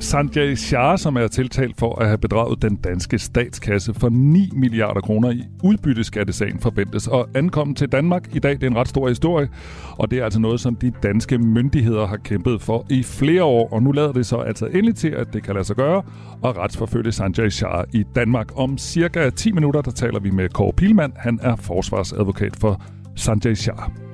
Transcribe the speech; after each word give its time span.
Sanjay 0.00 0.54
Shah, 0.54 0.98
som 0.98 1.16
er 1.16 1.28
tiltalt 1.28 1.78
for 1.78 2.00
at 2.00 2.06
have 2.06 2.18
bedraget 2.18 2.62
den 2.62 2.76
danske 2.76 3.18
statskasse 3.18 3.94
for 3.94 4.08
9 4.08 4.50
milliarder 4.52 5.00
kroner 5.00 5.30
i 5.30 5.44
udbytteskattesagen, 5.64 6.60
forventes 6.60 7.08
at 7.08 7.26
ankomme 7.34 7.74
til 7.74 7.88
Danmark 7.88 8.36
i 8.36 8.38
dag. 8.38 8.52
Det 8.52 8.62
er 8.62 8.66
en 8.66 8.76
ret 8.76 8.88
stor 8.88 9.08
historie, 9.08 9.48
og 9.98 10.10
det 10.10 10.18
er 10.18 10.24
altså 10.24 10.40
noget, 10.40 10.60
som 10.60 10.74
de 10.74 10.92
danske 11.02 11.38
myndigheder 11.38 12.06
har 12.06 12.16
kæmpet 12.16 12.62
for 12.62 12.86
i 12.90 13.02
flere 13.02 13.44
år, 13.44 13.72
og 13.72 13.82
nu 13.82 13.92
lader 13.92 14.12
det 14.12 14.26
så 14.26 14.36
altså 14.36 14.66
endelig 14.66 14.94
til, 14.94 15.08
at 15.08 15.32
det 15.32 15.42
kan 15.42 15.54
lade 15.54 15.64
sig 15.64 15.76
gøre, 15.76 16.02
og 16.42 16.56
retsforfølge 16.56 17.12
Sanjay 17.12 17.48
Shah 17.48 17.84
i 17.92 18.04
Danmark. 18.14 18.58
Om 18.58 18.78
cirka 18.78 19.30
10 19.30 19.52
minutter, 19.52 19.80
der 19.80 19.90
taler 19.90 20.20
vi 20.20 20.30
med 20.30 20.48
Kåre 20.48 20.72
Pilmand. 20.72 21.12
Han 21.16 21.38
er 21.42 21.56
forsvarsadvokat 21.56 22.56
for 22.56 22.82
Sanjay 23.16 23.54
Shah. 23.54 24.09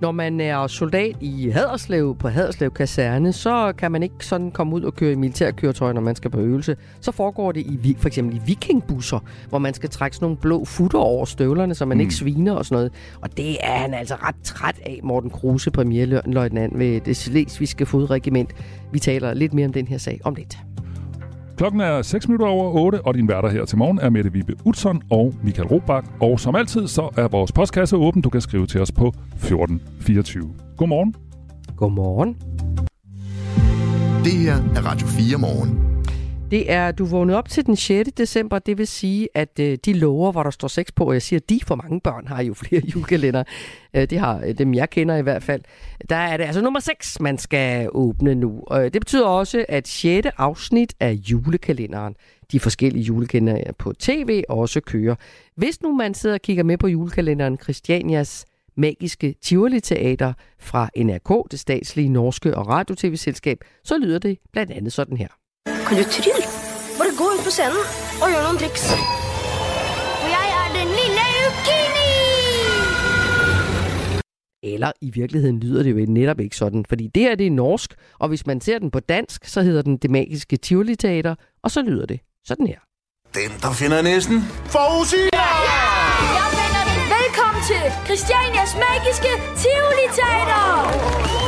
Når 0.00 0.12
man 0.12 0.40
er 0.40 0.66
soldat 0.66 1.16
i 1.20 1.50
Haderslev 1.50 2.16
på 2.18 2.28
Haderslev 2.28 2.70
Kaserne, 2.70 3.32
så 3.32 3.72
kan 3.78 3.92
man 3.92 4.02
ikke 4.02 4.14
sådan 4.20 4.50
komme 4.50 4.76
ud 4.76 4.82
og 4.82 4.94
køre 4.94 5.12
i 5.12 5.14
militærkøretøj, 5.14 5.92
når 5.92 6.00
man 6.00 6.16
skal 6.16 6.30
på 6.30 6.40
øvelse. 6.40 6.76
Så 7.00 7.12
foregår 7.12 7.52
det 7.52 7.60
i 7.60 7.96
for 7.98 8.06
eksempel 8.06 8.36
i 8.36 8.40
vikingbusser, 8.46 9.18
hvor 9.48 9.58
man 9.58 9.74
skal 9.74 9.90
trække 9.90 10.16
sådan 10.16 10.24
nogle 10.24 10.36
blå 10.36 10.64
futter 10.64 10.98
over 10.98 11.24
støvlerne, 11.24 11.74
så 11.74 11.84
man 11.84 11.96
mm. 11.96 12.00
ikke 12.00 12.14
sviner 12.14 12.52
og 12.52 12.64
sådan 12.64 12.76
noget. 12.76 12.92
Og 13.20 13.36
det 13.36 13.56
er 13.60 13.76
han 13.76 13.94
altså 13.94 14.14
ret 14.14 14.36
træt 14.44 14.80
af, 14.86 15.00
Morten 15.02 15.30
Kruse, 15.30 15.70
premierløjtnant 15.70 16.78
ved 16.78 17.00
det 17.00 17.16
slesvigske 17.16 17.86
fodregiment. 17.86 18.50
Vi 18.92 18.98
taler 18.98 19.34
lidt 19.34 19.54
mere 19.54 19.66
om 19.66 19.72
den 19.72 19.88
her 19.88 19.98
sag 19.98 20.20
om 20.24 20.34
lidt. 20.34 20.58
Klokken 21.56 21.80
er 21.80 22.02
6 22.02 22.28
minutter 22.28 22.46
over 22.46 22.70
8, 22.70 23.00
og 23.06 23.14
din 23.14 23.28
værter 23.28 23.48
her 23.48 23.64
til 23.64 23.78
morgen 23.78 23.98
er 23.98 24.10
Mette 24.10 24.32
Vibe 24.32 24.54
Utzon 24.64 25.02
og 25.10 25.34
Michael 25.42 25.68
Robach. 25.68 26.08
Og 26.20 26.40
som 26.40 26.54
altid, 26.54 26.88
så 26.88 27.08
er 27.16 27.28
vores 27.28 27.52
postkasse 27.52 27.96
åben. 27.96 28.22
Du 28.22 28.30
kan 28.30 28.40
skrive 28.40 28.66
til 28.66 28.80
os 28.80 28.92
på 28.92 29.06
1424. 29.08 30.54
Godmorgen. 30.76 31.14
Godmorgen. 31.76 32.36
Det 34.24 34.32
her 34.32 34.54
er 34.54 34.86
Radio 34.86 35.06
4 35.06 35.38
morgen. 35.38 35.95
Det 36.50 36.72
er, 36.72 36.92
du 36.92 37.04
vågnede 37.04 37.38
op 37.38 37.48
til 37.48 37.66
den 37.66 37.76
6. 37.76 38.12
december, 38.12 38.58
det 38.58 38.78
vil 38.78 38.86
sige, 38.86 39.28
at 39.34 39.58
øh, 39.60 39.78
de 39.84 39.92
lover, 39.92 40.32
hvor 40.32 40.42
der 40.42 40.50
står 40.50 40.68
6 40.68 40.92
på, 40.92 41.04
og 41.04 41.12
jeg 41.12 41.22
siger, 41.22 41.40
de 41.40 41.60
for 41.66 41.74
mange 41.74 42.00
børn 42.00 42.26
har 42.26 42.42
jo 42.42 42.54
flere 42.64 42.82
julekalender. 42.94 43.44
Øh, 43.94 44.10
det 44.10 44.18
har 44.18 44.42
øh, 44.46 44.58
dem, 44.58 44.74
jeg 44.74 44.90
kender 44.90 45.16
i 45.16 45.22
hvert 45.22 45.42
fald. 45.42 45.62
Der 46.08 46.16
er 46.16 46.36
det 46.36 46.44
altså 46.44 46.60
nummer 46.60 46.80
6, 46.80 47.20
man 47.20 47.38
skal 47.38 47.88
åbne 47.92 48.34
nu. 48.34 48.62
Og 48.66 48.84
øh, 48.84 48.92
det 48.92 49.00
betyder 49.00 49.26
også, 49.26 49.64
at 49.68 49.88
6. 49.88 50.26
afsnit 50.36 50.94
af 51.00 51.12
julekalenderen, 51.12 52.14
de 52.52 52.60
forskellige 52.60 53.02
julekalendere 53.02 53.72
på 53.78 53.92
tv, 53.92 54.42
også 54.48 54.80
kører. 54.80 55.14
Hvis 55.56 55.82
nu 55.82 55.92
man 55.92 56.14
sidder 56.14 56.34
og 56.34 56.42
kigger 56.42 56.62
med 56.64 56.78
på 56.78 56.86
julekalenderen 56.86 57.58
Christianias 57.58 58.44
magiske 58.76 59.34
Tivoli 59.42 59.80
Teater 59.80 60.32
fra 60.58 60.88
NRK, 60.96 61.50
det 61.50 61.60
statslige 61.60 62.08
norske 62.08 62.56
og 62.56 62.68
radio-tv-selskab, 62.68 63.58
så 63.84 63.98
lyder 63.98 64.18
det 64.18 64.38
blandt 64.52 64.72
andet 64.72 64.92
sådan 64.92 65.16
her. 65.16 65.28
Kan 65.88 65.96
du 65.96 66.04
trille? 66.10 66.42
Bare 66.98 67.12
gå 67.18 67.24
ut 67.24 67.44
på 67.44 67.50
scenen 67.50 67.82
og 68.22 68.26
gjøre 68.30 68.42
nogle 68.42 68.58
triks. 68.58 68.84
For 70.20 70.28
jeg 70.36 70.46
er 70.60 70.66
den 70.78 70.88
lille 71.00 71.24
Ukini! 71.48 72.12
Eller 74.74 74.92
i 75.00 75.10
virkeligheden 75.10 75.60
lyder 75.60 75.82
det 75.82 75.90
jo 75.90 76.04
netop 76.08 76.40
ikke 76.40 76.56
sådan, 76.56 76.84
fordi 76.88 77.06
det 77.14 77.22
her 77.22 77.34
det 77.34 77.46
er 77.46 77.50
norsk, 77.50 77.94
og 78.18 78.28
hvis 78.28 78.46
man 78.46 78.60
ser 78.60 78.78
den 78.78 78.90
på 78.90 79.00
dansk, 79.00 79.44
så 79.44 79.62
hedder 79.62 79.82
den 79.82 79.96
Det 79.96 80.10
Magiske 80.10 80.56
Tivoli 80.56 80.96
Teater, 80.96 81.34
og 81.62 81.70
så 81.70 81.82
lyder 81.82 82.06
det 82.06 82.20
sådan 82.44 82.66
her. 82.66 82.78
Den, 83.34 83.50
der 83.62 83.72
finder 83.72 84.02
næsten 84.02 84.42
forudsiger! 84.74 85.28
Ja! 85.32 85.50
ja! 85.70 85.82
Jeg 86.38 86.46
finder 86.56 86.82
det! 86.88 86.96
Velkommen 87.16 87.62
til 87.70 87.84
Christianias 88.06 88.72
Magiske 88.84 89.32
Tivoli 89.60 90.06
Teater! 90.18 91.45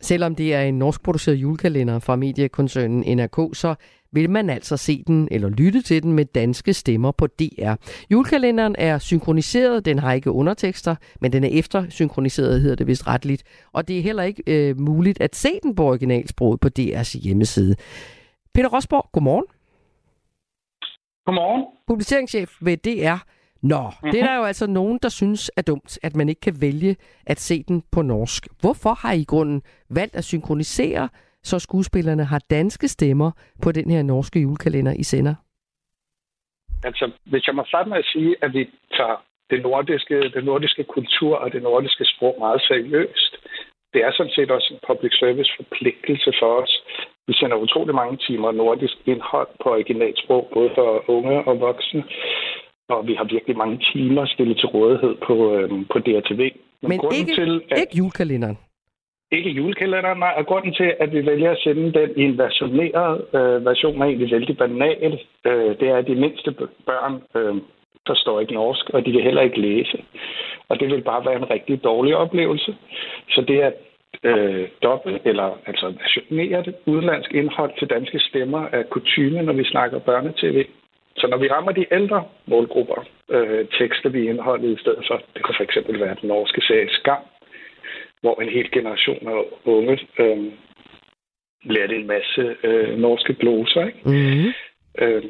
Selvom 0.00 0.34
det 0.34 0.54
er 0.54 0.62
en 0.62 0.78
norsk 0.78 1.02
produceret 1.02 1.36
julekalender 1.36 1.98
fra 1.98 2.16
mediekoncernen 2.16 3.16
NRK, 3.16 3.56
så 3.56 3.74
vil 4.12 4.30
man 4.30 4.50
altså 4.50 4.76
se 4.76 5.04
den 5.06 5.28
eller 5.30 5.48
lytte 5.48 5.82
til 5.82 6.02
den 6.02 6.12
med 6.12 6.24
danske 6.24 6.72
stemmer 6.72 7.10
på 7.10 7.26
DR. 7.26 7.74
Julekalenderen 8.10 8.74
er 8.78 8.98
synkroniseret, 8.98 9.84
den 9.84 9.98
har 9.98 10.12
ikke 10.12 10.30
undertekster, 10.30 10.94
men 11.20 11.32
den 11.32 11.44
er 11.44 11.48
eftersynkroniseret, 11.48 12.60
hedder 12.60 12.76
det 12.76 12.86
vist 12.86 13.06
retligt. 13.06 13.42
Og 13.72 13.88
det 13.88 13.98
er 13.98 14.02
heller 14.02 14.22
ikke 14.22 14.42
øh, 14.46 14.80
muligt 14.80 15.20
at 15.20 15.36
se 15.36 15.50
den 15.62 15.74
på 15.74 15.84
originalsproget 15.84 16.60
på 16.60 16.68
DR's 16.78 17.18
hjemmeside. 17.18 17.76
Peter 18.54 18.68
Rosborg, 18.68 19.08
godmorgen. 19.12 19.44
Godmorgen. 21.26 21.64
Publiceringschef 21.86 22.50
ved 22.60 22.76
DR. 22.76 23.18
Nå, 23.62 23.80
mm-hmm. 23.80 24.10
det 24.10 24.20
er 24.20 24.26
der 24.26 24.36
jo 24.36 24.44
altså 24.44 24.66
nogen, 24.66 24.98
der 25.02 25.08
synes 25.08 25.50
er 25.56 25.62
dumt, 25.62 25.98
at 26.02 26.16
man 26.16 26.28
ikke 26.28 26.40
kan 26.40 26.56
vælge 26.60 26.96
at 27.26 27.40
se 27.40 27.62
den 27.68 27.82
på 27.92 28.02
norsk. 28.02 28.48
Hvorfor 28.60 28.94
har 29.02 29.12
I 29.12 29.20
i 29.20 29.24
grunden 29.24 29.62
valgt 29.90 30.16
at 30.16 30.24
synkronisere, 30.24 31.08
så 31.42 31.58
skuespillerne 31.58 32.24
har 32.24 32.40
danske 32.50 32.88
stemmer 32.88 33.30
på 33.62 33.72
den 33.72 33.90
her 33.90 34.02
norske 34.02 34.40
julekalender, 34.40 34.92
I 34.92 35.02
sender? 35.02 35.34
Altså, 36.84 37.10
hvis 37.24 37.46
jeg 37.46 37.54
må 37.54 37.64
starte 37.66 37.88
med 37.88 37.98
at 37.98 38.08
sige, 38.12 38.36
at 38.42 38.54
vi 38.54 38.70
tager 38.96 39.24
det 39.50 39.62
nordiske, 39.62 40.16
det 40.36 40.44
nordiske 40.44 40.84
kultur 40.84 41.36
og 41.36 41.52
det 41.52 41.62
nordiske 41.62 42.04
sprog 42.04 42.36
meget 42.38 42.62
seriøst. 42.62 43.36
Det 43.92 44.00
er 44.04 44.12
sådan 44.12 44.32
set 44.32 44.50
også 44.50 44.68
en 44.74 44.80
public 44.86 45.12
service 45.18 45.52
forpligtelse 45.56 46.32
for 46.40 46.62
os. 46.62 46.82
Vi 47.26 47.34
sender 47.34 47.56
utrolig 47.56 47.94
mange 47.94 48.16
timer 48.16 48.52
nordisk 48.52 48.96
indhold 49.06 49.48
på 49.62 49.70
originalsprog, 49.70 50.50
både 50.54 50.70
for 50.74 51.10
unge 51.10 51.44
og 51.48 51.60
voksne 51.60 52.04
og 52.90 53.06
vi 53.06 53.14
har 53.14 53.24
virkelig 53.24 53.56
mange 53.56 53.78
timer 53.92 54.26
stillet 54.26 54.56
til 54.58 54.68
rådighed 54.68 55.14
på, 55.26 55.54
øhm, 55.54 55.84
på 55.92 55.98
DRTV. 55.98 56.40
Men, 56.82 56.88
Men 56.88 57.00
ikke, 57.18 57.34
til, 57.34 57.62
at, 57.70 57.78
ikke 57.78 57.96
julekalenderen? 57.96 58.58
Ikke 59.32 59.50
julekalenderen, 59.50 60.18
nej. 60.18 60.34
Og 60.36 60.46
grunden 60.46 60.74
til, 60.74 60.94
at 61.00 61.12
vi 61.12 61.26
vælger 61.26 61.50
at 61.50 61.58
sende 61.58 61.92
den 61.92 62.10
i 62.16 62.22
en 62.22 62.38
versioneret 62.38 63.24
øh, 63.34 63.64
version, 63.64 64.02
er 64.02 64.06
egentlig 64.06 64.30
vældig 64.30 64.56
banal. 64.56 65.20
Øh, 65.46 65.78
det 65.80 65.88
er, 65.88 65.96
at 65.96 66.06
de 66.06 66.14
mindste 66.14 66.50
børn 66.86 67.14
øh, 67.36 67.54
forstår 68.06 68.40
ikke 68.40 68.54
norsk, 68.54 68.90
og 68.90 69.06
de 69.06 69.10
vil 69.12 69.22
heller 69.22 69.42
ikke 69.42 69.60
læse. 69.60 70.04
Og 70.68 70.80
det 70.80 70.88
vil 70.88 71.02
bare 71.02 71.24
være 71.24 71.36
en 71.36 71.50
rigtig 71.50 71.84
dårlig 71.84 72.16
oplevelse. 72.16 72.76
Så 73.28 73.44
det 73.48 73.62
er 73.62 73.70
øh, 74.24 74.68
dobbelt, 74.82 75.22
eller 75.24 75.58
altså 75.66 75.86
versioneret 76.00 76.74
udenlandsk 76.86 77.34
indhold 77.34 77.72
til 77.78 77.90
danske 77.90 78.18
stemmer 78.18 78.62
er 78.72 78.82
kutume, 78.82 79.42
når 79.42 79.52
vi 79.52 79.64
snakker 79.64 79.98
børnetv. 79.98 80.64
Så 81.16 81.26
når 81.26 81.36
vi 81.36 81.48
rammer 81.48 81.72
de 81.72 81.86
ældre 81.92 82.24
målgrupper, 82.46 83.06
øh, 83.30 83.66
tekster 83.78 84.08
vi 84.08 84.28
indholdet 84.28 84.78
i 84.78 84.80
stedet 84.80 85.04
for, 85.06 85.22
det 85.34 85.44
kan 85.44 85.54
fx 85.54 85.76
være 85.88 86.16
den 86.20 86.28
norske 86.28 86.60
serie 86.60 86.88
Skam, 86.90 87.22
hvor 88.20 88.40
en 88.40 88.48
hel 88.48 88.70
generation 88.70 89.28
af 89.28 89.44
unge 89.64 89.98
øh, 90.18 90.52
lærte 91.64 91.96
en 91.96 92.06
masse 92.06 92.56
øh, 92.64 92.98
norske 92.98 93.34
gloser. 93.34 93.86
Ikke? 93.86 94.00
Mm-hmm. 94.04 94.52
Øh, 94.98 95.22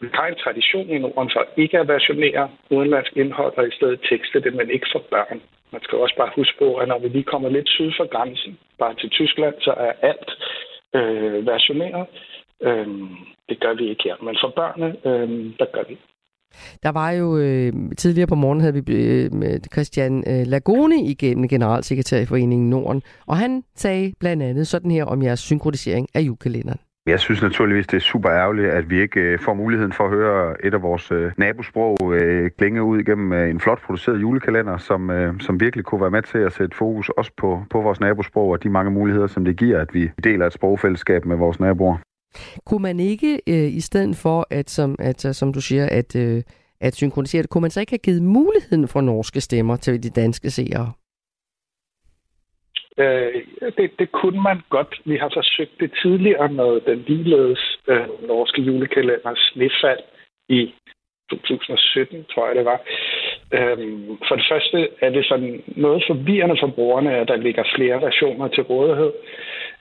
vi 0.00 0.08
har 0.12 0.26
en 0.26 0.42
tradition 0.44 0.88
i 0.90 0.98
Norden 0.98 1.30
for 1.34 1.46
ikke 1.56 1.78
at 1.78 1.88
versionere 1.88 2.50
udenlandsk 2.70 3.16
indhold, 3.16 3.52
og 3.56 3.68
i 3.68 3.76
stedet 3.76 4.00
tekste 4.10 4.40
det, 4.40 4.54
men 4.54 4.70
ikke 4.70 4.86
for 4.92 5.02
børn. 5.10 5.42
Man 5.72 5.82
skal 5.82 5.98
også 5.98 6.16
bare 6.16 6.36
huske 6.36 6.58
på, 6.58 6.76
at 6.76 6.88
når 6.88 6.98
vi 6.98 7.08
lige 7.08 7.30
kommer 7.32 7.48
lidt 7.48 7.68
syd 7.68 7.90
for 7.96 8.06
grænsen, 8.14 8.58
bare 8.78 8.94
til 8.94 9.10
Tyskland, 9.10 9.54
så 9.60 9.70
er 9.70 9.92
alt 10.02 10.30
øh, 10.94 11.46
versioneret. 11.46 12.06
Øhm, 12.68 13.08
det 13.48 13.60
gør 13.60 13.74
vi 13.74 13.84
ikke 13.88 14.02
her. 14.04 14.16
Men 14.24 14.36
for 14.42 14.52
børnene, 14.56 14.88
øhm, 15.10 15.52
der 15.58 15.66
gør 15.74 15.84
vi. 15.88 15.98
Der 16.82 16.92
var 16.92 17.10
jo 17.10 17.38
øh, 17.38 17.72
tidligere 17.98 18.26
på 18.26 18.34
morgen 18.34 18.60
havde 18.60 18.74
vi 18.74 18.80
øh, 18.94 19.32
med 19.32 19.60
Christian 19.72 20.24
øh, 20.26 20.46
Lagoni 20.46 21.10
igennem 21.10 21.48
generalsekretær 21.48 22.20
i 22.20 22.26
Foreningen 22.26 22.70
Norden, 22.70 23.02
og 23.26 23.36
han 23.36 23.62
sagde 23.74 24.12
blandt 24.20 24.42
andet 24.42 24.66
sådan 24.66 24.90
her 24.90 25.04
om 25.04 25.22
jeres 25.22 25.40
synkronisering 25.40 26.08
af 26.14 26.20
julekalenderen. 26.20 26.80
Jeg 27.06 27.20
synes 27.20 27.42
naturligvis, 27.42 27.86
det 27.86 27.96
er 27.96 28.00
super 28.00 28.30
ærgerligt, 28.30 28.68
at 28.68 28.90
vi 28.90 29.00
ikke 29.00 29.20
øh, 29.20 29.38
får 29.38 29.54
muligheden 29.54 29.92
for 29.92 30.04
at 30.04 30.10
høre 30.10 30.66
et 30.66 30.74
af 30.74 30.82
vores 30.82 31.12
øh, 31.12 31.32
nabosprog 31.36 32.14
øh, 32.14 32.50
klinge 32.58 32.82
ud 32.82 32.98
igennem 33.00 33.32
øh, 33.32 33.50
en 33.50 33.60
flot 33.60 33.82
produceret 33.86 34.20
julekalender, 34.20 34.76
som, 34.76 35.10
øh, 35.10 35.40
som 35.40 35.60
virkelig 35.60 35.84
kunne 35.84 36.00
være 36.00 36.10
med 36.10 36.22
til 36.22 36.38
at 36.38 36.52
sætte 36.52 36.76
fokus 36.76 37.08
også 37.08 37.32
på, 37.36 37.62
på 37.70 37.80
vores 37.80 38.00
nabosprog 38.00 38.48
og 38.48 38.62
de 38.62 38.70
mange 38.70 38.90
muligheder, 38.90 39.26
som 39.26 39.44
det 39.44 39.56
giver, 39.56 39.80
at 39.80 39.94
vi 39.94 40.10
deler 40.24 40.46
et 40.46 40.52
sprogfællesskab 40.52 41.24
med 41.24 41.36
vores 41.36 41.60
naboer. 41.60 41.96
Kunne 42.66 42.82
man 42.82 43.00
ikke, 43.00 43.40
øh, 43.48 43.68
i 43.80 43.80
stedet 43.80 44.16
for, 44.16 44.46
at 44.50 44.70
som, 44.70 44.96
at, 44.98 45.26
øh, 45.26 45.32
som 45.32 45.52
du 45.52 45.60
siger, 45.60 45.86
at, 45.90 46.16
øh, 46.16 46.42
at 46.80 46.94
synkronisere 46.94 47.42
det, 47.42 47.50
kunne 47.50 47.62
man 47.62 47.70
så 47.70 47.80
ikke 47.80 47.92
have 47.92 48.06
givet 48.08 48.22
muligheden 48.22 48.88
for 48.88 49.00
norske 49.00 49.40
stemmer 49.40 49.76
til 49.76 50.02
de 50.02 50.10
danske 50.10 50.50
seere? 50.50 50.92
Øh, 52.98 53.42
det, 53.78 53.90
det 53.98 54.12
kunne 54.12 54.42
man 54.42 54.60
godt. 54.68 55.00
Vi 55.04 55.16
har 55.16 55.30
forsøgt 55.34 55.80
det 55.80 55.90
tidligere 56.02 56.48
med 56.48 56.80
den 56.80 57.04
ligeledes 57.06 57.78
øh, 57.88 58.26
norske 58.28 58.62
julekalender 58.62 59.34
Snefald 59.36 60.04
i 60.48 60.74
2017, 61.30 62.24
tror 62.34 62.46
jeg 62.46 62.56
det 62.56 62.64
var. 62.64 62.80
Øhm, 63.52 64.18
for 64.28 64.34
det 64.36 64.46
første 64.50 64.88
er 65.00 65.10
det 65.10 65.24
sådan 65.26 65.62
noget 65.66 66.04
forvirrende 66.06 66.56
for 66.60 66.66
brugerne, 66.66 67.16
at 67.16 67.28
der 67.28 67.36
ligger 67.36 67.64
flere 67.76 68.02
versioner 68.02 68.48
til 68.48 68.62
rådighed. 68.62 69.12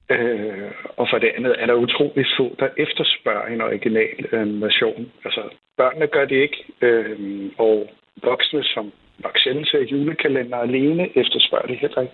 Øh, 0.09 0.71
og 0.97 1.07
for 1.09 1.17
det 1.17 1.31
andet 1.38 1.55
er 1.59 1.65
der 1.65 1.73
utrolig 1.73 2.25
få, 2.38 2.55
der 2.59 2.69
efterspørger 2.77 3.45
en 3.45 3.61
original 3.61 4.25
øh, 4.31 4.61
version. 4.61 5.11
Altså, 5.25 5.41
børnene 5.77 6.07
gør 6.07 6.25
det 6.25 6.35
ikke, 6.35 6.65
øh, 6.81 7.51
og 7.57 7.89
voksne, 8.23 8.63
som 8.63 8.91
nok 9.23 9.38
sjældent 9.38 9.67
ser 9.67 9.79
julekalender 9.79 10.57
alene, 10.57 11.17
efterspørger 11.17 11.67
det 11.67 11.77
heller 11.77 12.01
ikke. 12.01 12.13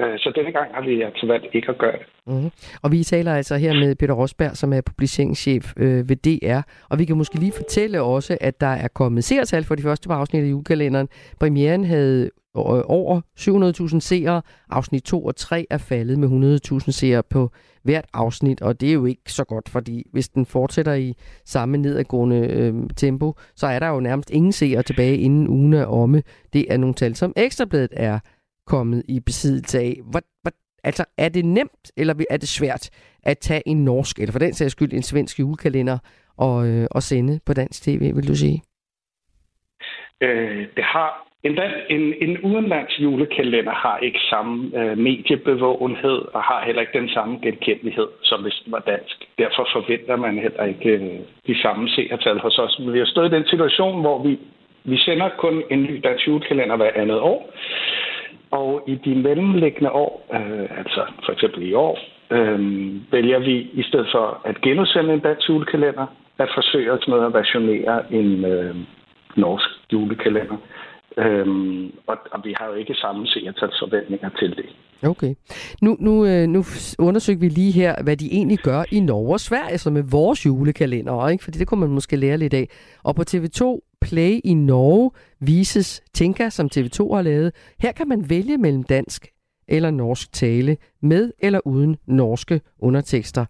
Øh, 0.00 0.18
så 0.18 0.32
denne 0.36 0.52
gang 0.52 0.74
har 0.74 0.82
vi 0.82 1.02
altså 1.02 1.26
valgt 1.26 1.54
ikke 1.54 1.68
at 1.68 1.78
gøre 1.78 1.92
det. 1.92 2.06
Mm. 2.26 2.50
Og 2.82 2.92
vi 2.92 3.04
taler 3.04 3.34
altså 3.34 3.56
her 3.56 3.72
med 3.72 3.94
Peter 3.94 4.14
Rosberg, 4.14 4.56
som 4.56 4.72
er 4.72 4.80
publiceringschef 4.80 5.72
øh, 5.76 6.08
ved 6.08 6.16
DR. 6.16 6.60
Og 6.88 6.98
vi 6.98 7.04
kan 7.04 7.16
måske 7.16 7.38
lige 7.38 7.52
fortælle 7.52 8.02
også, 8.02 8.38
at 8.40 8.60
der 8.60 8.74
er 8.84 8.88
kommet 8.88 9.24
seertal 9.24 9.64
for 9.64 9.74
de 9.74 9.82
første 9.82 10.08
par 10.08 10.16
afsnit 10.16 10.42
af 10.42 10.50
julekalenderen. 10.50 11.08
Premieren 11.40 11.84
havde 11.84 12.24
øh, 12.24 12.82
over 12.86 13.20
700.000 13.94 14.00
seere. 14.00 14.42
Afsnit 14.70 15.02
2 15.02 15.24
og 15.24 15.36
3 15.36 15.66
er 15.70 15.78
faldet 15.78 16.18
med 16.18 16.60
100.000 16.84 16.90
seere 16.90 17.22
på 17.22 17.50
hvert 17.82 18.06
afsnit, 18.12 18.62
og 18.62 18.80
det 18.80 18.88
er 18.88 18.92
jo 18.92 19.06
ikke 19.06 19.32
så 19.32 19.44
godt, 19.44 19.68
fordi 19.68 20.06
hvis 20.12 20.28
den 20.28 20.46
fortsætter 20.46 20.94
i 20.94 21.14
samme 21.44 21.78
nedadgående 21.78 22.36
øh, 22.36 22.74
tempo, 22.96 23.34
så 23.56 23.66
er 23.66 23.78
der 23.78 23.88
jo 23.88 24.00
nærmest 24.00 24.30
ingen 24.30 24.52
seere 24.52 24.82
tilbage 24.82 25.16
inden 25.16 25.48
ugen 25.48 25.72
er 25.72 25.86
omme. 25.86 26.22
Det 26.52 26.72
er 26.72 26.76
nogle 26.76 26.94
tal, 26.94 27.14
som 27.14 27.32
Ekstrabladet 27.36 27.92
er 27.92 28.18
kommet 28.74 29.02
i 29.08 29.20
besiddelse 29.20 29.78
af. 29.78 29.92
Hvor, 30.10 30.22
hvor, 30.42 30.52
altså, 30.84 31.04
er 31.18 31.28
det 31.28 31.44
nemt, 31.44 31.84
eller 31.96 32.14
er 32.30 32.36
det 32.36 32.48
svært 32.48 32.84
at 33.22 33.38
tage 33.38 33.62
en 33.66 33.84
norsk, 33.84 34.18
eller 34.18 34.32
for 34.32 34.38
den 34.38 34.54
sags 34.54 34.72
skyld 34.72 34.92
en 34.92 35.02
svensk 35.02 35.38
julekalender 35.40 35.98
og, 36.38 36.68
øh, 36.68 36.86
og 36.90 37.02
sende 37.02 37.40
på 37.46 37.52
dansk 37.54 37.82
tv, 37.82 38.02
vil 38.16 38.28
du 38.28 38.34
sige? 38.34 38.62
Øh, 40.20 40.66
det 40.76 40.84
har 40.84 41.30
en, 41.42 41.58
en, 41.90 42.14
en 42.20 42.38
udenlands 42.38 43.00
julekalender 43.00 43.72
har 43.72 43.98
ikke 43.98 44.20
samme 44.30 44.56
øh, 44.80 44.98
mediebevågenhed 44.98 46.18
og 46.34 46.42
har 46.42 46.64
heller 46.66 46.80
ikke 46.80 46.98
den 46.98 47.08
samme 47.08 47.38
genkendelighed, 47.42 48.08
som 48.22 48.42
hvis 48.42 48.62
den 48.64 48.72
var 48.72 48.78
dansk. 48.78 49.16
Derfor 49.38 49.68
forventer 49.72 50.16
man 50.16 50.38
heller 50.38 50.64
ikke 50.64 50.90
øh, 50.90 51.18
de 51.46 51.62
samme 51.62 51.88
seertal 51.88 52.38
hos 52.38 52.58
os. 52.58 52.78
Men 52.78 52.92
vi 52.92 52.98
har 52.98 53.06
stået 53.06 53.32
i 53.32 53.36
den 53.36 53.46
situation, 53.46 54.00
hvor 54.00 54.22
vi, 54.22 54.38
vi 54.84 54.96
sender 54.96 55.28
kun 55.38 55.62
en 55.70 55.82
ny 55.82 56.00
dansk 56.04 56.26
julekalender 56.26 56.76
hver 56.76 56.90
andet 56.94 57.20
år. 57.20 57.50
Og 58.50 58.82
i 58.86 58.94
de 58.94 59.14
mellemliggende 59.14 59.92
år, 59.92 60.26
øh, 60.34 60.78
altså 60.78 61.06
for 61.24 61.32
eksempel 61.32 61.62
i 61.68 61.74
år, 61.74 61.98
øh, 62.30 62.60
vælger 63.12 63.38
vi 63.38 63.56
i 63.72 63.82
stedet 63.82 64.08
for 64.12 64.40
at 64.44 64.60
genudsende 64.60 65.14
en 65.14 65.20
dansk 65.20 65.48
julekalender, 65.48 66.06
at 66.38 66.48
forsøge 66.54 66.92
os 66.92 67.08
med 67.08 67.18
at 67.26 67.34
versionere 67.34 68.12
en 68.12 68.44
øh, 68.44 68.76
norsk 69.36 69.92
julekalender. 69.92 70.56
Øhm, 71.16 71.92
og, 72.06 72.16
og 72.32 72.40
vi 72.44 72.54
har 72.58 72.66
jo 72.66 72.74
ikke 72.74 72.94
samme 72.94 73.26
seertalsforventninger 73.26 74.28
til 74.28 74.50
det. 74.56 74.66
Okay. 75.02 75.34
Nu, 75.82 75.96
nu, 76.00 76.26
øh, 76.26 76.46
nu 76.46 76.64
undersøgte 76.98 77.40
vi 77.40 77.48
lige 77.48 77.72
her, 77.72 78.02
hvad 78.04 78.16
de 78.16 78.32
egentlig 78.32 78.58
gør 78.58 78.82
i 78.92 79.00
Norge 79.00 79.32
og 79.32 79.40
Sverige, 79.40 79.78
så 79.78 79.90
med 79.90 80.02
vores 80.10 80.46
julekalender, 80.46 81.28
ikke? 81.28 81.44
fordi 81.44 81.58
det 81.58 81.66
kunne 81.66 81.80
man 81.80 81.90
måske 81.90 82.16
lære 82.16 82.36
lidt 82.36 82.54
af. 82.54 82.68
Og 83.04 83.14
på 83.14 83.22
TV2 83.30 83.89
Play 84.00 84.40
i 84.44 84.54
Norge 84.54 85.10
vises 85.40 86.02
Tinka, 86.14 86.48
som 86.48 86.66
TV2 86.74 87.14
har 87.14 87.22
lavet. 87.22 87.54
Her 87.80 87.92
kan 87.92 88.08
man 88.08 88.30
vælge 88.30 88.58
mellem 88.58 88.82
dansk 88.82 89.26
eller 89.68 89.90
norsk 89.90 90.32
tale, 90.32 90.76
med 91.02 91.32
eller 91.38 91.60
uden 91.64 91.96
norske 92.06 92.60
undertekster. 92.78 93.44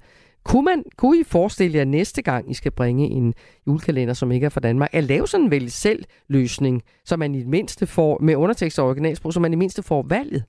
Kunne, 0.45 0.65
man, 0.65 0.85
kunne 0.99 1.21
I 1.21 1.25
forestille 1.33 1.79
jer 1.79 1.85
næste 1.85 2.23
gang, 2.23 2.51
I 2.51 2.55
skal 2.55 2.73
bringe 2.73 3.07
en 3.07 3.35
julekalender, 3.67 4.15
som 4.15 4.33
ikke 4.33 4.45
er 4.45 4.51
fra 4.51 4.61
Danmark, 4.61 4.89
at 4.93 5.05
lave 5.05 5.27
sådan 5.27 5.45
en 5.45 5.51
vælge 5.51 5.71
selv 5.71 6.05
løsning, 6.29 6.83
så 7.05 7.17
man 7.17 7.35
i 7.35 7.39
det 7.39 7.49
mindste 7.49 7.87
får, 7.87 8.19
med 8.19 8.37
undertekster 8.37 8.83
og 8.83 8.89
originalsprog, 8.89 9.33
så 9.33 9.41
man 9.41 9.51
i 9.51 9.55
det 9.57 9.59
mindste 9.59 9.83
får 9.89 10.07
valget? 10.09 10.45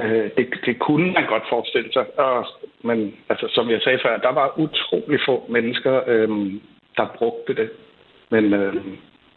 Øh, 0.00 0.30
det, 0.36 0.46
det 0.66 0.78
kunne 0.78 1.12
man 1.12 1.26
godt 1.28 1.42
forestille 1.48 1.92
sig. 1.92 2.18
Og, 2.18 2.46
men 2.84 3.14
altså, 3.28 3.46
som 3.48 3.70
jeg 3.70 3.80
sagde 3.80 3.98
før, 4.04 4.16
der 4.16 4.32
var 4.32 4.58
utrolig 4.58 5.20
få 5.28 5.46
mennesker, 5.48 6.02
øh, 6.06 6.28
der 6.96 7.06
brugte 7.18 7.54
det. 7.54 7.70
Men 8.30 8.44
øh, 8.44 8.74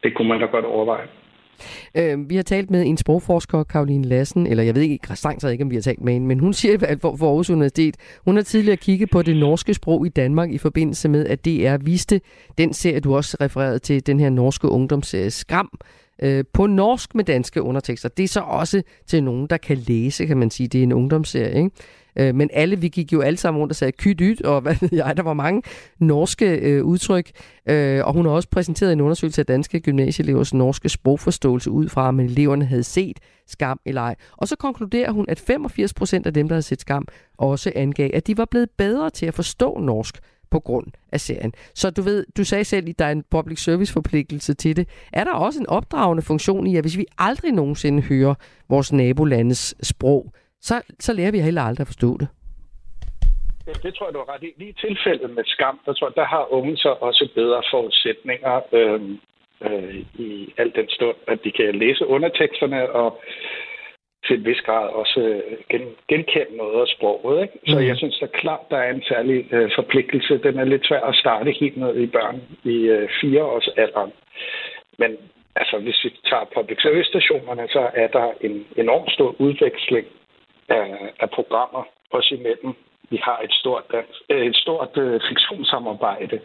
det 0.03 0.15
kunne 0.15 0.27
man 0.27 0.39
da 0.39 0.45
godt 0.45 0.65
overveje. 0.65 1.07
Øh, 1.97 2.29
vi 2.29 2.35
har 2.35 2.43
talt 2.43 2.71
med 2.71 2.85
en 2.85 2.97
sprogforsker, 2.97 3.63
Karoline 3.63 4.05
Lassen, 4.05 4.47
eller 4.47 4.63
jeg 4.63 4.75
ved 4.75 4.81
ikke, 4.81 5.15
strengt 5.15 5.43
ikke, 5.43 5.63
om 5.63 5.69
vi 5.69 5.75
har 5.75 5.81
talt 5.81 6.01
med 6.01 6.13
hende, 6.13 6.27
men 6.27 6.39
hun 6.39 6.53
siger, 6.53 6.77
at 6.87 7.01
for, 7.01 7.15
for 7.15 7.27
Aarhus 7.27 7.49
Universitet, 7.49 7.95
hun 8.25 8.35
har 8.35 8.43
tidligere 8.43 8.77
kigget 8.77 9.09
på 9.09 9.21
det 9.21 9.37
norske 9.37 9.73
sprog 9.73 10.05
i 10.05 10.09
Danmark 10.09 10.51
i 10.51 10.57
forbindelse 10.57 11.09
med, 11.09 11.25
at 11.25 11.45
DR 11.45 11.77
viste 11.85 12.21
den 12.57 12.73
serie, 12.73 12.99
du 12.99 13.15
også 13.15 13.37
refererede 13.41 13.79
til, 13.79 14.07
den 14.07 14.19
her 14.19 14.29
norske 14.29 14.67
ungdomsserie 14.67 15.31
Skram, 15.31 15.79
øh, 16.21 16.43
på 16.53 16.67
norsk 16.67 17.15
med 17.15 17.23
danske 17.23 17.61
undertekster. 17.61 18.09
Det 18.09 18.23
er 18.23 18.27
så 18.27 18.39
også 18.39 18.81
til 19.07 19.23
nogen, 19.23 19.47
der 19.47 19.57
kan 19.57 19.77
læse, 19.77 20.25
kan 20.25 20.37
man 20.37 20.49
sige. 20.49 20.67
Det 20.67 20.79
er 20.79 20.83
en 20.83 20.93
ungdomsserie, 20.93 21.57
ikke? 21.57 21.69
Øh, 22.15 22.35
men 22.35 22.49
alle, 22.53 22.79
vi 22.79 22.87
gik 22.87 23.13
jo 23.13 23.21
alle 23.21 23.37
sammen 23.37 23.59
rundt 23.59 23.71
og 23.71 23.75
sagde 23.75 23.91
kydyt, 23.91 24.41
og 24.41 24.61
hvad 24.61 24.75
ved 24.81 24.89
jeg, 24.91 25.17
der 25.17 25.23
var 25.23 25.33
mange 25.33 25.61
norske 25.99 26.45
øh, 26.45 26.83
udtryk. 26.83 27.31
Øh, 27.65 28.05
og 28.05 28.13
hun 28.13 28.25
har 28.25 28.31
også 28.31 28.49
præsenteret 28.49 28.93
en 28.93 29.01
undersøgelse 29.01 29.41
af 29.41 29.45
danske 29.45 29.79
gymnasieelevers 29.79 30.53
norske 30.53 30.89
sprogforståelse 30.89 31.71
ud 31.71 31.89
fra, 31.89 32.07
om 32.07 32.19
eleverne 32.19 32.65
havde 32.65 32.83
set 32.83 33.19
skam 33.47 33.79
eller 33.85 34.01
ej. 34.01 34.15
Og 34.37 34.47
så 34.47 34.55
konkluderer 34.55 35.11
hun, 35.11 35.25
at 35.27 35.39
85 35.39 35.93
procent 35.93 36.27
af 36.27 36.33
dem, 36.33 36.47
der 36.47 36.55
havde 36.55 36.61
set 36.61 36.81
skam, 36.81 37.07
også 37.37 37.71
angav, 37.75 38.09
at 38.13 38.27
de 38.27 38.37
var 38.37 38.45
blevet 38.45 38.69
bedre 38.77 39.09
til 39.09 39.25
at 39.25 39.33
forstå 39.33 39.79
norsk 39.79 40.19
på 40.51 40.59
grund 40.59 40.87
af 41.11 41.21
serien. 41.21 41.53
Så 41.75 41.89
du 41.89 42.01
ved, 42.01 42.25
du 42.37 42.43
sagde 42.43 42.63
selv, 42.63 42.89
at 42.89 42.99
der 42.99 43.05
er 43.05 43.11
en 43.11 43.23
public 43.31 43.63
service 43.63 43.93
forpligtelse 43.93 44.53
til 44.53 44.75
det. 44.75 44.87
Er 45.13 45.23
der 45.23 45.31
også 45.31 45.59
en 45.59 45.67
opdragende 45.67 46.23
funktion 46.23 46.67
i, 46.67 46.75
at 46.75 46.83
hvis 46.83 46.97
vi 46.97 47.05
aldrig 47.17 47.51
nogensinde 47.51 48.01
hører 48.01 48.35
vores 48.69 48.93
nabolandes 48.93 49.75
sprog, 49.83 50.33
så, 50.61 50.75
så 50.99 51.13
lærer 51.13 51.31
vi 51.31 51.39
heller 51.39 51.61
aldrig 51.61 51.83
at 51.83 51.87
forstå 51.87 52.17
det. 52.17 52.27
Ja, 53.67 53.73
det 53.83 53.95
tror 53.95 54.05
jeg, 54.07 54.13
du 54.13 54.19
har 54.19 54.33
ret 54.33 54.43
i. 54.43 54.51
Lige 54.57 54.69
i 54.69 54.81
tilfældet 54.87 55.29
med 55.29 55.43
skam, 55.45 55.79
der 55.85 55.93
tror 55.93 56.07
jeg, 56.07 56.15
der 56.15 56.25
har 56.25 56.53
unge 56.53 56.77
så 56.77 56.89
også 56.89 57.29
bedre 57.35 57.61
forudsætninger 57.71 58.55
øh, 58.73 59.01
øh, 59.67 59.95
i 60.27 60.53
al 60.57 60.71
den 60.75 60.89
stund, 60.89 61.15
at 61.27 61.39
de 61.43 61.51
kan 61.51 61.75
læse 61.75 62.07
underteksterne 62.07 62.91
og 62.91 63.21
til 64.25 64.37
en 64.37 64.45
vis 64.45 64.61
grad 64.61 64.87
også 65.01 65.19
øh, 65.19 65.57
gen, 65.69 65.81
genkende 66.07 66.57
noget 66.57 66.81
af 66.81 66.87
sproget. 66.87 67.41
Ikke? 67.41 67.53
Så 67.67 67.75
mm. 67.79 67.87
jeg 67.87 67.97
synes 67.97 68.19
da 68.19 68.25
klart, 68.25 68.63
der 68.71 68.77
er 68.77 68.93
en 68.93 69.03
særlig 69.03 69.53
øh, 69.53 69.71
forpligtelse. 69.75 70.37
Den 70.37 70.59
er 70.59 70.63
lidt 70.63 70.87
svær 70.87 71.01
at 71.01 71.15
starte 71.15 71.51
helt 71.51 71.77
ned 71.77 71.95
i 71.95 72.07
børn 72.07 72.41
i 72.63 72.77
øh, 72.95 73.09
alderen. 73.77 74.11
Men 74.97 75.11
altså, 75.55 75.77
hvis 75.77 76.03
vi 76.03 76.09
tager 76.29 76.51
public 76.55 76.81
service 76.81 77.09
stationerne, 77.09 77.67
så 77.69 77.89
er 77.93 78.07
der 78.07 78.27
en 78.41 78.65
enorm 78.77 79.09
stor 79.09 79.35
udveksling 79.41 80.07
af, 80.69 80.85
af 81.19 81.29
programmer 81.29 81.83
os 82.11 82.31
imellem. 82.31 82.73
Vi 83.11 83.17
har 83.23 83.39
et 83.43 83.53
stort, 83.53 83.83
dansk, 83.91 84.19
øh, 84.29 84.45
et 84.45 84.55
stort 84.55 84.97
øh, 84.97 85.21
fiktionssamarbejde, 85.29 86.39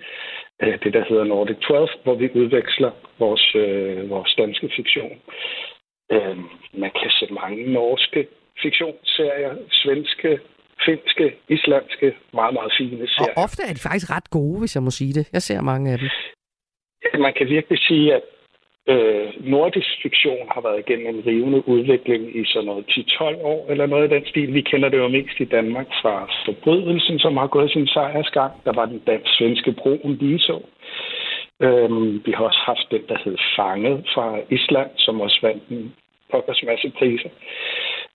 øh, 0.62 0.78
det 0.82 0.92
der 0.92 1.04
hedder 1.08 1.24
Nordic 1.24 1.56
12, 1.56 1.90
hvor 2.02 2.14
vi 2.14 2.30
udveksler 2.34 2.90
vores, 3.18 3.54
øh, 3.54 4.10
vores 4.10 4.34
danske 4.38 4.70
fiktion. 4.76 5.16
Øh, 6.12 6.36
man 6.72 6.90
kan 7.00 7.10
se 7.10 7.26
mange 7.30 7.72
norske 7.72 8.26
fiktionsserier, 8.62 9.54
svenske, 9.70 10.40
finske, 10.86 11.36
islandske, 11.48 12.16
meget, 12.32 12.54
meget 12.54 12.72
fine 12.78 13.08
serier. 13.08 13.32
Og 13.36 13.42
ofte 13.44 13.62
er 13.68 13.72
de 13.74 13.86
faktisk 13.88 14.10
ret 14.10 14.30
gode, 14.30 14.58
hvis 14.60 14.74
jeg 14.76 14.82
må 14.82 14.90
sige 14.90 15.12
det. 15.12 15.28
Jeg 15.32 15.42
ser 15.42 15.60
mange 15.60 15.92
af 15.92 15.98
dem. 15.98 16.08
Man 17.20 17.34
kan 17.38 17.46
virkelig 17.48 17.78
sige, 17.78 18.14
at 18.14 18.22
Øh, 18.88 19.32
nordisk 19.40 20.02
fiktion 20.02 20.48
har 20.54 20.60
været 20.60 20.78
igennem 20.78 21.06
en 21.14 21.26
rivende 21.26 21.68
udvikling 21.68 22.36
i 22.40 22.44
sådan 22.44 22.66
noget 22.66 22.84
10-12 22.90 23.22
år, 23.44 23.66
eller 23.70 23.86
noget 23.86 24.12
i 24.12 24.14
den 24.14 24.26
stil. 24.26 24.54
Vi 24.54 24.60
kender 24.60 24.88
det 24.88 24.98
jo 24.98 25.08
mest 25.08 25.40
i 25.40 25.44
Danmark 25.44 25.86
fra 26.02 26.28
Forbrydelsen, 26.44 27.18
som 27.18 27.36
har 27.36 27.46
gået 27.46 27.70
sin 27.70 27.86
sejrsgang. 27.86 28.52
Der 28.64 28.72
var 28.72 28.86
den 28.86 29.02
dansk-svenske 29.06 29.72
broen 29.72 30.14
lige 30.20 30.38
så. 30.38 30.60
Øhm, 31.60 32.22
vi 32.26 32.32
har 32.32 32.44
også 32.44 32.58
haft 32.58 32.86
den, 32.90 33.02
der 33.08 33.18
hed 33.24 33.36
Fanget 33.56 34.04
fra 34.14 34.38
Island, 34.50 34.90
som 34.96 35.20
også 35.20 35.38
vandt 35.42 35.62
en 35.68 35.94
pokkers 36.30 36.62
masse 36.66 36.92
priser. 36.98 37.30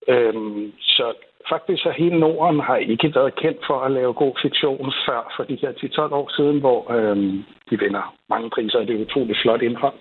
Øhm, 0.08 0.74
så 0.80 1.14
faktisk 1.50 1.84
så 1.84 1.92
hele 1.92 2.20
Norden 2.20 2.60
har 2.60 2.78
ikke 2.78 3.12
været 3.16 3.36
kendt 3.36 3.60
for 3.68 3.80
at 3.80 3.92
lave 3.92 4.14
god 4.14 4.34
fiktion 4.42 4.94
før 5.08 5.34
for 5.36 5.44
de 5.44 5.58
her 5.62 5.72
10-12 5.72 6.14
år 6.14 6.30
siden, 6.38 6.60
hvor 6.60 6.92
øhm, 6.92 7.44
de 7.70 7.80
vinder 7.80 8.16
mange 8.30 8.50
priser, 8.50 8.80
og 8.80 8.88
det 8.88 8.96
er 8.96 9.06
utroligt 9.06 9.42
flot 9.42 9.62
indhold. 9.62 9.94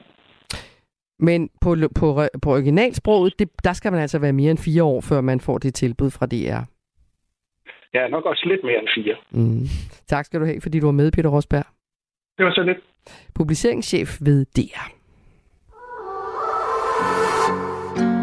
Men 1.19 1.51
på, 1.61 1.77
på, 1.95 2.23
på 2.43 2.53
originalsproget, 2.53 3.39
det, 3.39 3.49
der 3.65 3.73
skal 3.73 3.93
man 3.93 4.01
altså 4.01 4.19
være 4.19 4.33
mere 4.33 4.51
end 4.51 4.59
fire 4.59 4.83
år, 4.85 5.01
før 5.01 5.21
man 5.21 5.41
får 5.41 5.59
det 5.59 5.75
tilbud 5.75 6.11
fra 6.11 6.27
DR. 6.27 6.61
Ja, 7.95 8.09
nok 8.09 8.25
også 8.25 8.45
lidt 8.47 8.61
mere 8.65 8.79
end 8.79 8.89
fire. 8.95 9.17
Mm. 9.31 9.67
Tak 10.07 10.25
skal 10.25 10.41
du 10.41 10.45
have, 10.45 10.61
fordi 10.61 10.81
du 10.81 10.87
var 10.87 10.93
med, 10.93 11.13
Peter 11.13 11.29
Rosberg. 11.31 11.65
Det 12.39 12.45
var 12.45 12.53
så 12.53 12.63
lidt. 12.63 12.79
Publiceringschef 13.35 14.19
ved 14.21 14.45
DR. 14.45 14.98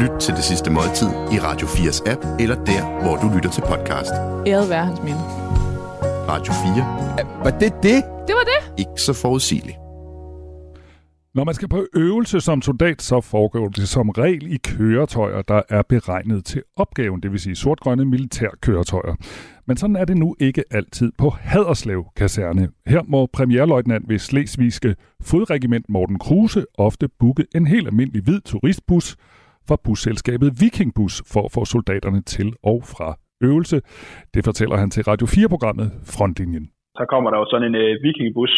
Lyt 0.00 0.20
til 0.20 0.34
det 0.34 0.44
sidste 0.44 0.70
måltid 0.70 1.08
i 1.08 1.38
Radio 1.38 1.66
4's 1.66 2.10
app, 2.12 2.40
eller 2.40 2.64
der, 2.64 3.02
hvor 3.02 3.16
du 3.16 3.34
lytter 3.34 3.50
til 3.50 3.60
podcast. 3.60 4.12
Æret 4.46 4.70
være 4.70 4.84
hans 4.84 5.02
minde. 5.02 5.20
Radio 6.28 6.52
4. 6.52 7.44
Var 7.44 7.50
det 7.50 7.72
det? 7.82 7.98
Det 8.26 8.34
var 8.38 8.46
det. 8.52 8.78
Ikke 8.78 9.00
så 9.00 9.12
forudsigeligt. 9.12 9.76
Når 11.34 11.44
man 11.44 11.54
skal 11.54 11.68
på 11.68 11.86
øvelse 11.94 12.40
som 12.40 12.62
soldat, 12.62 13.02
så 13.02 13.20
foregår 13.20 13.68
det 13.68 13.88
som 13.88 14.08
regel 14.08 14.52
i 14.52 14.56
køretøjer, 14.56 15.42
der 15.42 15.62
er 15.68 15.82
beregnet 15.88 16.44
til 16.44 16.62
opgaven, 16.76 17.22
det 17.22 17.32
vil 17.32 17.40
sige 17.40 17.56
sortgrønne 17.56 18.04
militærkøretøjer. 18.04 19.14
Men 19.66 19.76
sådan 19.76 19.96
er 19.96 20.04
det 20.04 20.16
nu 20.16 20.36
ikke 20.40 20.64
altid 20.70 21.12
på 21.18 21.30
Haderslev 21.30 22.04
kaserne. 22.16 22.68
Her 22.86 23.02
må 23.08 23.26
premierløjtnant 23.32 24.08
ved 24.08 24.18
Slesvigske 24.18 24.96
Fodregiment 25.22 25.88
Morten 25.88 26.18
Kruse 26.18 26.64
ofte 26.78 27.08
booke 27.20 27.46
en 27.54 27.66
helt 27.66 27.86
almindelig 27.86 28.22
hvid 28.22 28.40
turistbus 28.40 29.16
fra 29.68 29.76
busselskabet 29.84 30.48
Vikingbus 30.60 31.14
for 31.32 31.42
at 31.46 31.52
få 31.56 31.62
soldaterne 31.72 32.20
til 32.34 32.48
og 32.70 32.78
fra 32.92 33.08
øvelse. 33.48 33.76
Det 34.34 34.42
fortæller 34.48 34.76
han 34.82 34.90
til 34.94 35.02
Radio 35.10 35.26
4-programmet 35.34 35.86
Frontlinjen. 36.14 36.66
Så 36.98 37.04
kommer 37.12 37.28
der 37.30 37.38
jo 37.42 37.46
sådan 37.50 37.68
en 37.70 37.76
øh, 37.84 37.92
vikingbus, 38.04 38.52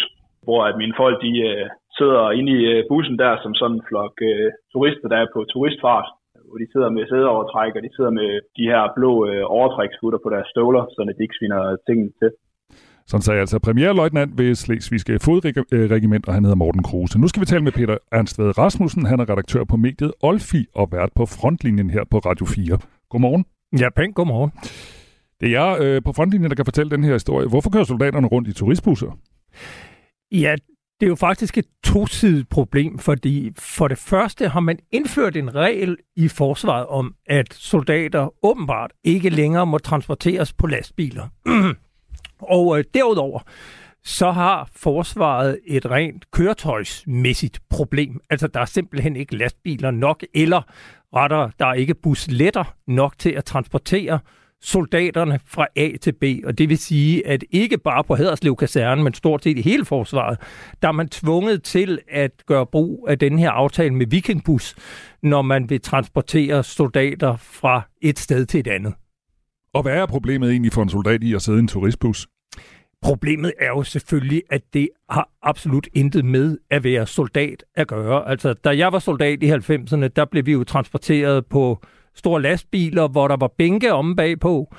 hvor 0.45 0.59
at 0.69 0.75
mine 0.81 0.95
folk 1.01 1.17
de, 1.25 1.31
øh, 1.49 1.65
sidder 1.97 2.23
inde 2.39 2.51
i 2.57 2.61
øh, 2.73 2.83
bussen 2.89 3.17
der 3.23 3.33
som 3.43 3.53
sådan 3.59 3.77
en 3.77 3.87
flok 3.89 4.15
øh, 4.29 4.49
turister, 4.73 5.07
der 5.11 5.17
er 5.19 5.33
på 5.35 5.39
turistfart. 5.53 6.07
Hvor 6.47 6.59
de 6.63 6.71
sidder 6.73 6.89
med 6.95 7.03
sædeovertræk, 7.09 7.73
og 7.77 7.81
de 7.85 7.95
sidder 7.95 8.13
med 8.19 8.29
de 8.57 8.65
her 8.71 8.83
blå 8.97 9.11
øh, 9.29 9.43
overtræksfutter 9.57 10.19
på 10.23 10.29
deres 10.33 10.47
støvler, 10.53 10.83
så 10.93 10.99
de 11.17 11.23
ikke 11.25 11.37
sviner 11.39 11.61
tingene 11.87 12.11
til. 12.19 12.29
Sådan 13.07 13.21
sagde 13.21 13.39
altså 13.39 13.59
premierløjtnant 13.59 14.37
ved 14.37 14.55
Slesvigske 14.55 15.19
Fodregiment, 15.19 16.27
og 16.27 16.33
han 16.33 16.43
hedder 16.43 16.55
Morten 16.55 16.83
Kruse. 16.83 17.19
Nu 17.19 17.27
skal 17.27 17.41
vi 17.41 17.45
tale 17.45 17.63
med 17.63 17.71
Peter 17.71 17.97
Ernstved 18.11 18.57
Rasmussen. 18.57 19.05
Han 19.05 19.19
er 19.19 19.29
redaktør 19.29 19.63
på 19.63 19.77
mediet 19.77 20.13
Olfi 20.21 20.65
og 20.75 20.91
vært 20.91 21.09
på 21.15 21.25
frontlinjen 21.25 21.89
her 21.89 22.03
på 22.11 22.17
Radio 22.19 22.45
4. 22.45 22.79
Godmorgen. 23.09 23.45
Ja, 23.79 23.89
pænt 23.95 24.15
godmorgen. 24.15 24.51
Det 25.39 25.55
er 25.55 25.59
jeg 25.61 25.81
øh, 25.81 26.01
på 26.03 26.13
frontlinjen, 26.13 26.49
der 26.49 26.55
kan 26.55 26.65
fortælle 26.65 26.89
den 26.89 27.03
her 27.03 27.13
historie. 27.13 27.47
Hvorfor 27.47 27.69
kører 27.69 27.83
soldaterne 27.83 28.27
rundt 28.27 28.47
i 28.47 28.53
turistbusser? 28.53 29.17
Ja, 30.31 30.55
det 30.99 31.05
er 31.05 31.09
jo 31.09 31.15
faktisk 31.15 31.57
et 31.57 31.65
tosidigt 31.83 32.49
problem, 32.49 32.99
fordi 32.99 33.51
for 33.57 33.87
det 33.87 33.97
første 33.97 34.49
har 34.49 34.59
man 34.59 34.79
indført 34.91 35.35
en 35.35 35.55
regel 35.55 35.97
i 36.15 36.27
forsvaret 36.27 36.87
om, 36.87 37.15
at 37.25 37.53
soldater 37.53 38.45
åbenbart 38.45 38.91
ikke 39.03 39.29
længere 39.29 39.65
må 39.65 39.77
transporteres 39.77 40.53
på 40.53 40.67
lastbiler. 40.67 41.27
og 42.41 42.79
øh, 42.79 42.83
derudover, 42.93 43.39
så 44.03 44.31
har 44.31 44.69
forsvaret 44.75 45.59
et 45.67 45.91
rent 45.91 46.31
køretøjsmæssigt 46.31 47.59
problem. 47.69 48.19
Altså, 48.29 48.47
der 48.47 48.59
er 48.59 48.65
simpelthen 48.65 49.15
ikke 49.15 49.37
lastbiler 49.37 49.91
nok, 49.91 50.23
eller 50.33 50.61
retter, 51.15 51.49
der 51.59 51.65
er 51.65 51.73
ikke 51.73 51.93
busletter 51.93 52.75
nok 52.87 53.19
til 53.19 53.29
at 53.29 53.45
transportere 53.45 54.19
soldaterne 54.61 55.39
fra 55.45 55.67
A 55.75 55.91
til 56.01 56.11
B. 56.11 56.23
Og 56.45 56.57
det 56.57 56.69
vil 56.69 56.77
sige, 56.77 57.27
at 57.27 57.43
ikke 57.51 57.77
bare 57.77 58.03
på 58.03 58.15
Haderslev 58.15 58.55
Kaserne, 58.55 59.03
men 59.03 59.13
stort 59.13 59.43
set 59.43 59.57
i 59.57 59.61
hele 59.61 59.85
forsvaret, 59.85 60.37
der 60.81 60.87
er 60.87 60.91
man 60.91 61.09
tvunget 61.09 61.63
til 61.63 61.99
at 62.11 62.31
gøre 62.45 62.65
brug 62.65 63.07
af 63.09 63.19
den 63.19 63.39
her 63.39 63.51
aftale 63.51 63.93
med 63.93 64.07
Vikingbus, 64.07 64.75
når 65.23 65.41
man 65.41 65.69
vil 65.69 65.81
transportere 65.81 66.63
soldater 66.63 67.35
fra 67.35 67.81
et 68.01 68.19
sted 68.19 68.45
til 68.45 68.59
et 68.59 68.67
andet. 68.67 68.93
Og 69.77 69.83
hvad 69.83 69.93
er 69.93 70.05
problemet 70.05 70.51
egentlig 70.51 70.73
for 70.73 70.83
en 70.83 70.89
soldat 70.89 71.23
i 71.23 71.33
at 71.33 71.41
sidde 71.41 71.57
i 71.57 71.61
en 71.61 71.67
turistbus? 71.67 72.27
Problemet 73.01 73.53
er 73.59 73.67
jo 73.67 73.83
selvfølgelig, 73.83 74.43
at 74.49 74.61
det 74.73 74.89
har 75.09 75.29
absolut 75.43 75.87
intet 75.93 76.25
med 76.25 76.57
at 76.69 76.83
være 76.83 77.07
soldat 77.07 77.63
at 77.75 77.87
gøre. 77.87 78.29
Altså, 78.29 78.53
da 78.53 78.77
jeg 78.77 78.91
var 78.91 78.99
soldat 78.99 79.43
i 79.43 79.51
90'erne, 79.51 80.07
der 80.07 80.25
blev 80.31 80.45
vi 80.45 80.51
jo 80.51 80.63
transporteret 80.63 81.45
på 81.45 81.83
store 82.15 82.41
lastbiler, 82.41 83.07
hvor 83.07 83.27
der 83.27 83.37
var 83.39 83.53
bænke 83.57 83.93
omme 83.93 84.15
bagpå. 84.15 84.75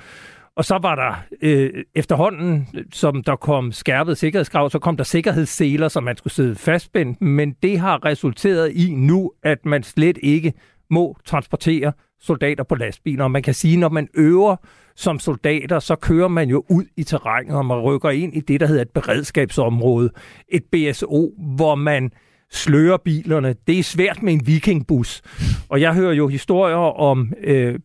Og 0.56 0.64
så 0.64 0.78
var 0.82 0.94
der 0.94 1.14
øh, 1.42 1.84
efterhånden, 1.94 2.68
som 2.92 3.22
der 3.22 3.36
kom 3.36 3.72
skærpet 3.72 4.18
sikkerhedskrav, 4.18 4.70
så 4.70 4.78
kom 4.78 4.96
der 4.96 5.04
sikkerhedsseler, 5.04 5.88
som 5.88 6.04
man 6.04 6.16
skulle 6.16 6.34
sidde 6.34 6.54
fastspændt. 6.54 7.20
Men 7.20 7.52
det 7.62 7.78
har 7.78 8.04
resulteret 8.04 8.72
i 8.72 8.94
nu, 8.94 9.32
at 9.42 9.66
man 9.66 9.82
slet 9.82 10.18
ikke 10.22 10.52
må 10.90 11.16
transportere 11.24 11.92
soldater 12.20 12.64
på 12.64 12.74
lastbiler. 12.74 13.24
Og 13.24 13.30
man 13.30 13.42
kan 13.42 13.54
sige, 13.54 13.76
når 13.76 13.88
man 13.88 14.08
øver 14.14 14.56
som 14.98 15.18
soldater, 15.18 15.78
så 15.78 15.96
kører 15.96 16.28
man 16.28 16.48
jo 16.48 16.64
ud 16.68 16.84
i 16.96 17.04
terrænet, 17.04 17.56
og 17.56 17.66
man 17.66 17.80
rykker 17.80 18.10
ind 18.10 18.34
i 18.34 18.40
det, 18.40 18.60
der 18.60 18.66
hedder 18.66 18.82
et 18.82 18.90
beredskabsområde, 18.90 20.10
et 20.48 20.62
BSO, 20.72 21.32
hvor 21.56 21.74
man 21.74 22.10
slører 22.50 22.96
bilerne. 22.96 23.54
Det 23.66 23.78
er 23.78 23.82
svært 23.82 24.22
med 24.22 24.32
en 24.32 24.46
vikingbus. 24.46 25.22
Og 25.68 25.80
jeg 25.80 25.94
hører 25.94 26.12
jo 26.12 26.28
historier 26.28 26.76
om 27.00 27.32
øh, 27.40 27.78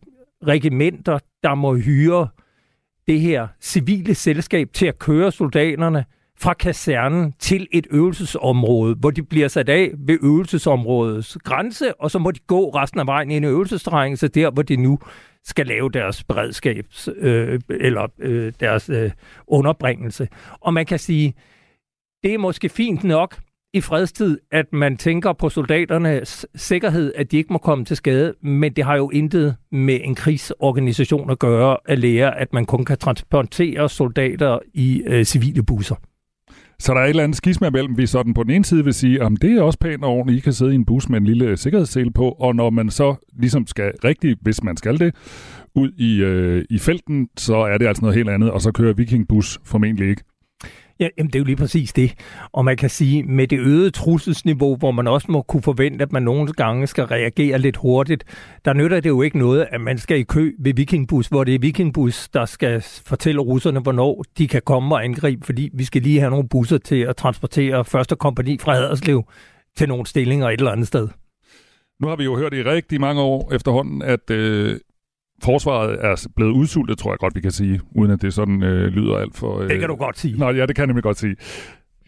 regimenter, 0.46 1.18
der 1.42 1.54
må 1.54 1.76
hyre 1.76 2.28
det 3.06 3.20
her 3.20 3.46
civile 3.60 4.14
selskab 4.14 4.68
til 4.72 4.86
at 4.86 4.98
køre 4.98 5.32
soldaterne 5.32 6.04
fra 6.38 6.54
kasernen 6.54 7.32
til 7.38 7.66
et 7.72 7.86
øvelsesområde, 7.90 8.94
hvor 8.94 9.10
de 9.10 9.22
bliver 9.22 9.48
sat 9.48 9.68
af 9.68 9.90
ved 9.98 10.18
øvelsesområdets 10.22 11.38
grænse, 11.44 12.00
og 12.00 12.10
så 12.10 12.18
må 12.18 12.30
de 12.30 12.40
gå 12.46 12.70
resten 12.70 13.00
af 13.00 13.06
vejen 13.06 13.30
ind 13.30 13.44
i 13.44 13.48
øvelsesterrænet, 13.48 14.18
så 14.18 14.28
der, 14.28 14.50
hvor 14.50 14.62
de 14.62 14.76
nu 14.76 14.98
skal 15.44 15.66
lave 15.66 15.90
deres 15.90 16.24
beredskabs 16.24 17.08
øh, 17.16 17.60
eller 17.70 18.06
øh, 18.18 18.52
deres 18.60 18.88
øh, 18.88 19.10
underbringelse. 19.46 20.28
Og 20.60 20.74
man 20.74 20.86
kan 20.86 20.98
sige, 20.98 21.34
det 22.22 22.34
er 22.34 22.38
måske 22.38 22.68
fint 22.68 23.04
nok, 23.04 23.38
i 23.74 23.80
fredstid, 23.80 24.38
at 24.52 24.72
man 24.72 24.96
tænker 24.96 25.32
på 25.32 25.48
soldaternes 25.48 26.46
sikkerhed, 26.54 27.12
at 27.16 27.30
de 27.30 27.36
ikke 27.36 27.52
må 27.52 27.58
komme 27.58 27.84
til 27.84 27.96
skade, 27.96 28.34
men 28.42 28.72
det 28.72 28.84
har 28.84 28.96
jo 28.96 29.10
intet 29.10 29.56
med 29.72 30.00
en 30.04 30.14
krigsorganisation 30.14 31.30
at 31.30 31.38
gøre 31.38 31.76
at 31.84 31.98
lære, 31.98 32.38
at 32.38 32.52
man 32.52 32.66
kun 32.66 32.84
kan 32.84 32.98
transportere 32.98 33.88
soldater 33.88 34.58
i 34.74 35.02
øh, 35.06 35.24
civile 35.24 35.62
busser. 35.62 35.96
Så 36.78 36.94
der 36.94 37.00
er 37.00 37.04
et 37.04 37.08
eller 37.08 37.22
andet 37.22 37.36
skisma 37.36 37.70
mellem, 37.70 37.98
vi 37.98 38.06
sådan 38.06 38.34
på 38.34 38.42
den 38.42 38.50
ene 38.50 38.64
side 38.64 38.84
vil 38.84 38.94
sige, 38.94 39.22
om 39.22 39.36
det 39.36 39.52
er 39.52 39.62
også 39.62 39.78
pænt 39.78 40.04
og 40.04 40.10
ordentligt, 40.10 40.38
I 40.38 40.40
kan 40.40 40.52
sidde 40.52 40.72
i 40.72 40.74
en 40.74 40.84
bus 40.84 41.08
med 41.08 41.18
en 41.18 41.24
lille 41.24 41.44
øh, 41.44 41.58
sikkerhedssele 41.58 42.12
på, 42.12 42.28
og 42.28 42.56
når 42.56 42.70
man 42.70 42.90
så 42.90 43.14
ligesom 43.38 43.66
skal 43.66 43.92
rigtigt, 44.04 44.38
hvis 44.42 44.62
man 44.62 44.76
skal 44.76 44.98
det, 44.98 45.14
ud 45.74 45.90
i, 45.96 46.22
øh, 46.22 46.64
i 46.70 46.78
felten, 46.78 47.28
så 47.36 47.56
er 47.56 47.78
det 47.78 47.86
altså 47.86 48.00
noget 48.00 48.16
helt 48.16 48.28
andet, 48.28 48.50
og 48.50 48.60
så 48.60 48.72
kører 48.72 48.92
Vikingbus 48.92 49.60
formentlig 49.64 50.08
ikke. 50.10 50.22
Ja, 51.00 51.08
jamen 51.18 51.26
det 51.32 51.34
er 51.34 51.40
jo 51.40 51.44
lige 51.44 51.56
præcis 51.56 51.92
det. 51.92 52.14
Og 52.52 52.64
man 52.64 52.76
kan 52.76 52.90
sige, 52.90 53.22
med 53.22 53.48
det 53.48 53.58
øgede 53.58 53.90
trusselsniveau, 53.90 54.76
hvor 54.76 54.90
man 54.90 55.06
også 55.06 55.26
må 55.30 55.42
kunne 55.42 55.62
forvente, 55.62 56.02
at 56.02 56.12
man 56.12 56.22
nogle 56.22 56.52
gange 56.52 56.86
skal 56.86 57.04
reagere 57.04 57.58
lidt 57.58 57.76
hurtigt, 57.76 58.24
der 58.64 58.72
nytter 58.72 59.00
det 59.00 59.08
jo 59.08 59.22
ikke 59.22 59.38
noget, 59.38 59.66
at 59.70 59.80
man 59.80 59.98
skal 59.98 60.18
i 60.18 60.22
kø 60.22 60.52
ved 60.58 60.74
Vikingbus, 60.74 61.26
hvor 61.26 61.44
det 61.44 61.54
er 61.54 61.58
Vikingbus, 61.58 62.28
der 62.28 62.44
skal 62.44 62.82
fortælle 63.06 63.40
russerne, 63.40 63.80
hvornår 63.80 64.24
de 64.38 64.48
kan 64.48 64.62
komme 64.66 64.94
og 64.94 65.04
angribe, 65.04 65.46
fordi 65.46 65.70
vi 65.74 65.84
skal 65.84 66.02
lige 66.02 66.20
have 66.20 66.30
nogle 66.30 66.48
busser 66.48 66.78
til 66.78 67.00
at 67.00 67.16
transportere 67.16 67.84
første 67.84 68.16
kompani 68.16 68.58
fra 68.58 68.74
Haderslev 68.74 69.24
til 69.76 69.88
nogle 69.88 70.06
stillinger 70.06 70.48
et 70.48 70.58
eller 70.58 70.72
andet 70.72 70.86
sted. 70.86 71.08
Nu 72.00 72.08
har 72.08 72.16
vi 72.16 72.24
jo 72.24 72.36
hørt 72.36 72.54
i 72.54 72.62
rigtig 72.62 73.00
mange 73.00 73.22
år 73.22 73.52
efterhånden, 73.52 74.02
at 74.02 74.30
øh, 74.30 74.80
forsvaret 75.44 76.04
er 76.04 76.26
blevet 76.36 76.52
udsultet, 76.52 76.98
tror 76.98 77.12
jeg 77.12 77.18
godt, 77.18 77.34
vi 77.34 77.40
kan 77.40 77.50
sige, 77.50 77.80
uden 77.96 78.10
at 78.10 78.22
det 78.22 78.34
sådan 78.34 78.62
øh, 78.62 78.86
lyder 78.86 79.16
alt 79.16 79.36
for... 79.36 79.60
Øh... 79.60 79.68
Det 79.68 79.80
kan 79.80 79.88
du 79.88 79.94
godt 79.94 80.18
sige. 80.18 80.38
Nå, 80.38 80.50
ja, 80.50 80.66
det 80.66 80.76
kan 80.76 80.82
jeg 80.82 80.86
nemlig 80.86 81.02
godt 81.02 81.18
sige. 81.18 81.36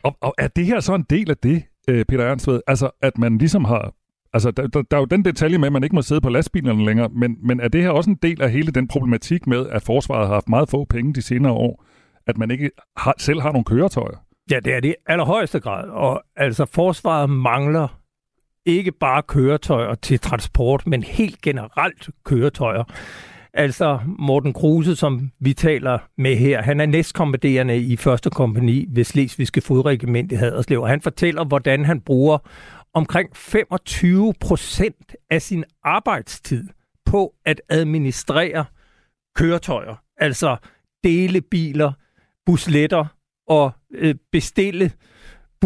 Og, 0.02 0.16
og 0.20 0.34
er 0.38 0.48
det 0.48 0.66
her 0.66 0.80
så 0.80 0.94
en 0.94 1.04
del 1.10 1.30
af 1.30 1.36
det, 1.36 1.62
øh, 1.88 2.04
Peter 2.04 2.24
Ernstved? 2.24 2.60
Altså, 2.66 2.90
at 3.02 3.18
man 3.18 3.38
ligesom 3.38 3.64
har... 3.64 3.92
Altså, 4.32 4.50
der, 4.50 4.66
der, 4.66 4.82
der 4.82 4.96
er 4.96 5.00
jo 5.00 5.06
den 5.06 5.24
detalje 5.24 5.58
med, 5.58 5.66
at 5.66 5.72
man 5.72 5.84
ikke 5.84 5.94
må 5.94 6.02
sidde 6.02 6.20
på 6.20 6.28
lastbilerne 6.28 6.84
længere, 6.84 7.08
men, 7.08 7.36
men 7.42 7.60
er 7.60 7.68
det 7.68 7.82
her 7.82 7.90
også 7.90 8.10
en 8.10 8.18
del 8.22 8.42
af 8.42 8.50
hele 8.50 8.72
den 8.72 8.88
problematik 8.88 9.46
med, 9.46 9.66
at 9.68 9.82
forsvaret 9.82 10.26
har 10.26 10.34
haft 10.34 10.48
meget 10.48 10.68
få 10.68 10.84
penge 10.84 11.14
de 11.14 11.22
senere 11.22 11.52
år, 11.52 11.84
at 12.26 12.38
man 12.38 12.50
ikke 12.50 12.70
har, 12.96 13.14
selv 13.18 13.40
har 13.40 13.52
nogle 13.52 13.64
køretøjer? 13.64 14.16
Ja, 14.50 14.60
det 14.60 14.74
er 14.74 14.80
det 14.80 14.94
allerhøjeste 15.06 15.60
grad. 15.60 15.88
Og 15.88 16.22
altså, 16.36 16.64
forsvaret 16.64 17.30
mangler 17.30 18.00
ikke 18.66 18.92
bare 18.92 19.22
køretøjer 19.22 19.94
til 19.94 20.20
transport, 20.20 20.86
men 20.86 21.02
helt 21.02 21.40
generelt 21.42 22.08
køretøjer. 22.24 22.84
Altså 23.54 23.98
Morten 24.18 24.52
Kruse, 24.52 24.96
som 24.96 25.30
vi 25.40 25.52
taler 25.52 25.98
med 26.18 26.36
her, 26.36 26.62
han 26.62 26.80
er 26.80 26.86
næstkommanderende 26.86 27.78
i 27.78 27.96
første 27.96 28.30
kompani 28.30 28.86
ved 28.88 29.04
Slesvigske 29.04 29.60
Fodregiment 29.60 30.32
i 30.32 30.34
Haderslev, 30.34 30.82
og 30.82 30.88
han 30.88 31.00
fortæller, 31.00 31.44
hvordan 31.44 31.84
han 31.84 32.00
bruger 32.00 32.38
omkring 32.94 33.36
25 33.36 34.34
procent 34.40 35.16
af 35.30 35.42
sin 35.42 35.64
arbejdstid 35.84 36.68
på 37.04 37.34
at 37.44 37.60
administrere 37.68 38.64
køretøjer, 39.36 39.94
altså 40.16 40.56
delebiler, 41.04 41.92
busletter 42.46 43.04
og 43.48 43.72
øh, 43.94 44.14
bestille 44.32 44.92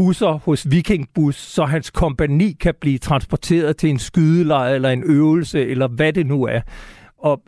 busser 0.01 0.33
hos 0.33 0.71
Vikingbus, 0.71 1.37
så 1.37 1.65
hans 1.65 1.91
kompani 1.91 2.53
kan 2.61 2.75
blive 2.81 2.99
transporteret 2.99 3.77
til 3.77 3.91
en 3.91 3.99
skydelejr 3.99 4.75
eller 4.75 4.91
en 4.91 5.03
øvelse, 5.05 5.67
eller 5.67 5.89
hvad 5.89 6.13
det 6.13 6.27
nu 6.27 6.45
er. 6.45 6.61
Og 7.19 7.43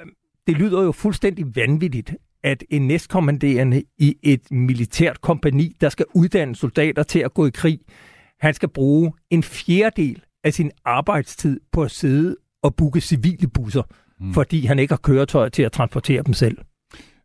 det 0.47 0.57
lyder 0.57 0.83
jo 0.83 0.93
fuldstændig 0.93 1.57
vanvittigt, 1.57 2.15
at 2.45 2.65
en 2.71 2.87
næstkommanderende 2.87 3.83
i 3.99 4.15
et 4.23 4.51
militært 4.51 5.21
kompani, 5.21 5.77
der 5.81 5.89
skal 5.89 6.07
uddanne 6.15 6.57
soldater 6.57 7.03
til 7.03 7.19
at 7.19 7.35
gå 7.35 7.47
i 7.47 7.51
krig, 7.51 7.79
han 8.41 8.55
skal 8.55 8.69
bruge 8.69 9.13
en 9.31 9.43
fjerdedel 9.43 10.23
af 10.45 10.55
sin 10.55 10.71
arbejdstid 10.85 11.61
på 11.73 11.83
at 11.83 11.91
sidde 11.91 12.37
og 12.63 12.75
booke 12.75 13.01
civile 13.01 13.49
busser, 13.49 13.83
mm. 14.21 14.35
fordi 14.35 14.67
han 14.67 14.79
ikke 14.79 14.93
har 14.93 15.01
køretøjer 15.03 15.49
til 15.49 15.63
at 15.63 15.73
transportere 15.73 16.23
dem 16.23 16.33
selv. 16.33 16.59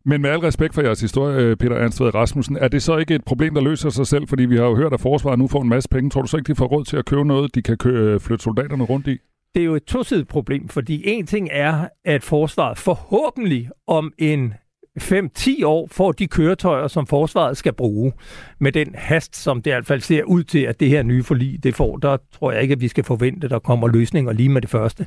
Men 0.04 0.22
med 0.22 0.30
al 0.30 0.38
respekt 0.38 0.74
for 0.74 0.82
jeres 0.82 1.00
historie, 1.00 1.36
øh, 1.40 1.56
Peter 1.56 1.76
Ernstved 1.76 2.14
Rasmussen, 2.14 2.56
er 2.56 2.68
det 2.68 2.82
så 2.82 2.96
ikke 2.96 3.14
et 3.14 3.24
problem, 3.24 3.54
der 3.54 3.60
løser 3.60 3.90
sig 3.90 4.06
selv? 4.06 4.28
Fordi 4.28 4.44
vi 4.44 4.56
har 4.56 4.64
jo 4.64 4.76
hørt, 4.76 4.92
at 4.92 5.00
forsvaret 5.00 5.38
nu 5.38 5.48
får 5.48 5.62
en 5.62 5.68
masse 5.68 5.88
penge. 5.88 6.10
Tror 6.10 6.22
du 6.22 6.28
så 6.28 6.36
ikke, 6.36 6.48
de 6.48 6.56
får 6.56 6.66
råd 6.66 6.84
til 6.84 6.96
at 6.96 7.04
købe 7.04 7.24
noget, 7.24 7.54
de 7.54 7.62
kan 7.62 7.76
kø- 7.76 7.90
øh, 8.14 8.20
flytte 8.20 8.42
soldaterne 8.44 8.84
rundt 8.84 9.06
i? 9.06 9.18
Det 9.54 9.60
er 9.60 9.64
jo 9.64 9.74
et 9.74 9.84
tosidigt 9.84 10.28
problem, 10.28 10.68
fordi 10.68 11.02
en 11.08 11.26
ting 11.26 11.48
er, 11.52 11.88
at 12.04 12.22
forsvaret 12.22 12.78
forhåbentlig 12.78 13.68
om 13.86 14.12
en 14.18 14.54
5-10 15.00 15.64
år 15.64 15.88
får 15.90 16.12
de 16.12 16.26
køretøjer, 16.26 16.88
som 16.88 17.06
forsvaret 17.06 17.56
skal 17.56 17.72
bruge. 17.72 18.12
Med 18.58 18.72
den 18.72 18.94
hast, 18.94 19.36
som 19.36 19.62
det 19.62 19.70
i 19.70 19.72
hvert 19.72 19.86
fald 19.86 20.00
ser 20.00 20.22
ud 20.24 20.44
til, 20.44 20.58
at 20.58 20.80
det 20.80 20.88
her 20.88 21.02
nye 21.02 21.22
forlig 21.22 21.62
det 21.64 21.74
får, 21.74 21.96
der 21.96 22.16
tror 22.32 22.52
jeg 22.52 22.62
ikke, 22.62 22.72
at 22.72 22.80
vi 22.80 22.88
skal 22.88 23.04
forvente, 23.04 23.44
at 23.44 23.50
der 23.50 23.58
kommer 23.58 23.88
løsninger 23.88 24.32
lige 24.32 24.48
med 24.48 24.60
det 24.60 24.70
første. 24.70 25.06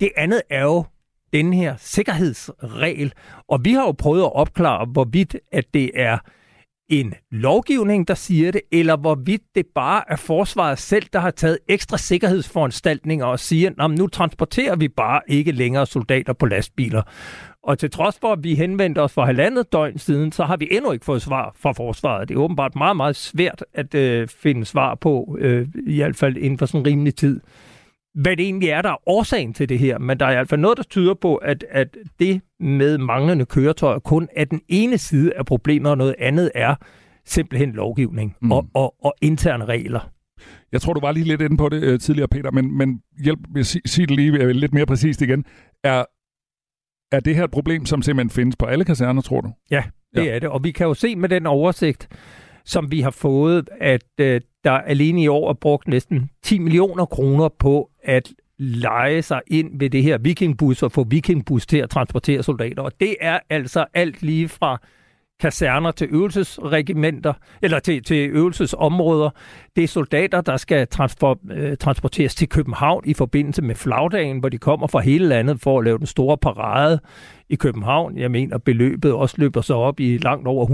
Det 0.00 0.08
andet 0.16 0.42
er 0.50 0.62
jo 0.62 0.84
den 1.32 1.52
her 1.52 1.74
sikkerhedsregel, 1.78 3.12
og 3.48 3.64
vi 3.64 3.72
har 3.72 3.82
jo 3.82 3.92
prøvet 3.92 4.22
at 4.22 4.32
opklare, 4.32 4.86
hvorvidt 4.86 5.36
at 5.52 5.64
det 5.74 5.90
er 5.94 6.18
en 6.90 7.14
lovgivning, 7.30 8.08
der 8.08 8.14
siger 8.14 8.52
det, 8.52 8.60
eller 8.72 8.96
hvorvidt 8.96 9.42
det 9.54 9.66
bare 9.74 10.02
er 10.08 10.16
forsvaret 10.16 10.78
selv, 10.78 11.06
der 11.12 11.18
har 11.18 11.30
taget 11.30 11.58
ekstra 11.68 11.98
sikkerhedsforanstaltninger 11.98 13.26
og 13.26 13.38
siger, 13.38 13.70
at 13.78 13.90
nu 13.90 14.06
transporterer 14.06 14.76
vi 14.76 14.88
bare 14.88 15.20
ikke 15.28 15.52
længere 15.52 15.86
soldater 15.86 16.32
på 16.32 16.46
lastbiler. 16.46 17.02
Og 17.62 17.78
til 17.78 17.90
trods 17.90 18.18
for, 18.20 18.32
at 18.32 18.44
vi 18.44 18.54
henvendte 18.54 18.98
os 18.98 19.12
for 19.12 19.24
halvandet 19.24 19.72
døgn 19.72 19.98
siden, 19.98 20.32
så 20.32 20.44
har 20.44 20.56
vi 20.56 20.68
endnu 20.70 20.92
ikke 20.92 21.04
fået 21.04 21.22
svar 21.22 21.52
fra 21.56 21.72
forsvaret. 21.72 22.28
Det 22.28 22.34
er 22.34 22.38
åbenbart 22.38 22.76
meget, 22.76 22.96
meget 22.96 23.16
svært 23.16 23.64
at 23.74 23.94
øh, 23.94 24.28
finde 24.28 24.64
svar 24.64 24.94
på, 24.94 25.36
øh, 25.40 25.68
i 25.86 25.96
hvert 25.96 26.16
fald 26.16 26.36
inden 26.36 26.58
for 26.58 26.66
sådan 26.66 26.80
en 26.80 26.86
rimelig 26.86 27.14
tid, 27.14 27.40
hvad 28.14 28.36
det 28.36 28.44
egentlig 28.44 28.68
er, 28.68 28.82
der 28.82 28.90
er 28.90 29.08
årsagen 29.08 29.54
til 29.54 29.68
det 29.68 29.78
her. 29.78 29.98
Men 29.98 30.20
der 30.20 30.26
er 30.26 30.30
i 30.30 30.34
hvert 30.34 30.48
fald 30.48 30.60
noget, 30.60 30.78
der 30.78 30.84
tyder 30.84 31.14
på, 31.14 31.36
at, 31.36 31.64
at 31.70 31.96
det 32.18 32.40
med 32.60 32.98
manglende 32.98 33.46
køretøjer 33.46 33.98
kun 33.98 34.28
er 34.36 34.44
den 34.44 34.60
ene 34.68 34.98
side 34.98 35.32
af 35.36 35.46
problemet, 35.46 35.90
og 35.90 35.98
noget 35.98 36.14
andet 36.18 36.50
er 36.54 36.74
simpelthen 37.24 37.72
lovgivning 37.72 38.36
mm. 38.42 38.52
og, 38.52 38.66
og, 38.74 39.04
og 39.04 39.14
interne 39.20 39.64
regler. 39.64 40.10
Jeg 40.72 40.80
tror, 40.80 40.92
du 40.92 41.00
var 41.00 41.12
lige 41.12 41.24
lidt 41.24 41.40
inde 41.40 41.56
på 41.56 41.68
det 41.68 41.82
øh, 41.82 42.00
tidligere, 42.00 42.28
Peter, 42.28 42.50
men, 42.50 42.78
men 42.78 43.02
hjælp 43.24 43.38
med 43.52 43.60
at 43.60 43.66
sige, 43.66 43.82
sige 43.86 44.06
det 44.06 44.16
lige 44.16 44.42
øh, 44.42 44.48
lidt 44.50 44.74
mere 44.74 44.86
præcist 44.86 45.22
igen. 45.22 45.44
Er, 45.84 46.04
er 47.12 47.20
det 47.20 47.36
her 47.36 47.44
et 47.44 47.50
problem, 47.50 47.86
som 47.86 48.02
simpelthen 48.02 48.30
findes 48.30 48.56
på 48.56 48.66
alle 48.66 48.84
kaserner, 48.84 49.22
tror 49.22 49.40
du? 49.40 49.52
Ja, 49.70 49.84
det 50.14 50.24
ja. 50.24 50.30
er 50.30 50.38
det. 50.38 50.48
Og 50.48 50.64
vi 50.64 50.70
kan 50.70 50.86
jo 50.86 50.94
se 50.94 51.16
med 51.16 51.28
den 51.28 51.46
oversigt, 51.46 52.08
som 52.70 52.90
vi 52.90 53.00
har 53.00 53.10
fået, 53.10 53.68
at 53.80 54.04
øh, 54.20 54.40
der 54.64 54.72
alene 54.72 55.22
i 55.22 55.28
år 55.28 55.50
er 55.50 55.54
brugt 55.54 55.88
næsten 55.88 56.30
10 56.42 56.58
millioner 56.58 57.04
kroner 57.04 57.48
på 57.48 57.90
at 58.02 58.32
lege 58.58 59.22
sig 59.22 59.40
ind 59.46 59.78
ved 59.78 59.90
det 59.90 60.02
her 60.02 60.18
vikingbus 60.18 60.82
og 60.82 60.92
få 60.92 61.04
vikingbus 61.04 61.66
til 61.66 61.78
at 61.78 61.90
transportere 61.90 62.42
soldater. 62.42 62.82
Og 62.82 62.92
det 63.00 63.16
er 63.20 63.38
altså 63.50 63.84
alt 63.94 64.22
lige 64.22 64.48
fra 64.48 64.80
kaserner 65.40 65.90
til 65.90 66.08
øvelsesregimenter, 66.10 67.32
eller 67.62 67.78
til, 67.78 68.02
til 68.02 68.30
øvelsesområder. 68.30 69.30
Det 69.76 69.84
er 69.84 69.88
soldater, 69.88 70.40
der 70.40 70.56
skal 70.56 70.88
transfer, 70.88 71.34
øh, 71.50 71.76
transporteres 71.76 72.34
til 72.34 72.48
København 72.48 73.02
i 73.06 73.14
forbindelse 73.14 73.62
med 73.62 73.74
flagdagen, 73.74 74.38
hvor 74.38 74.48
de 74.48 74.58
kommer 74.58 74.86
fra 74.86 75.00
hele 75.00 75.28
landet 75.28 75.60
for 75.60 75.78
at 75.78 75.84
lave 75.84 75.98
den 75.98 76.06
store 76.06 76.38
parade 76.38 77.00
i 77.48 77.54
København. 77.54 78.18
Jeg 78.18 78.30
mener, 78.30 78.58
beløbet 78.58 79.12
også 79.12 79.34
løber 79.38 79.60
sig 79.60 79.76
op 79.76 80.00
i 80.00 80.18
langt 80.18 80.46
over 80.46 80.66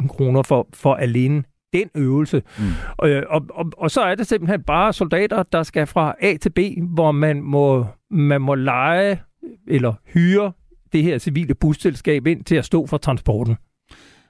100.000 0.00 0.08
kroner 0.08 0.42
for, 0.42 0.68
for 0.74 0.94
alene 0.94 1.44
den 1.72 1.90
øvelse. 1.94 2.42
Mm. 2.58 2.64
Og, 2.96 3.10
og, 3.28 3.46
og, 3.50 3.72
og 3.76 3.90
så 3.90 4.00
er 4.00 4.14
det 4.14 4.26
simpelthen 4.26 4.62
bare 4.62 4.92
soldater, 4.92 5.42
der 5.42 5.62
skal 5.62 5.86
fra 5.86 6.14
A 6.20 6.36
til 6.36 6.50
B, 6.50 6.58
hvor 6.94 7.12
man 7.12 7.42
må, 7.42 7.86
man 8.10 8.40
må 8.40 8.54
lege 8.54 9.20
eller 9.68 9.92
hyre 10.14 10.52
det 10.92 11.02
her 11.02 11.18
civile 11.18 11.54
busselskab 11.54 12.26
ind 12.26 12.44
til 12.44 12.56
at 12.56 12.64
stå 12.64 12.86
for 12.86 12.96
transporten. 12.96 13.56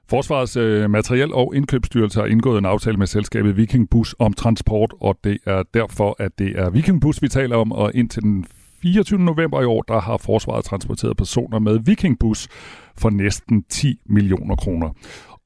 Forsvarets 0.09 0.57
øh, 0.57 0.91
materiel- 0.91 1.35
og 1.35 1.57
indkøbsstyrelse 1.57 2.21
har 2.21 2.27
indgået 2.27 2.59
en 2.59 2.65
aftale 2.65 2.97
med 2.97 3.07
selskabet 3.07 3.57
Viking 3.57 3.91
Bus 3.91 4.15
om 4.19 4.33
transport, 4.33 4.95
og 5.01 5.19
det 5.25 5.39
er 5.47 5.63
derfor, 5.75 6.17
at 6.19 6.39
det 6.39 6.59
er 6.59 6.71
Viking 6.71 7.01
Bus, 7.01 7.23
vi 7.23 7.29
taler 7.29 7.57
om, 7.57 7.73
og 7.73 7.91
indtil 7.95 8.23
den 8.23 8.47
24. 8.83 9.19
november 9.19 9.63
i 9.63 9.65
år, 9.65 9.83
der 9.83 10.01
har 10.01 10.17
Forsvaret 10.17 10.65
transporteret 10.65 11.17
personer 11.17 11.59
med 11.59 11.79
Viking 11.85 12.19
Bus 12.19 12.49
for 12.97 13.11
næsten 13.11 13.63
10 13.69 13.99
millioner 14.07 14.57
kroner. 14.57 14.91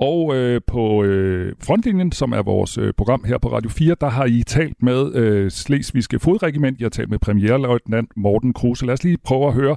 Og 0.01 0.37
øh, 0.37 0.61
på 0.67 1.05
øh, 1.05 1.53
frontlinjen, 1.61 2.13
som 2.13 2.33
er 2.33 2.43
vores 2.43 2.79
øh, 2.79 2.93
program 2.97 3.25
her 3.25 3.39
på 3.39 3.53
Radio 3.53 3.71
4, 3.71 3.97
der 4.01 4.09
har 4.09 4.25
I 4.25 4.43
talt 4.47 4.83
med 4.83 5.15
øh, 5.15 5.51
Slesvigske 5.51 6.19
Fodregiment. 6.19 6.81
Jeg 6.81 6.85
har 6.85 6.91
talt 6.91 7.11
med 7.11 7.19
premierløjtnant 7.19 8.11
Morten 8.17 8.53
Kruse. 8.53 8.87
Lad 8.87 8.95
os 8.95 9.05
lige 9.05 9.19
prøve 9.25 9.47
at 9.47 9.55
høre, 9.55 9.77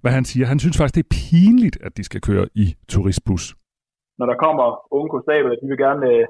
hvad 0.00 0.12
han 0.12 0.24
siger. 0.24 0.46
Han 0.46 0.58
synes 0.58 0.76
faktisk, 0.76 0.94
det 0.94 1.02
er 1.02 1.28
pinligt, 1.30 1.78
at 1.80 1.96
de 1.96 2.04
skal 2.04 2.20
køre 2.20 2.46
i 2.54 2.74
turistbus 2.88 3.54
når 4.20 4.26
der 4.32 4.42
kommer 4.44 4.66
unge 4.96 5.10
konstabler, 5.14 5.60
de 5.62 5.70
vil 5.70 5.84
gerne 5.86 6.06
øh, 6.14 6.24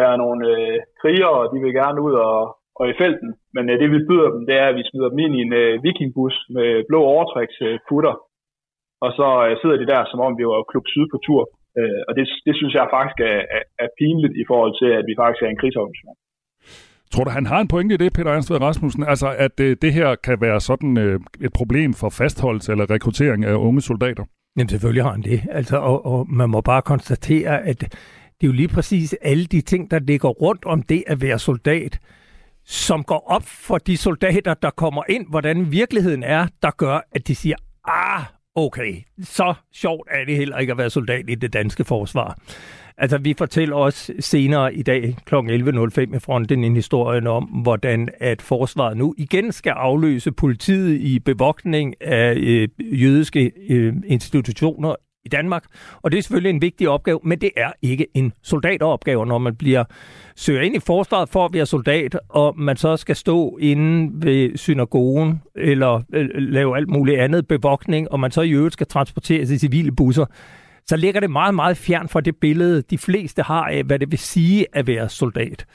være 0.00 0.14
nogle 0.22 0.42
øh, 0.54 0.76
krigere, 1.00 1.36
og 1.42 1.46
de 1.52 1.58
vil 1.64 1.74
gerne 1.80 2.00
ud 2.06 2.14
og, 2.28 2.38
og 2.78 2.84
i 2.88 2.98
felten. 3.00 3.30
Men 3.54 3.64
øh, 3.70 3.74
det 3.80 3.88
vi 3.94 4.08
byder 4.08 4.28
dem, 4.34 4.42
det 4.48 4.56
er, 4.62 4.66
at 4.68 4.78
vi 4.78 4.84
smider 4.88 5.10
dem 5.12 5.18
ind 5.24 5.34
i 5.36 5.44
en 5.46 5.52
øh, 5.62 5.82
vikingbus 5.86 6.34
med 6.56 6.68
blå 6.88 7.00
overtræksfutter, 7.14 8.14
øh, 8.18 8.24
og 9.04 9.10
så 9.18 9.28
øh, 9.46 9.52
sidder 9.60 9.78
de 9.80 9.90
der, 9.92 10.00
som 10.10 10.20
om 10.26 10.32
vi 10.38 10.44
var 10.50 10.68
klub 10.70 10.86
syd 10.94 11.06
på 11.12 11.18
tur. 11.26 11.42
Øh, 11.78 12.00
og 12.08 12.12
det, 12.16 12.24
det 12.46 12.54
synes 12.56 12.74
jeg 12.78 12.94
faktisk 12.96 13.18
er, 13.30 13.40
er, 13.56 13.64
er 13.84 13.88
pinligt 13.98 14.34
i 14.42 14.44
forhold 14.50 14.74
til, 14.80 14.90
at 14.98 15.04
vi 15.08 15.14
faktisk 15.20 15.42
er 15.42 15.50
en 15.50 15.60
krigsorganisation. 15.62 16.16
Tror 17.12 17.24
du, 17.24 17.30
han 17.30 17.46
har 17.46 17.60
en 17.60 17.68
pointe 17.68 17.94
i 17.94 17.98
det, 18.02 18.12
Peter 18.12 18.30
Ernstved 18.32 18.60
Rasmussen? 18.60 19.02
Altså, 19.12 19.28
at 19.46 19.60
øh, 19.60 19.76
det 19.82 19.92
her 19.98 20.08
kan 20.26 20.36
være 20.40 20.60
sådan 20.60 20.98
øh, 21.04 21.20
et 21.46 21.52
problem 21.60 21.90
for 22.00 22.08
fastholdelse 22.20 22.72
eller 22.72 22.90
rekruttering 22.94 23.44
af 23.44 23.54
unge 23.54 23.80
soldater? 23.80 24.24
Jamen 24.58 24.68
selvfølgelig 24.68 25.02
har 25.02 25.10
han 25.10 25.22
det. 25.22 25.42
Altså, 25.50 25.76
og, 25.76 26.06
og 26.06 26.26
man 26.30 26.50
må 26.50 26.60
bare 26.60 26.82
konstatere, 26.82 27.62
at 27.66 27.80
det 27.80 28.42
er 28.42 28.46
jo 28.46 28.52
lige 28.52 28.68
præcis 28.68 29.14
alle 29.22 29.46
de 29.46 29.60
ting, 29.60 29.90
der 29.90 29.98
ligger 29.98 30.28
rundt 30.28 30.64
om 30.64 30.82
det 30.82 31.04
at 31.06 31.20
være 31.20 31.38
soldat, 31.38 31.98
som 32.64 33.04
går 33.04 33.24
op 33.30 33.42
for 33.46 33.78
de 33.78 33.96
soldater, 33.96 34.54
der 34.54 34.70
kommer 34.70 35.02
ind, 35.08 35.26
hvordan 35.28 35.72
virkeligheden 35.72 36.22
er, 36.22 36.46
der 36.62 36.70
gør, 36.70 37.00
at 37.12 37.28
de 37.28 37.34
siger, 37.34 37.56
ah, 37.84 38.22
okay, 38.54 38.94
så 39.22 39.54
sjovt 39.72 40.08
er 40.10 40.24
det 40.24 40.36
heller 40.36 40.58
ikke 40.58 40.70
at 40.70 40.78
være 40.78 40.90
soldat 40.90 41.24
i 41.28 41.34
det 41.34 41.52
danske 41.52 41.84
forsvar. 41.84 42.38
Altså, 43.00 43.18
vi 43.18 43.34
fortæller 43.38 43.76
også 43.76 44.12
senere 44.20 44.74
i 44.74 44.82
dag 44.82 45.16
kl. 45.24 45.34
11.05 45.34 46.16
i 46.16 46.18
fronten 46.18 46.64
en 46.64 46.76
historie 46.76 47.30
om, 47.30 47.44
hvordan 47.44 48.08
at 48.20 48.42
forsvaret 48.42 48.96
nu 48.96 49.14
igen 49.18 49.52
skal 49.52 49.70
afløse 49.70 50.32
politiet 50.32 51.00
i 51.00 51.18
bevogtning 51.18 51.94
af 52.00 52.34
øh, 52.36 52.68
jødiske 52.80 53.52
øh, 53.68 53.94
institutioner 54.06 54.94
i 55.24 55.28
Danmark. 55.28 55.64
Og 56.02 56.12
det 56.12 56.18
er 56.18 56.22
selvfølgelig 56.22 56.50
en 56.50 56.62
vigtig 56.62 56.88
opgave, 56.88 57.20
men 57.24 57.40
det 57.40 57.50
er 57.56 57.72
ikke 57.82 58.06
en 58.14 58.32
soldateropgave, 58.42 59.26
når 59.26 59.38
man 59.38 59.56
bliver 59.56 59.84
søger 60.36 60.60
ind 60.60 60.76
i 60.76 60.80
forsvaret 60.80 61.28
for 61.28 61.44
at 61.44 61.52
være 61.52 61.66
soldat, 61.66 62.18
og 62.28 62.54
man 62.58 62.76
så 62.76 62.96
skal 62.96 63.16
stå 63.16 63.58
inde 63.60 64.26
ved 64.26 64.56
synagogen 64.56 65.42
eller 65.56 66.02
øh, 66.12 66.28
lave 66.34 66.76
alt 66.76 66.88
muligt 66.88 67.20
andet 67.20 67.48
bevogtning, 67.48 68.12
og 68.12 68.20
man 68.20 68.30
så 68.30 68.42
i 68.42 68.50
øvrigt 68.50 68.72
skal 68.72 68.86
transporteres 68.86 69.50
i 69.50 69.58
civile 69.58 69.92
busser 69.92 70.26
så 70.88 70.96
ligger 70.96 71.20
det 71.20 71.30
meget, 71.30 71.54
meget 71.54 71.76
fjern 71.76 72.08
fra 72.08 72.20
det 72.20 72.36
billede, 72.36 72.82
de 72.82 72.98
fleste 72.98 73.42
har 73.42 73.64
af, 73.64 73.84
hvad 73.84 73.98
det 73.98 74.10
vil 74.10 74.18
sige 74.18 74.66
at 74.72 74.86
være 74.86 75.08
soldat. 75.08 75.66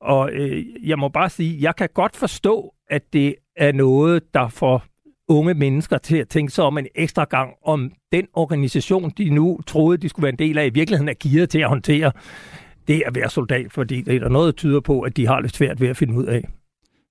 Og 0.00 0.30
øh, 0.32 0.64
jeg 0.88 0.98
må 0.98 1.08
bare 1.08 1.30
sige, 1.30 1.58
jeg 1.60 1.76
kan 1.76 1.88
godt 1.94 2.16
forstå, 2.16 2.74
at 2.90 3.12
det 3.12 3.34
er 3.56 3.72
noget, 3.72 4.34
der 4.34 4.48
får 4.48 4.84
unge 5.28 5.54
mennesker 5.54 5.98
til 5.98 6.16
at 6.16 6.28
tænke 6.28 6.52
sig 6.52 6.64
om 6.64 6.78
en 6.78 6.86
ekstra 6.94 7.24
gang, 7.24 7.50
om 7.64 7.92
den 8.12 8.26
organisation, 8.32 9.10
de 9.18 9.30
nu 9.30 9.60
troede, 9.66 9.98
de 9.98 10.08
skulle 10.08 10.24
være 10.24 10.32
en 10.32 10.38
del 10.38 10.58
af, 10.58 10.66
i 10.66 10.70
virkeligheden 10.70 11.08
er 11.08 11.14
gearet 11.22 11.50
til 11.50 11.58
at 11.58 11.68
håndtere 11.68 12.12
det 12.88 13.02
at 13.06 13.14
være 13.14 13.30
soldat, 13.30 13.72
fordi 13.72 14.00
det 14.02 14.16
er 14.16 14.20
der 14.20 14.28
noget, 14.28 14.46
der 14.46 14.56
tyder 14.56 14.80
på, 14.80 15.00
at 15.00 15.16
de 15.16 15.26
har 15.26 15.40
lidt 15.40 15.56
svært 15.56 15.80
ved 15.80 15.88
at 15.88 15.96
finde 15.96 16.14
ud 16.14 16.24
af. 16.24 16.48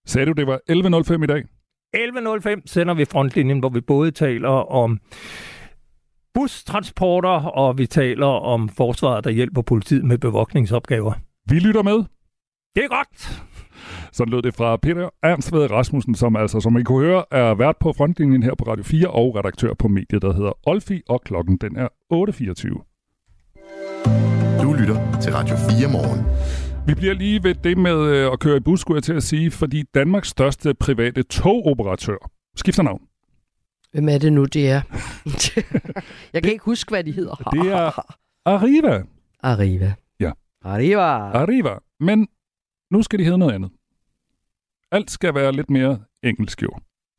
Sagde 0.05 0.25
du, 0.25 0.31
det 0.31 0.47
var 0.47 0.59
11.05 0.71 1.23
i 1.23 1.27
dag? 1.27 1.43
11.05 2.55 2.61
sender 2.65 2.93
vi 2.93 3.05
frontlinjen, 3.05 3.59
hvor 3.59 3.69
vi 3.69 3.81
både 3.81 4.11
taler 4.11 4.49
om 4.49 4.99
bustransporter, 6.37 7.29
og 7.63 7.77
vi 7.77 7.87
taler 7.87 8.25
om 8.25 8.69
forsvaret, 8.69 9.23
der 9.23 9.29
hjælper 9.29 9.61
politiet 9.61 10.03
med 10.03 10.17
bevogtningsopgaver. 10.17 11.13
Vi 11.49 11.59
lytter 11.59 11.83
med. 11.83 11.97
Det 12.75 12.83
er 12.83 12.87
godt. 12.87 13.43
Sådan 14.11 14.31
lød 14.33 14.41
det 14.41 14.53
fra 14.55 14.77
Peter 14.77 15.09
Ernstved 15.23 15.71
Rasmussen, 15.71 16.15
som 16.15 16.35
altså, 16.35 16.59
som 16.59 16.77
I 16.77 16.83
kunne 16.83 17.05
høre, 17.05 17.23
er 17.31 17.53
vært 17.53 17.75
på 17.79 17.93
frontlinjen 17.93 18.43
her 18.43 18.55
på 18.55 18.63
Radio 18.63 18.83
4 18.83 19.07
og 19.07 19.35
redaktør 19.35 19.73
på 19.73 19.87
mediet, 19.87 20.21
der 20.21 20.33
hedder 20.33 20.51
Olfi, 20.67 21.01
og 21.09 21.21
klokken 21.21 21.57
den 21.57 21.77
er 21.77 21.87
8.24. 22.13 22.13
Du 24.63 24.73
lytter 24.73 25.19
til 25.21 25.33
Radio 25.33 25.55
4 25.55 25.91
morgen. 25.91 26.25
Vi 26.87 26.93
bliver 26.95 27.13
lige 27.13 27.43
ved 27.43 27.55
det 27.55 27.77
med 27.77 27.97
øh, 27.97 28.31
at 28.31 28.39
køre 28.39 28.57
i 28.57 28.59
bus, 28.59 28.79
skulle 28.79 28.95
jeg 28.95 29.03
til 29.03 29.13
at 29.13 29.23
sige, 29.23 29.51
fordi 29.51 29.83
Danmarks 29.95 30.29
største 30.29 30.73
private 30.73 31.23
togoperatør 31.23 32.29
skifter 32.55 32.83
navn. 32.83 33.01
Hvem 33.91 34.09
er 34.09 34.17
det 34.17 34.33
nu, 34.33 34.45
det 34.45 34.69
er? 34.69 34.81
jeg 36.33 36.43
kan 36.43 36.51
ikke 36.51 36.65
huske, 36.65 36.89
hvad 36.89 37.03
de 37.03 37.11
hedder. 37.11 37.35
Det 37.35 37.71
er 37.71 38.15
Arriva. 38.45 39.03
Arriva. 39.43 39.93
Ja. 40.19 40.31
Arriva. 40.61 41.01
Arriva. 41.01 41.77
Men 41.99 42.27
nu 42.91 43.03
skal 43.03 43.19
de 43.19 43.23
hedde 43.23 43.37
noget 43.37 43.53
andet. 43.53 43.71
Alt 44.91 45.11
skal 45.11 45.33
være 45.35 45.51
lidt 45.51 45.69
mere 45.69 46.03
engelsk 46.23 46.63
jo. 46.63 46.69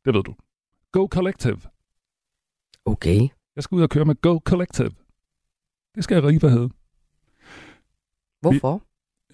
Det 0.05 0.13
ved 0.13 0.23
du. 0.23 0.35
Go 0.91 1.07
Collective. 1.07 1.61
Okay. 2.85 3.27
Jeg 3.55 3.63
skal 3.63 3.75
ud 3.75 3.81
og 3.81 3.89
køre 3.89 4.05
med 4.05 4.15
Go 4.21 4.39
Collective. 4.39 4.91
Det 5.95 6.03
skal 6.03 6.17
Arriva 6.17 6.47
hedde. 6.47 6.69
Hvorfor? 8.41 8.81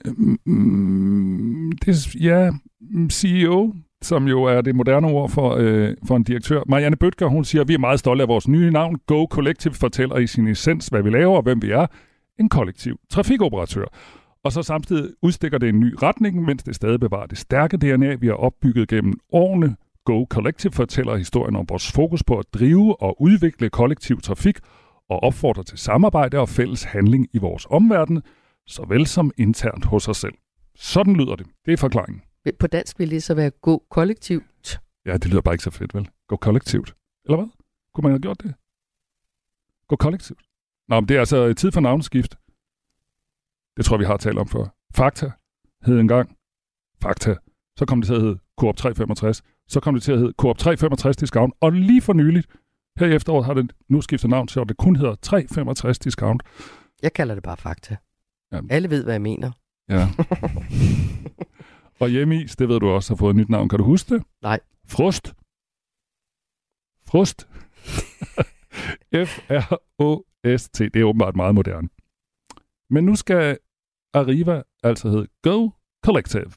Mm, 0.06 0.40
mm, 0.46 1.72
det 1.72 1.88
er, 1.88 2.18
ja, 2.20 2.52
mm, 2.80 3.10
CEO, 3.10 3.74
som 4.06 4.28
jo 4.28 4.44
er 4.44 4.62
det 4.62 4.76
moderne 4.76 5.08
ord 5.08 5.30
for, 5.30 5.56
øh, 5.56 5.94
for 6.08 6.16
en 6.16 6.24
direktør. 6.24 6.62
Marianne 6.68 6.96
Bøtger, 6.96 7.28
hun 7.28 7.46
siger, 7.46 7.62
at 7.62 7.68
vi 7.68 7.74
er 7.74 7.80
meget 7.80 8.00
stolte 8.00 8.22
af 8.22 8.28
vores 8.28 8.48
nye 8.48 8.72
navn. 8.72 9.00
Go 9.08 9.26
Collective 9.26 9.74
fortæller 9.74 10.18
i 10.18 10.28
sin 10.28 10.48
essens, 10.48 10.88
hvad 10.88 11.02
vi 11.02 11.10
laver 11.10 11.36
og 11.36 11.44
hvem 11.44 11.62
vi 11.62 11.72
er. 11.72 11.88
En 12.40 12.50
kollektiv 12.50 13.00
trafikoperatør. 13.10 13.86
Og 14.44 14.52
så 14.52 14.62
samtidig 14.62 15.10
udstikker 15.22 15.58
det 15.58 15.70
en 15.70 15.80
ny 15.80 15.96
retning, 16.02 16.42
mens 16.42 16.64
det 16.64 16.76
stadig 16.76 17.00
bevarer 17.00 17.26
det 17.26 17.38
stærke 17.38 17.78
DNA, 17.78 18.16
vi 18.16 18.28
har 18.28 18.34
opbygget 18.34 18.88
gennem 18.88 19.14
årene. 19.32 19.76
Go 20.06 20.26
Collective 20.30 20.74
fortæller 20.74 21.16
historien 21.16 21.56
om 21.56 21.66
vores 21.70 21.92
fokus 21.92 22.24
på 22.24 22.38
at 22.40 22.46
drive 22.54 23.02
og 23.02 23.22
udvikle 23.22 23.70
kollektiv 23.70 24.22
trafik 24.22 24.58
og 25.10 25.24
opfordrer 25.24 25.64
til 25.64 25.78
samarbejde 25.78 26.40
og 26.40 26.50
fælles 26.50 26.84
handling 26.84 27.28
i 27.34 27.38
vores 27.38 27.68
omverden, 27.70 28.22
såvel 28.68 29.06
som 29.06 29.32
internt 29.38 29.86
hos 29.86 30.08
os 30.08 30.18
selv. 30.18 30.34
Sådan 30.76 31.14
lyder 31.14 31.36
det. 31.36 31.48
Det 31.66 31.74
er 31.74 31.78
forklaringen. 31.78 32.22
På 32.60 32.68
dansk 32.68 33.00
vil 33.00 33.12
det 33.12 33.24
så 33.24 33.34
være 33.34 33.50
gå 33.50 33.86
kollektivt. 33.90 34.80
Ja, 35.06 35.14
det 35.14 35.28
lyder 35.28 35.42
bare 35.42 35.54
ikke 35.54 35.64
så 35.64 35.72
fedt, 35.72 35.94
vel? 35.96 36.10
Gå 36.28 36.36
kollektivt. 36.36 36.96
Eller 37.26 37.38
hvad? 37.38 37.48
Kunne 37.94 38.02
man 38.02 38.12
have 38.12 38.22
gjort 38.22 38.42
det? 38.44 38.54
Gå 39.88 39.96
kollektivt. 39.96 40.42
Nå, 40.88 41.00
men 41.00 41.08
det 41.08 41.16
er 41.16 41.20
altså 41.20 41.54
tid 41.54 41.72
for 41.72 41.82
navneskift. 41.82 42.32
Det 43.78 43.86
tror 43.86 43.96
jeg, 43.96 44.00
vi 44.00 44.06
har 44.06 44.18
talt 44.18 44.38
om 44.38 44.48
før. 44.48 44.66
Fakta 44.96 45.32
hed 45.86 46.00
engang 46.00 46.38
Fakta. 47.02 47.36
Så 47.78 47.86
kom 47.86 48.02
det 48.02 48.08
til 48.08 48.14
at 48.16 48.22
hedde 48.22 48.40
Coop 48.60 48.78
365. 48.78 49.44
Så 49.68 49.80
kom 49.80 49.94
det 49.94 50.04
til 50.04 50.12
at 50.12 50.18
hedde 50.20 50.34
Coop 50.38 50.58
365 50.58 51.18
Discount. 51.18 51.54
Og 51.62 51.72
lige 51.72 52.02
for 52.02 52.14
nyligt, 52.14 52.48
her 53.00 53.08
i 53.08 53.16
efteråret, 53.16 53.46
har 53.46 53.54
det 53.54 53.72
nu 53.90 54.02
skiftet 54.02 54.30
navn 54.30 54.48
til, 54.48 54.60
at 54.60 54.70
det 54.70 54.78
kun 54.78 54.96
hedder 54.96 55.16
365 55.16 56.00
Discount. 56.00 56.44
Jeg 57.02 57.14
kalder 57.14 57.34
det 57.36 57.44
bare 57.44 57.58
Fakta. 57.58 57.98
Ja. 58.52 58.62
Alle 58.70 58.90
ved, 58.90 59.04
hvad 59.04 59.14
jeg 59.14 59.22
mener. 59.22 59.52
Ja. 59.90 60.08
og 62.00 62.10
hjemmeis, 62.10 62.56
det 62.56 62.70
ved 62.70 62.80
du 62.80 62.90
også, 62.90 63.14
har 63.14 63.18
fået 63.18 63.30
et 63.30 63.36
nyt 63.36 63.50
navn. 63.50 63.70
Kan 63.70 63.80
du 63.80 63.86
huske 63.86 64.16
det? 64.16 64.24
Nej. 64.42 64.60
Frust. 64.88 65.34
Frust. 67.08 67.48
F-R-O-S-T. 69.26 70.80
Det 70.80 70.96
er 70.96 71.04
åbenbart 71.04 71.36
meget 71.36 71.56
moderne. 71.56 71.90
Men 72.90 73.04
nu 73.06 73.16
skal 73.16 73.58
Arriva 74.14 74.62
altså 74.84 75.10
hedde 75.10 75.28
Go 75.42 75.70
Collective. 76.04 76.52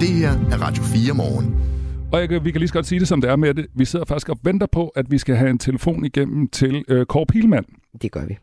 Det 0.00 0.08
her 0.08 0.30
er 0.30 0.62
Radio 0.62 0.82
4 0.82 1.14
morgen. 1.14 1.76
Og 2.12 2.20
jeg, 2.20 2.44
vi 2.44 2.50
kan 2.50 2.58
lige 2.58 2.68
så 2.68 2.74
godt 2.74 2.86
sige 2.86 2.98
det, 3.00 3.08
som 3.08 3.20
det 3.20 3.30
er 3.30 3.36
med 3.36 3.54
det. 3.54 3.66
Vi 3.74 3.84
sidder 3.84 4.04
faktisk 4.04 4.28
og 4.28 4.38
venter 4.42 4.66
på, 4.66 4.88
at 4.88 5.10
vi 5.10 5.18
skal 5.18 5.36
have 5.36 5.50
en 5.50 5.58
telefon 5.58 6.04
igennem 6.04 6.48
til 6.48 6.84
øh, 6.88 7.06
Kåre 7.06 7.26
Pilmand. 7.26 7.64
Det 8.02 8.12
gør 8.12 8.26
vi. 8.26 8.38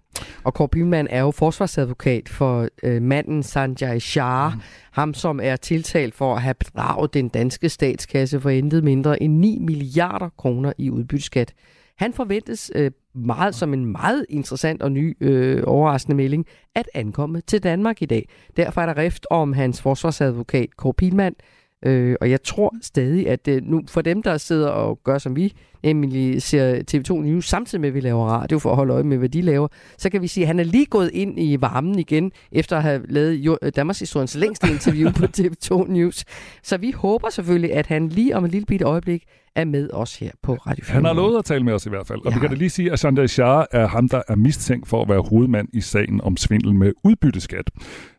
Og 0.46 0.54
Kåre 0.54 0.70
Pilman 0.70 1.08
er 1.08 1.22
jo 1.22 1.32
forsvarsadvokat 1.32 2.30
for 2.30 2.68
øh, 2.84 3.02
manden 3.02 3.44
Sanjay 3.44 4.00
Shah, 4.00 4.54
mm. 4.54 4.62
ham 4.92 5.14
som 5.14 5.40
er 5.44 5.56
tiltalt 5.56 6.16
for 6.16 6.36
at 6.36 6.42
have 6.42 6.54
bedraget 6.54 7.14
den 7.14 7.30
danske 7.30 7.70
statskasse 7.70 8.40
for 8.40 8.50
intet 8.50 8.84
mindre 8.84 9.24
end 9.24 9.34
9 9.34 9.60
milliarder 9.62 10.30
kroner 10.38 10.74
i 10.78 10.90
udbytteskat. 10.90 11.54
Han 11.98 12.14
forventes 12.14 12.72
øh, 12.76 12.92
meget 13.16 13.56
som 13.56 13.74
en 13.74 13.86
meget 13.86 14.26
interessant 14.30 14.82
og 14.82 14.92
ny 14.92 15.18
øh, 15.22 15.64
overraskende 15.66 16.16
melding 16.16 16.46
at 16.76 16.90
ankomme 16.94 17.42
til 17.42 17.64
Danmark 17.64 18.02
i 18.02 18.06
dag. 18.06 18.30
Derfor 18.58 18.82
er 18.82 18.86
der 18.86 18.98
rift 18.98 19.28
om 19.30 19.54
hans 19.54 19.82
forsvarsadvokat 19.82 20.78
Kåre 20.78 20.94
Pilman, 20.94 21.36
Øh, 21.86 22.16
og 22.22 22.30
jeg 22.30 22.44
tror 22.44 22.76
stadig, 22.82 23.30
at 23.30 23.48
øh, 23.48 23.62
nu 23.66 23.82
for 23.88 24.02
dem, 24.02 24.24
der 24.24 24.38
sidder 24.38 24.68
og 24.70 25.00
gør 25.04 25.18
som 25.18 25.36
vi, 25.36 25.54
nemlig 25.84 26.42
ser 26.42 26.84
TV2 26.92 27.14
News, 27.22 27.50
samtidig 27.50 27.82
med, 27.82 27.90
at 27.90 27.96
vi 27.96 28.00
laver 28.00 28.26
radio 28.26 28.60
for 28.60 28.70
at 28.70 28.76
holde 28.76 28.94
øje 28.94 29.04
med, 29.04 29.18
hvad 29.18 29.30
de 29.30 29.42
laver, 29.42 29.68
så 29.98 30.10
kan 30.10 30.22
vi 30.22 30.28
sige, 30.28 30.44
at 30.44 30.48
han 30.48 30.60
er 30.60 30.64
lige 30.64 30.86
gået 30.86 31.10
ind 31.14 31.40
i 31.40 31.58
varmen 31.62 32.00
igen, 32.00 32.32
efter 32.52 32.78
at 32.78 32.84
have 32.84 33.02
lavet 33.10 33.34
jo- 33.34 33.58
øh, 33.62 33.72
Danmarks 33.76 34.00
historiens 34.00 34.36
længste 34.36 34.68
interview 34.72 35.12
på 35.12 35.26
TV2 35.38 35.92
News. 35.92 36.26
Så 36.64 36.78
vi 36.78 36.92
håber 36.92 37.30
selvfølgelig, 37.30 37.74
at 37.74 37.88
han 37.88 38.10
lige 38.10 38.36
om 38.36 38.46
et 38.46 38.52
lille 38.52 38.66
bitte 38.66 38.86
øjeblik 38.86 39.24
er 39.56 39.66
med 39.66 39.90
os 39.94 40.16
her 40.16 40.32
på 40.44 40.54
Radio 40.54 40.86
4. 40.86 40.94
Han 40.96 41.06
har 41.06 41.14
lovet 41.14 41.38
at 41.38 41.46
tale 41.46 41.64
med 41.64 41.74
os 41.74 41.86
i 41.86 41.90
hvert 41.90 42.08
fald. 42.08 42.20
Og 42.26 42.32
ja. 42.32 42.36
vi 42.36 42.40
kan 42.40 42.50
da 42.50 42.56
lige 42.56 42.70
sige, 42.70 42.92
at 42.92 43.00
Sanjay 43.00 43.28
Shah 43.28 43.66
er 43.72 43.88
ham, 43.88 44.10
der 44.10 44.22
er 44.28 44.36
mistænkt 44.36 44.88
for 44.88 45.02
at 45.02 45.10
være 45.10 45.22
hovedmand 45.30 45.68
i 45.74 45.82
sagen 45.82 46.22
om 46.22 46.38
svindel 46.38 46.74
med 46.74 46.92
udbytteskat. 47.04 47.70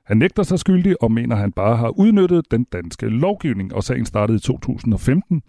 Han 0.06 0.16
nægter 0.16 0.42
sig 0.42 0.58
skyldig 0.58 1.02
og 1.02 1.12
mener, 1.12 1.34
at 1.34 1.40
han 1.40 1.52
bare 1.52 1.76
har 1.76 1.98
udnyttet 1.98 2.50
den 2.50 2.64
danske 2.64 3.06
lovgivning, 3.08 3.74
og 3.74 3.84
sagen 3.84 4.06
startede 4.06 4.36
i 4.36 4.40
2015. 4.40 5.42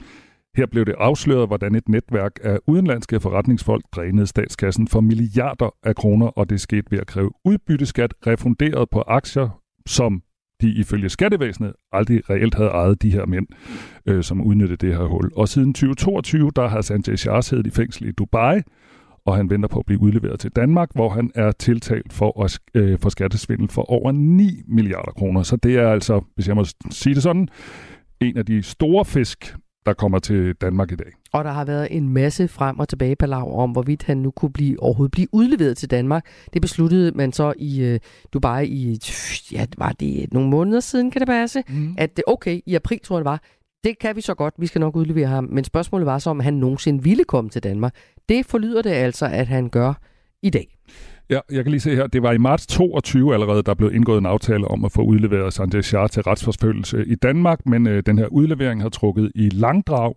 Her 0.58 0.66
blev 0.66 0.86
det 0.86 0.96
afsløret, 0.98 1.48
hvordan 1.48 1.76
et 1.76 1.90
netværk 1.90 2.32
af 2.44 2.60
udenlandske 2.68 3.20
forretningsfolk 3.20 3.84
drænede 3.96 4.28
statskassen 4.28 4.88
for 4.88 5.02
milliarder 5.02 5.76
af 5.84 5.96
kroner, 5.96 6.28
og 6.28 6.50
det 6.50 6.62
skete 6.62 6.92
ved 6.92 7.00
at 7.00 7.08
kræve 7.08 7.32
udbytteskat 7.46 8.14
refunderet 8.28 8.90
på 8.90 9.04
aktier, 9.08 9.62
som 9.86 10.22
de 10.62 10.70
ifølge 10.70 11.10
skattevæsenet 11.10 11.74
aldrig 11.92 12.30
reelt 12.30 12.56
havde 12.56 12.70
ejet 12.70 13.02
de 13.02 13.12
her 13.12 13.26
mænd, 13.26 13.48
øh, 14.06 14.24
som 14.24 14.42
udnyttede 14.42 14.88
det 14.88 14.98
her 14.98 15.06
hul. 15.06 15.32
Og 15.36 15.48
siden 15.48 15.74
2022, 15.74 16.52
der 16.56 16.68
har 16.68 16.82
Sanjay 16.82 17.16
Shah 17.16 17.44
siddet 17.44 17.68
i 17.68 17.70
fængsel 17.70 18.08
i 18.08 18.12
Dubai, 18.12 18.62
og 19.26 19.36
han 19.36 19.50
venter 19.50 19.70
på 19.70 19.80
at 19.80 19.86
blive 19.86 20.02
udleveret 20.02 20.40
til 20.40 20.52
Danmark, 20.52 20.90
hvor 20.94 21.10
han 21.10 21.32
er 21.36 21.52
tiltalt 21.52 22.14
for, 22.14 22.44
at, 22.44 22.60
øh, 22.74 23.00
for 23.00 23.10
skattesvindel 23.10 23.70
for 23.70 23.92
over 23.92 24.12
9 24.12 24.62
milliarder 24.68 25.12
kroner. 25.12 25.44
Så 25.44 25.56
det 25.56 25.76
er 25.76 25.90
altså, 25.90 26.22
hvis 26.36 26.48
jeg 26.48 26.56
må 26.56 26.66
sige 26.92 27.16
det 27.16 27.24
sådan, 27.24 27.48
en 28.22 28.38
af 28.38 28.46
de 28.46 28.64
store 28.64 29.06
fisk, 29.06 29.56
der 29.86 29.94
kommer 29.94 30.20
til 30.20 30.54
Danmark 30.54 30.92
i 30.92 30.96
dag. 30.96 31.12
Og 31.34 31.44
der 31.44 31.52
har 31.52 31.66
været 31.66 31.88
en 31.92 32.10
masse 32.10 32.48
frem 32.48 32.80
og 32.80 32.90
tilbage 32.90 33.16
på 33.16 33.26
lav 33.26 33.60
om, 33.60 33.72
hvorvidt 33.72 34.04
han 34.04 34.18
nu 34.18 34.32
kunne 34.32 34.54
blive, 34.54 34.84
overhovedet 34.84 35.12
blive 35.12 35.28
udleveret 35.32 35.78
til 35.78 35.92
Danmark. 35.92 36.26
Det 36.54 36.62
besluttede 36.62 37.12
man 37.12 37.32
så 37.32 37.54
i 37.58 37.84
øh, 37.84 38.00
Dubai 38.34 38.68
i, 38.68 39.00
ja, 39.52 39.66
var 39.78 39.92
det 39.92 40.34
nogle 40.34 40.50
måneder 40.50 40.80
siden, 40.80 41.12
kan 41.12 41.20
det 41.20 41.28
passe? 41.28 41.64
Mm. 41.70 41.96
At 41.98 42.18
det 42.18 42.24
okay, 42.28 42.60
i 42.66 42.76
april 42.76 43.00
tror 43.04 43.16
jeg 43.16 43.26
det 43.26 43.30
var, 43.30 43.42
det 43.86 44.00
kan 44.00 44.16
vi 44.16 44.22
så 44.22 44.34
godt, 44.34 44.54
vi 44.58 44.68
skal 44.68 44.82
nok 44.82 44.96
udlevere 44.96 45.28
ham. 45.28 45.48
Men 45.52 45.64
spørgsmålet 45.64 46.06
var 46.06 46.20
så, 46.20 46.30
om 46.30 46.40
han 46.40 46.54
nogensinde 46.54 47.04
ville 47.04 47.24
komme 47.24 47.50
til 47.50 47.64
Danmark. 47.64 47.96
Det 48.30 48.46
forlyder 48.46 48.82
det 48.82 48.90
altså, 48.90 49.26
at 49.26 49.48
han 49.48 49.70
gør 49.70 49.94
i 50.44 50.50
dag. 50.50 50.78
Ja, 51.30 51.40
jeg 51.52 51.64
kan 51.64 51.72
lige 51.72 51.82
se 51.82 51.96
her, 51.96 52.08
det 52.08 52.24
var 52.24 52.32
i 52.32 52.38
marts 52.38 52.68
22 52.68 53.34
allerede, 53.34 53.64
der 53.64 53.74
blev 53.74 53.96
indgået 53.96 54.18
en 54.18 54.26
aftale 54.26 54.68
om 54.68 54.86
at 54.86 54.92
få 54.92 55.02
udleveret 55.02 55.54
Sanjay 55.54 55.82
Shah 55.82 56.10
til 56.10 56.24
retsforfølgelse 56.24 57.06
i 57.06 57.16
Danmark, 57.16 57.66
men 57.66 57.88
øh, 57.88 58.04
den 58.06 58.18
her 58.18 58.28
udlevering 58.28 58.82
har 58.82 58.90
trukket 58.90 59.32
i 59.36 59.50
langdrag, 59.50 60.14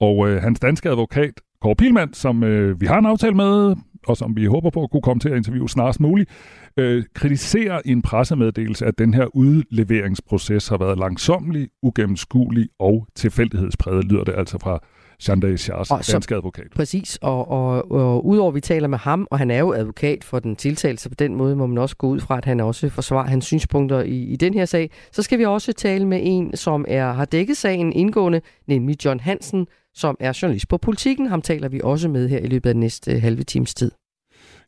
og 0.00 0.28
øh, 0.28 0.42
hans 0.42 0.60
danske 0.60 0.90
advokat, 0.90 1.32
Kåre 1.62 1.76
Pilmand, 1.76 2.14
som 2.14 2.44
øh, 2.44 2.80
vi 2.80 2.86
har 2.86 2.98
en 2.98 3.06
aftale 3.06 3.34
med, 3.34 3.76
og 4.06 4.16
som 4.16 4.36
vi 4.36 4.44
håber 4.44 4.70
på 4.70 4.82
at 4.82 4.90
kunne 4.90 5.02
komme 5.02 5.20
til 5.20 5.28
at 5.28 5.36
interviewe 5.36 5.68
snarest 5.68 6.00
muligt, 6.00 6.30
øh, 6.76 7.04
kritiserer 7.14 7.80
i 7.84 7.92
en 7.92 8.02
pressemeddelelse, 8.02 8.86
at 8.86 8.98
den 8.98 9.14
her 9.14 9.26
udleveringsproces 9.36 10.68
har 10.68 10.78
været 10.78 10.98
langsomlig, 10.98 11.68
ugennemskuelig 11.82 12.68
og 12.78 13.06
tilfældighedspræget, 13.14 14.04
lyder 14.04 14.24
det 14.24 14.34
altså 14.36 14.58
fra 14.58 14.80
Sanjay 15.18 15.56
Shahs 15.56 15.90
Og 15.90 16.00
danske 16.12 16.34
advokat. 16.34 16.66
Præcis, 16.74 17.18
og, 17.22 17.50
og, 17.50 17.92
og 17.92 18.26
udover 18.26 18.48
at 18.48 18.54
vi 18.54 18.60
taler 18.60 18.88
med 18.88 18.98
ham, 18.98 19.26
og 19.30 19.38
han 19.38 19.50
er 19.50 19.58
jo 19.58 19.72
advokat 19.72 20.24
for 20.24 20.38
den 20.38 20.56
tiltalte, 20.56 21.02
så 21.02 21.08
på 21.08 21.14
den 21.14 21.34
måde 21.34 21.56
må 21.56 21.66
man 21.66 21.78
også 21.78 21.96
gå 21.96 22.06
ud 22.06 22.20
fra, 22.20 22.38
at 22.38 22.44
han 22.44 22.60
også 22.60 22.88
forsvarer 22.88 23.26
hans 23.26 23.44
synspunkter 23.44 24.02
i, 24.02 24.16
i 24.16 24.36
den 24.36 24.54
her 24.54 24.64
sag. 24.64 24.90
Så 25.12 25.22
skal 25.22 25.38
vi 25.38 25.44
også 25.44 25.72
tale 25.72 26.06
med 26.06 26.20
en, 26.22 26.56
som 26.56 26.84
er 26.88 27.12
har 27.12 27.24
dækket 27.24 27.56
sagen 27.56 27.92
indgående, 27.92 28.40
nemlig 28.66 29.04
John 29.04 29.20
Hansen, 29.20 29.66
som 29.96 30.16
er 30.20 30.38
journalist 30.42 30.68
på 30.68 30.76
Politiken. 30.76 31.26
Ham 31.26 31.42
taler 31.42 31.68
vi 31.68 31.80
også 31.84 32.08
med 32.08 32.28
her 32.28 32.38
i 32.38 32.46
løbet 32.46 32.70
af 32.70 32.74
den 32.74 32.80
næste 32.80 33.12
øh, 33.12 33.22
halve 33.22 33.42
times 33.42 33.74
tid. 33.74 33.90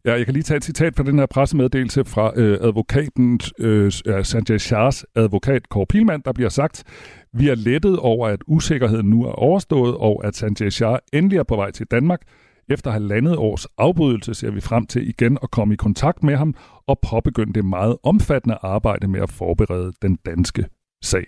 Ja, 0.05 0.13
jeg 0.13 0.25
kan 0.25 0.35
lige 0.35 0.43
tage 0.43 0.57
et 0.57 0.65
citat 0.65 0.97
fra 0.97 1.03
den 1.03 1.19
her 1.19 1.27
pressemeddelelse 1.27 2.05
fra 2.05 2.33
øh, 2.37 2.59
advokaten 2.61 3.41
øh, 3.59 3.93
Sanjay 4.23 4.59
Shahs 4.59 5.07
advokat 5.15 5.69
Kåre 5.69 5.87
Pilman, 5.87 6.23
der 6.25 6.33
bliver 6.33 6.49
sagt, 6.49 6.85
vi 7.33 7.49
er 7.49 7.55
lettet 7.55 7.99
over, 7.99 8.29
at 8.29 8.41
usikkerheden 8.47 9.07
nu 9.11 9.25
er 9.25 9.33
overstået, 9.33 9.95
og 9.95 10.27
at 10.27 10.37
Sanjay 10.37 10.71
Shah 10.71 10.99
endelig 11.13 11.39
er 11.39 11.43
på 11.43 11.57
vej 11.57 11.71
til 11.71 11.87
Danmark. 11.91 12.21
Efter 12.69 12.91
halvandet 12.91 13.37
års 13.37 13.67
afbrydelse 13.79 14.35
ser 14.35 14.51
vi 14.51 14.61
frem 14.61 14.87
til 14.87 15.09
igen 15.09 15.39
at 15.43 15.51
komme 15.51 15.75
i 15.75 15.77
kontakt 15.77 16.23
med 16.23 16.37
ham 16.37 16.55
og 16.87 16.99
påbegynde 17.11 17.53
det 17.53 17.65
meget 17.65 17.97
omfattende 18.03 18.59
arbejde 18.63 19.09
med 19.09 19.21
at 19.21 19.31
forberede 19.31 19.93
den 20.03 20.19
danske 20.27 20.65
sag. 21.03 21.25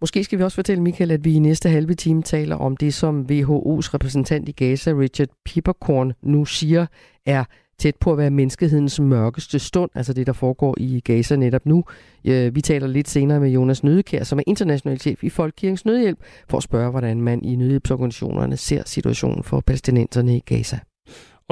Måske 0.00 0.24
skal 0.24 0.38
vi 0.38 0.44
også 0.44 0.54
fortælle, 0.54 0.82
Michael, 0.82 1.10
at 1.10 1.24
vi 1.24 1.34
i 1.34 1.38
næste 1.38 1.68
halve 1.68 1.94
time 1.94 2.22
taler 2.22 2.56
om 2.56 2.76
det, 2.76 2.94
som 2.94 3.20
WHO's 3.20 3.94
repræsentant 3.94 4.48
i 4.48 4.52
Gaza, 4.52 4.90
Richard 4.90 5.28
Pipperkorn, 5.44 6.12
nu 6.22 6.44
siger 6.44 6.86
er 7.26 7.44
tæt 7.78 7.96
på 8.00 8.12
at 8.12 8.18
være 8.18 8.30
menneskehedens 8.30 9.00
mørkeste 9.00 9.58
stund, 9.58 9.90
altså 9.94 10.12
det, 10.12 10.26
der 10.26 10.32
foregår 10.32 10.74
i 10.78 11.00
Gaza 11.00 11.36
netop 11.36 11.66
nu. 11.66 11.84
Vi 12.24 12.60
taler 12.64 12.86
lidt 12.86 13.08
senere 13.08 13.40
med 13.40 13.50
Jonas 13.50 13.84
Nødekær, 13.84 14.24
som 14.24 14.38
er 14.38 14.42
international 14.46 15.00
chef 15.00 15.24
i 15.24 15.28
Folkekirkens 15.28 15.84
Nødhjælp, 15.84 16.18
for 16.48 16.56
at 16.56 16.62
spørge, 16.62 16.90
hvordan 16.90 17.20
man 17.20 17.44
i 17.44 17.56
nødhjælpsorganisationerne 17.56 18.56
ser 18.56 18.82
situationen 18.86 19.42
for 19.42 19.60
palæstinenserne 19.60 20.36
i 20.36 20.40
Gaza. 20.40 20.78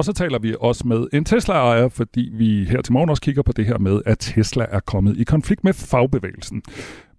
Og 0.01 0.05
så 0.05 0.13
taler 0.13 0.39
vi 0.39 0.55
også 0.59 0.87
med 0.87 1.07
en 1.13 1.25
Tesla-ejer, 1.25 1.89
fordi 1.89 2.29
vi 2.33 2.63
her 2.63 2.81
til 2.81 2.93
morgen 2.93 3.09
også 3.09 3.21
kigger 3.21 3.41
på 3.41 3.51
det 3.51 3.65
her 3.65 3.77
med, 3.77 4.01
at 4.05 4.17
Tesla 4.19 4.65
er 4.69 4.79
kommet 4.79 5.17
i 5.17 5.23
konflikt 5.23 5.63
med 5.63 5.73
fagbevægelsen. 5.73 6.61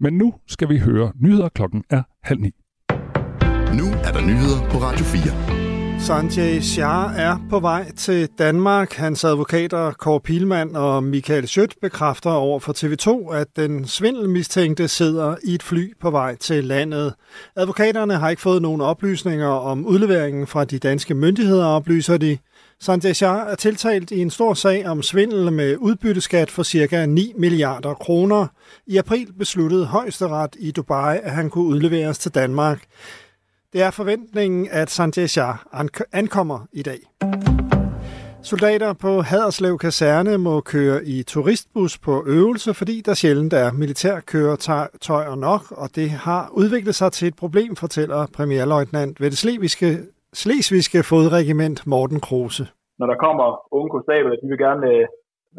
Men 0.01 0.19
nu 0.19 0.35
skal 0.49 0.69
vi 0.69 0.79
høre 0.79 1.13
nyheder. 1.21 1.49
Klokken 1.49 1.85
er 1.91 2.03
halv 2.23 2.41
ni. 2.41 2.51
Nu 3.79 3.87
er 4.05 4.13
der 4.13 4.21
nyheder 4.21 4.71
på 4.71 4.79
Radio 4.79 5.05
4. 5.05 6.01
Sanjay 6.01 6.61
Shah 6.61 7.19
er 7.19 7.47
på 7.51 7.61
vej 7.61 7.93
til 7.97 8.29
Danmark. 8.39 8.93
Hans 8.93 9.25
advokater 9.25 9.93
Kåre 9.93 10.21
Pilman 10.21 10.77
og 10.77 11.05
Michael 11.05 11.49
Schødt 11.49 11.75
bekræfter 11.83 12.31
over 12.31 12.61
for 12.61 12.73
TV2, 12.73 13.35
at 13.35 13.47
den 13.57 13.87
svindelmistænkte 13.87 14.89
sidder 14.89 15.37
i 15.45 15.55
et 15.55 15.63
fly 15.63 15.93
på 16.01 16.11
vej 16.11 16.37
til 16.37 16.65
landet. 16.65 17.15
Advokaterne 17.57 18.15
har 18.15 18.31
ikke 18.31 18.43
fået 18.43 18.63
nogen 18.63 18.81
oplysninger 18.81 19.49
om 19.49 19.87
udleveringen 19.87 20.47
fra 20.47 20.65
de 20.65 20.79
danske 20.79 21.15
myndigheder, 21.15 21.67
oplyser 21.67 22.17
de. 22.17 22.39
Sanjay 22.83 23.13
Shah 23.13 23.51
er 23.51 23.55
tiltalt 23.55 24.11
i 24.11 24.19
en 24.19 24.31
stor 24.31 24.55
sag 24.55 24.87
om 24.87 25.03
svindel 25.03 25.53
med 25.53 25.77
udbytteskat 25.77 26.51
for 26.51 26.63
ca. 26.63 27.07
9 27.07 27.33
milliarder 27.39 27.95
kroner. 27.95 28.47
I 28.87 28.97
april 28.97 29.33
besluttede 29.39 29.87
højesteret 29.87 30.57
i 30.59 30.71
Dubai, 30.71 31.19
at 31.23 31.31
han 31.31 31.51
kunne 31.51 31.65
udleveres 31.65 32.19
til 32.19 32.35
Danmark. 32.35 32.83
Det 33.73 33.83
er 33.83 33.91
forventningen, 33.91 34.69
at 34.71 34.91
Sanjay 34.91 35.27
Shah 35.27 35.55
ankommer 36.13 36.67
i 36.73 36.83
dag. 36.83 37.01
Soldater 38.43 38.93
på 38.93 39.23
Haderslev 39.23 39.79
Kaserne 39.79 40.39
må 40.39 40.61
køre 40.61 41.07
i 41.07 41.23
turistbus 41.23 41.99
på 41.99 42.25
øvelse, 42.27 42.75
fordi 42.75 43.01
der 43.01 43.15
sjældent 43.15 43.53
er 43.53 43.73
militærkøretøjer 43.73 45.35
nok, 45.35 45.71
og 45.71 45.91
det 45.95 46.11
har 46.11 46.51
udviklet 46.53 46.95
sig 46.95 47.13
til 47.13 47.29
et 47.29 47.37
problem, 47.37 47.77
fortæller 47.77 48.27
premierløjtnant 48.27 49.21
ved 49.21 49.31
det 49.31 49.39
sleviske 49.39 49.99
Slesvigske 50.41 51.01
fodregiment 51.13 51.79
Morten 51.93 52.21
Kruse. 52.27 52.65
Når 53.01 53.07
der 53.13 53.23
kommer 53.25 53.47
unge 53.77 53.91
konstabler, 53.95 54.41
de 54.43 54.49
vil 54.53 54.65
gerne 54.67 54.87
øh, 54.95 55.05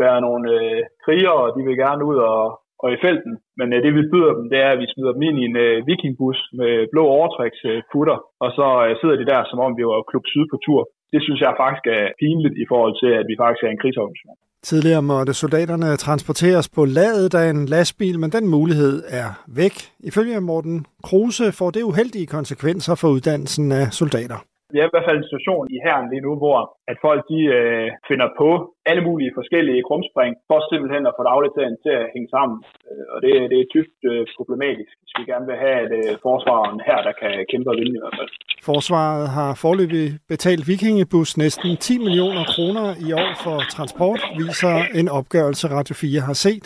være 0.04 0.18
nogle 0.26 0.46
øh, 0.58 0.80
krigere, 1.06 1.40
og 1.46 1.52
de 1.56 1.62
vil 1.68 1.78
gerne 1.86 2.04
ud 2.10 2.18
og, 2.34 2.44
og 2.84 2.88
i 2.96 2.98
felten. 3.06 3.34
Men 3.60 3.68
øh, 3.74 3.80
det 3.84 3.92
vi 3.98 4.12
byder 4.14 4.34
dem, 4.38 4.46
det 4.52 4.60
er, 4.66 4.70
at 4.74 4.82
vi 4.82 4.88
smider 4.92 5.14
dem 5.16 5.24
ind 5.30 5.38
i 5.40 5.46
en 5.50 5.58
øh, 5.66 5.76
vikingbus 5.90 6.40
med 6.60 6.74
blå 6.94 7.04
overtræksputter, 7.18 8.18
øh, 8.22 8.44
og 8.44 8.50
så 8.58 8.68
øh, 8.86 8.92
sidder 9.00 9.18
de 9.20 9.30
der, 9.32 9.42
som 9.50 9.60
om 9.66 9.72
vi 9.78 9.84
var 9.90 10.08
Klub 10.10 10.26
Syd 10.32 10.46
på 10.54 10.58
tur. 10.66 10.82
Det 11.14 11.22
synes 11.26 11.40
jeg 11.46 11.60
faktisk 11.64 11.86
er 11.98 12.04
pinligt 12.22 12.56
i 12.64 12.66
forhold 12.72 12.96
til, 13.02 13.12
at 13.20 13.26
vi 13.30 13.36
faktisk 13.42 13.64
er 13.64 13.72
en 13.72 13.82
krigsorganisation. 13.82 14.38
Tidligere 14.70 15.04
måtte 15.14 15.34
soldaterne 15.34 15.90
transporteres 16.06 16.68
på 16.78 16.82
ladet 16.98 17.34
af 17.42 17.48
en 17.54 17.62
lastbil, 17.76 18.16
men 18.20 18.30
den 18.38 18.46
mulighed 18.56 18.96
er 19.22 19.30
væk. 19.62 19.76
Ifølge 20.10 20.42
Morten 20.50 20.78
Kruse 21.08 21.48
får 21.60 21.70
det 21.76 21.84
uheldige 21.90 22.28
konsekvenser 22.36 22.96
for 23.02 23.08
uddannelsen 23.16 23.72
af 23.72 23.86
soldater 24.02 24.40
vi 24.74 24.78
er 24.80 24.88
i 24.88 24.94
hvert 24.94 25.08
fald 25.08 25.20
en 25.20 25.30
situation 25.32 25.66
i 25.76 25.78
herren 25.86 26.08
lige 26.12 26.26
nu, 26.28 26.34
hvor 26.42 26.58
at 26.92 26.98
folk 27.06 27.22
de 27.32 27.40
øh, 27.58 27.88
finder 28.10 28.28
på 28.42 28.50
alle 28.90 29.04
mulige 29.08 29.36
forskellige 29.40 29.86
krumspring 29.88 30.34
for 30.50 30.60
simpelthen 30.72 31.04
at 31.10 31.16
få 31.18 31.24
dagligdagen 31.32 31.76
til 31.86 31.94
at 32.02 32.10
hænge 32.14 32.30
sammen. 32.36 32.58
Øh, 32.90 33.06
og 33.14 33.18
det, 33.24 33.32
det 33.52 33.58
er 33.60 33.72
dybt 33.76 34.00
øh, 34.12 34.22
problematisk, 34.38 34.94
hvis 35.00 35.14
vi 35.18 35.24
gerne 35.32 35.48
vil 35.50 35.58
have 35.66 35.80
et 35.88 35.94
øh, 36.00 36.12
forsvaren 36.26 36.78
her, 36.88 36.98
der 37.08 37.14
kan 37.22 37.34
kæmpe 37.52 37.70
og 37.72 37.78
vinde 37.80 37.96
i 37.98 38.02
hvert 38.04 38.18
fald. 38.20 38.30
Forsvaret 38.72 39.26
har 39.38 39.52
forløbig 39.64 40.08
betalt 40.34 40.64
Vikingebus 40.70 41.32
næsten 41.44 41.70
10 41.78 41.98
millioner 42.08 42.44
kroner 42.54 42.86
i 43.08 43.10
år 43.24 43.32
for 43.44 43.58
transport, 43.76 44.22
viser 44.42 44.76
en 45.00 45.08
opgørelse 45.20 45.66
Radio 45.78 45.94
4 45.96 46.22
har 46.30 46.38
set. 46.46 46.66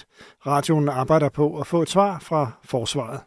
Radioen 0.52 0.88
arbejder 1.02 1.30
på 1.40 1.46
at 1.62 1.66
få 1.72 1.78
et 1.86 1.90
svar 1.96 2.14
fra 2.30 2.42
forsvaret. 2.74 3.20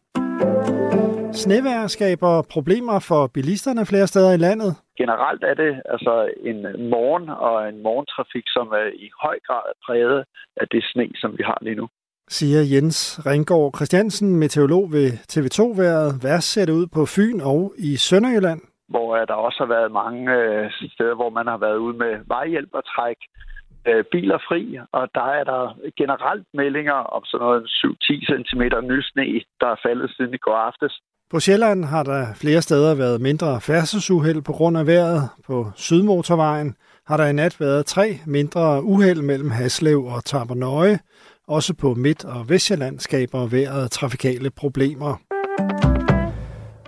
Snevejr 1.32 1.86
skaber 1.86 2.42
problemer 2.50 2.98
for 3.08 3.26
bilisterne 3.34 3.86
flere 3.86 4.06
steder 4.06 4.32
i 4.34 4.36
landet. 4.36 4.70
Generelt 4.98 5.44
er 5.44 5.54
det 5.54 5.82
altså 5.84 6.14
en 6.50 6.60
morgen 6.90 7.28
og 7.28 7.68
en 7.68 7.82
morgentrafik, 7.82 8.46
som 8.46 8.66
er 8.68 8.88
i 9.06 9.10
høj 9.22 9.38
grad 9.46 9.66
præget 9.86 10.24
af 10.56 10.66
det 10.68 10.84
sne, 10.84 11.08
som 11.14 11.38
vi 11.38 11.42
har 11.42 11.58
lige 11.62 11.74
nu. 11.74 11.88
Siger 12.28 12.62
Jens 12.74 13.20
Ringgaard 13.26 13.72
Christiansen, 13.76 14.36
meteorolog 14.36 14.92
ved 14.92 15.08
TV2-været. 15.32 16.08
Hvad 16.22 16.40
ser 16.40 16.64
det 16.66 16.72
ud 16.72 16.86
på 16.86 17.02
Fyn 17.14 17.40
og 17.40 17.72
i 17.78 17.96
Sønderjylland? 17.96 18.60
Hvor 18.88 19.16
der 19.16 19.34
også 19.34 19.58
har 19.58 19.70
været 19.76 19.92
mange 19.92 20.32
øh, 20.32 20.70
steder, 20.94 21.14
hvor 21.14 21.30
man 21.30 21.46
har 21.46 21.58
været 21.58 21.76
ude 21.76 21.96
med 21.96 22.12
vejhjælp 22.26 22.70
og 22.72 22.84
træk 22.84 23.16
øh, 23.88 24.04
biler 24.12 24.38
fri, 24.48 24.78
og 24.92 25.08
der 25.14 25.26
er 25.38 25.44
der 25.44 25.62
generelt 25.96 26.46
meldinger 26.54 26.98
om 27.16 27.24
sådan 27.24 27.44
noget 27.44 27.62
7-10 27.64 28.26
cm 28.30 28.62
nysne, 28.92 29.24
der 29.60 29.68
er 29.74 29.82
faldet 29.86 30.10
siden 30.16 30.34
i 30.34 30.44
går 30.46 30.58
aftes. 30.68 31.00
På 31.30 31.40
Sjælland 31.40 31.84
har 31.84 32.02
der 32.02 32.26
flere 32.34 32.62
steder 32.62 32.94
været 32.94 33.20
mindre 33.20 33.60
færdselsuheld 33.60 34.42
på 34.42 34.52
grund 34.52 34.78
af 34.78 34.86
vejret. 34.86 35.28
På 35.46 35.70
Sydmotorvejen 35.76 36.74
har 37.06 37.16
der 37.16 37.26
i 37.26 37.32
nat 37.32 37.60
været 37.60 37.86
tre 37.86 38.18
mindre 38.26 38.84
uheld 38.84 39.22
mellem 39.22 39.50
Haslev 39.50 40.04
og 40.04 40.24
Tabernøje. 40.24 40.98
Også 41.48 41.74
på 41.74 41.94
Midt- 41.94 42.24
og 42.24 42.48
Vestjylland 42.48 43.00
skaber 43.00 43.46
vejret 43.46 43.90
trafikale 43.90 44.50
problemer. 44.50 45.16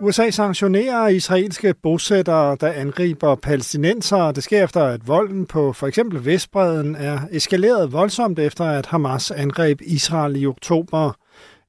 USA 0.00 0.30
sanktionerer 0.30 1.08
israelske 1.08 1.74
bosættere, 1.82 2.56
der 2.60 2.72
angriber 2.72 3.34
palæstinensere. 3.34 4.32
Det 4.32 4.42
sker 4.42 4.64
efter, 4.64 4.84
at 4.84 5.08
volden 5.08 5.46
på 5.46 5.72
for 5.72 5.86
eksempel 5.86 6.24
Vestbreden 6.24 6.94
er 6.94 7.18
eskaleret 7.30 7.92
voldsomt 7.92 8.38
efter, 8.38 8.64
at 8.64 8.86
Hamas 8.86 9.30
angreb 9.30 9.80
Israel 9.84 10.42
i 10.42 10.46
oktober. 10.46 11.12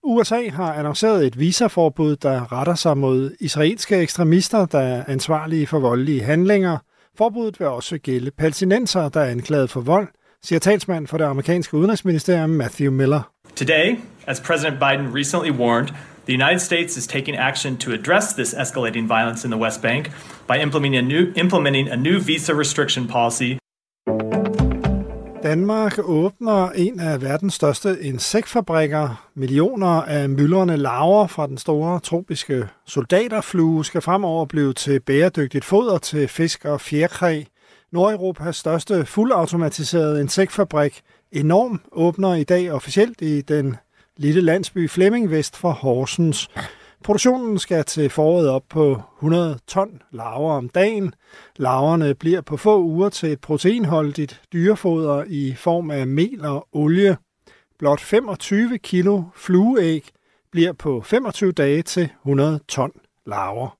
USA 0.05 0.49
har 0.49 0.73
annonceret 0.73 1.27
et 1.27 1.39
visaforbud, 1.39 2.15
der 2.15 2.53
retter 2.59 2.75
sig 2.75 2.97
mod 2.97 3.31
israelske 3.39 3.95
ekstremister, 3.97 4.65
der 4.65 4.79
er 4.79 5.03
ansvarlige 5.07 5.67
for 5.67 5.79
voldelige 5.79 6.23
handlinger. 6.23 6.77
Forbuddet 7.17 7.59
vil 7.59 7.67
også 7.67 7.97
gælde 7.97 8.31
palæstinenser, 8.31 9.09
der 9.09 9.19
er 9.19 9.29
anklaget 9.29 9.69
for 9.69 9.81
vold, 9.81 10.07
siger 10.43 10.59
talsmand 10.59 11.07
for 11.07 11.17
det 11.17 11.25
amerikanske 11.25 11.77
udenrigsministerium 11.77 12.49
Matthew 12.49 12.91
Miller. 12.91 13.21
Today, 13.55 13.99
as 14.27 14.41
President 14.41 14.79
Biden 14.79 15.15
recently 15.15 15.51
warned, 15.51 15.87
the 16.25 16.33
United 16.33 16.59
States 16.59 16.97
is 16.97 17.07
taking 17.07 17.37
action 17.37 17.77
to 17.77 17.91
address 17.91 18.33
this 18.33 18.53
escalating 18.53 19.07
violence 19.07 19.47
in 19.47 19.51
the 19.51 19.61
West 19.61 19.81
Bank 19.81 20.11
by 20.47 20.55
implementing 20.61 21.05
a 21.05 21.07
new, 21.07 21.33
implementing 21.35 21.89
a 21.89 21.95
new 21.95 22.19
visa 22.19 22.55
restriction 22.55 23.07
policy 23.07 23.57
Danmark 25.43 25.99
åbner 26.03 26.69
en 26.69 26.99
af 26.99 27.21
verdens 27.21 27.53
største 27.53 27.97
insektfabrikker. 28.01 29.29
Millioner 29.35 29.87
af 29.87 30.29
myldrende 30.29 30.77
laver 30.77 31.27
fra 31.27 31.47
den 31.47 31.57
store 31.57 31.99
tropiske 31.99 32.67
soldaterflue 32.85 33.85
skal 33.85 34.01
fremover 34.01 34.45
blive 34.45 34.73
til 34.73 34.99
bæredygtigt 34.99 35.65
foder 35.65 35.97
til 35.97 36.27
fisk 36.27 36.65
og 36.65 36.81
fjerkræ. 36.81 37.43
Nordeuropas 37.91 38.55
største 38.55 39.05
fuldautomatiserede 39.05 40.21
insektfabrik 40.21 41.01
Enorm 41.31 41.81
åbner 41.91 42.33
i 42.33 42.43
dag 42.43 42.71
officielt 42.71 43.21
i 43.21 43.41
den 43.41 43.75
lille 44.17 44.41
landsby 44.41 44.89
Flemming 44.89 45.31
vest 45.31 45.57
for 45.57 45.71
Horsens. 45.71 46.49
Produktionen 47.03 47.59
skal 47.59 47.85
til 47.85 48.09
foråret 48.09 48.49
op 48.49 48.63
på 48.69 49.01
100 49.17 49.59
ton 49.67 50.01
larver 50.11 50.53
om 50.53 50.69
dagen. 50.69 51.13
Larverne 51.55 52.15
bliver 52.15 52.41
på 52.41 52.57
få 52.57 52.81
uger 52.81 53.09
til 53.09 53.31
et 53.31 53.41
proteinholdigt 53.41 54.41
dyrefoder 54.53 55.23
i 55.27 55.53
form 55.57 55.91
af 55.91 56.07
mel 56.07 56.45
og 56.45 56.67
olie. 56.71 57.17
Blot 57.79 58.01
25 58.01 58.77
kilo 58.77 59.23
flueæg 59.35 60.09
bliver 60.51 60.73
på 60.73 61.01
25 61.01 61.51
dage 61.51 61.81
til 61.81 62.09
100 62.21 62.59
ton 62.67 62.91
larver. 63.25 63.77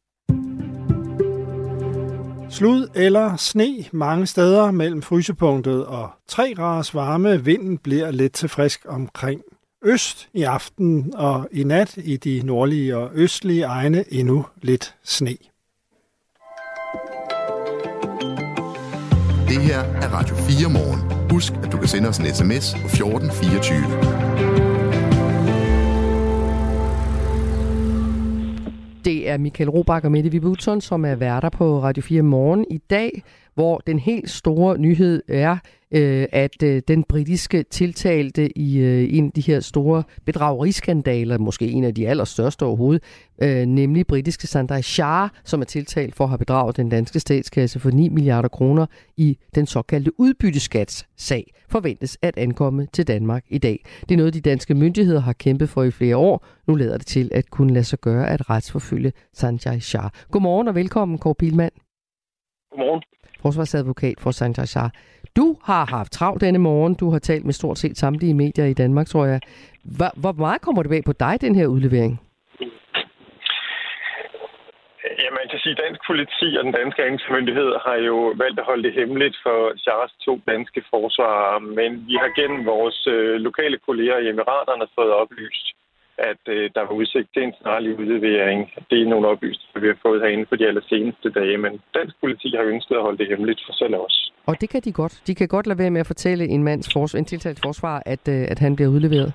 Slud 2.50 2.88
eller 2.96 3.36
sne 3.38 3.86
mange 3.92 4.26
steder 4.28 4.72
mellem 4.72 5.02
frysepunktet 5.02 5.86
og 5.86 6.10
3 6.28 6.54
graders 6.56 6.96
varme. 6.96 7.46
Vinden 7.46 7.78
bliver 7.78 8.12
lidt 8.12 8.34
til 8.34 8.50
frisk 8.50 8.86
omkring 8.88 9.42
øst 9.84 10.30
i 10.34 10.44
aften 10.44 11.14
og 11.16 11.48
i 11.52 11.64
nat 11.64 11.98
i 11.98 12.18
de 12.18 12.42
nordlige 12.44 12.98
og 12.98 13.12
østlige 13.14 13.64
egne 13.64 14.14
endnu 14.14 14.46
lidt 14.62 14.96
sne. 15.04 15.38
Det 19.48 19.62
her 19.62 19.80
er 19.80 20.10
Radio 20.14 20.36
4 20.36 20.70
morgen. 20.70 21.30
Husk, 21.32 21.54
at 21.64 21.72
du 21.72 21.78
kan 21.78 21.88
sende 21.88 22.10
os 22.10 22.18
en 22.18 22.26
sms 22.26 22.74
på 22.82 22.88
1424. 22.88 24.54
Det 29.06 29.30
er 29.30 29.38
Michael 29.38 29.70
Robach 29.70 30.06
og 30.06 30.12
Mette 30.12 30.32
Vibutson, 30.32 30.82
som 30.82 31.06
er 31.06 31.16
værter 31.16 31.50
på 31.50 31.84
Radio 31.84 32.04
4 32.04 32.22
morgen 32.22 32.66
i 32.72 32.78
dag, 32.78 33.24
hvor 33.56 33.78
den 33.78 34.00
helt 34.00 34.30
store 34.30 34.78
nyhed 34.78 35.24
er, 35.28 35.58
øh, 35.94 36.28
at 36.32 36.64
øh, 36.64 36.82
den 36.88 37.04
britiske 37.04 37.64
tiltalte 37.64 38.58
i 38.58 38.80
øh, 38.80 39.18
en 39.18 39.26
af 39.26 39.32
de 39.32 39.42
her 39.42 39.60
store 39.60 40.04
bedrageriskandaler, 40.26 41.38
måske 41.38 41.68
en 41.68 41.84
af 41.84 41.96
de 41.96 42.08
allerstørste 42.08 42.64
overhovedet, 42.64 43.04
øh, 43.42 43.66
nemlig 43.66 44.08
britiske 44.08 44.48
Sandra 44.48 44.82
Shah, 44.82 45.30
som 45.44 45.62
er 45.62 45.66
tiltalt 45.66 46.16
for 46.16 46.24
at 46.24 46.30
have 46.30 46.38
bedraget 46.38 46.78
den 46.78 46.90
danske 46.90 47.20
statskasse 47.20 47.80
for 47.80 47.90
9 47.90 48.10
milliarder 48.10 48.50
kroner 48.50 48.86
i 49.18 49.38
den 49.56 49.66
såkaldte 49.66 50.20
udbytteskatsag, 50.20 51.54
forventes 51.70 52.18
at 52.22 52.38
ankomme 52.38 52.88
til 52.94 53.08
Danmark 53.08 53.44
i 53.50 53.58
dag. 53.58 53.86
Det 54.02 54.12
er 54.12 54.18
noget, 54.18 54.34
de 54.34 54.42
danske 54.42 54.74
myndigheder 54.74 55.20
har 55.20 55.34
kæmpet 55.34 55.70
for 55.70 55.84
i 55.84 55.92
flere 55.92 56.18
år. 56.18 56.46
Nu 56.68 56.76
lader 56.76 56.98
det 56.98 57.08
til 57.08 57.30
at 57.34 57.50
kunne 57.50 57.74
lade 57.74 57.86
sig 57.86 58.00
gøre 58.00 58.30
at 58.30 58.50
retsforfølge 58.50 59.12
Sanjay 59.34 59.80
Shah. 59.80 60.10
Godmorgen 60.32 60.68
og 60.68 60.76
velkommen, 60.76 61.18
Kåre 61.18 61.36
Pilmand. 61.36 61.74
Godmorgen. 62.72 63.04
Forsvarsadvokat 63.44 64.18
for 64.20 64.32
Sanjay 64.32 64.90
Du 65.36 65.58
har 65.64 65.86
haft 65.86 66.12
travlt 66.12 66.42
denne 66.42 66.60
morgen. 66.60 66.94
Du 67.02 67.10
har 67.10 67.20
talt 67.20 67.46
med 67.46 67.54
stort 67.54 67.78
set 67.78 67.98
samtlige 67.98 68.34
medier 68.34 68.66
i 68.66 68.74
Danmark, 68.74 69.08
tror 69.08 69.26
jeg. 69.26 69.40
Hvor, 69.98 70.12
hvor 70.22 70.32
meget 70.32 70.62
kommer 70.62 70.82
det 70.84 70.90
bag 70.90 71.04
på 71.04 71.14
dig, 71.14 71.42
den 71.42 71.56
her 71.56 71.68
udlevering? 71.68 72.14
Ja, 75.22 75.30
man 75.40 75.46
kan 75.52 75.60
sige, 75.64 75.76
at 75.78 75.84
dansk 75.86 76.02
politi 76.10 76.48
og 76.58 76.64
den 76.68 76.74
danske 76.80 77.02
anklagemyndighed 77.10 77.72
har 77.86 77.98
jo 78.10 78.18
valgt 78.44 78.60
at 78.60 78.66
holde 78.70 78.84
det 78.88 78.94
hemmeligt 79.00 79.38
for 79.46 79.60
Charles 79.84 80.14
to 80.26 80.34
danske 80.52 80.82
forsvarere, 80.92 81.60
men 81.78 81.92
vi 82.10 82.16
har 82.22 82.30
gennem 82.40 82.66
vores 82.66 83.08
øh, 83.16 83.36
lokale 83.48 83.78
kolleger 83.88 84.18
i 84.18 84.30
Emiraterne 84.30 84.88
fået 84.96 85.12
oplyst, 85.22 85.66
at 86.18 86.42
øh, 86.48 86.70
der 86.76 86.82
var 86.82 86.94
udsigt 87.02 87.30
til 87.34 87.44
en 87.44 87.54
snarlig 87.62 88.00
udlevering. 88.00 88.72
Det 88.90 89.02
er 89.02 89.10
nogle 89.10 89.28
oplysninger, 89.28 89.80
vi 89.82 89.88
har 89.88 90.00
fået 90.02 90.22
herinde 90.22 90.46
for 90.50 90.56
de 90.56 90.68
allerseneste 90.68 91.30
dage, 91.30 91.58
men 91.58 91.82
dansk 91.98 92.16
politi 92.20 92.50
har 92.58 92.64
ønsket 92.64 92.96
at 92.96 93.02
holde 93.02 93.18
det 93.18 93.28
hemmeligt 93.28 93.62
for 93.66 93.74
selv 93.74 93.96
os. 93.96 94.32
Og 94.46 94.62
det 94.62 94.70
kan 94.70 94.82
de 94.82 94.92
godt. 94.92 95.22
De 95.28 95.36
kan 95.36 95.48
godt 95.48 95.68
lade 95.68 95.80
være 95.80 95.92
med 95.92 96.02
at 96.02 96.08
fortælle 96.08 96.46
en 96.48 96.64
mands 96.64 96.88
fors- 96.94 97.18
en 97.18 97.26
tiltalt 97.26 97.60
forsvar, 97.66 98.04
at, 98.06 98.28
øh, 98.28 98.46
at 98.52 98.60
han 98.60 98.76
bliver 98.76 98.90
udleveret. 98.90 99.34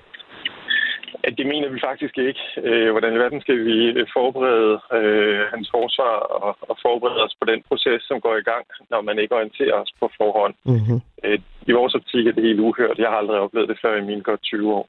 At 1.23 1.33
det 1.37 1.47
mener 1.47 1.69
vi 1.69 1.79
faktisk 1.89 2.17
ikke. 2.17 2.43
Øh, 2.67 2.91
hvordan 2.91 3.13
i 3.13 3.21
verden 3.23 3.41
skal 3.41 3.57
vi 3.65 3.77
øh, 3.99 4.07
forberede 4.17 4.73
øh, 4.97 5.39
hans 5.53 5.67
forsvar 5.77 6.15
og, 6.45 6.57
og 6.69 6.75
forberede 6.85 7.23
os 7.25 7.35
på 7.39 7.45
den 7.51 7.61
proces, 7.69 8.01
som 8.09 8.21
går 8.21 8.35
i 8.37 8.47
gang, 8.51 8.65
når 8.89 9.01
man 9.01 9.19
ikke 9.19 9.35
orienterer 9.35 9.75
os 9.83 9.91
på 9.99 10.05
forhånd. 10.17 10.55
Mm-hmm. 10.65 10.99
Øh, 11.23 11.39
I 11.69 11.71
vores 11.71 11.95
optik 11.95 12.27
er 12.27 12.31
det 12.31 12.43
helt 12.43 12.59
uhørt. 12.59 12.97
Jeg 12.99 13.09
har 13.09 13.17
aldrig 13.17 13.39
oplevet 13.39 13.69
det 13.69 13.79
før 13.83 13.95
i 13.95 14.07
mine 14.09 14.23
godt 14.23 14.41
20 14.41 14.73
år. 14.73 14.87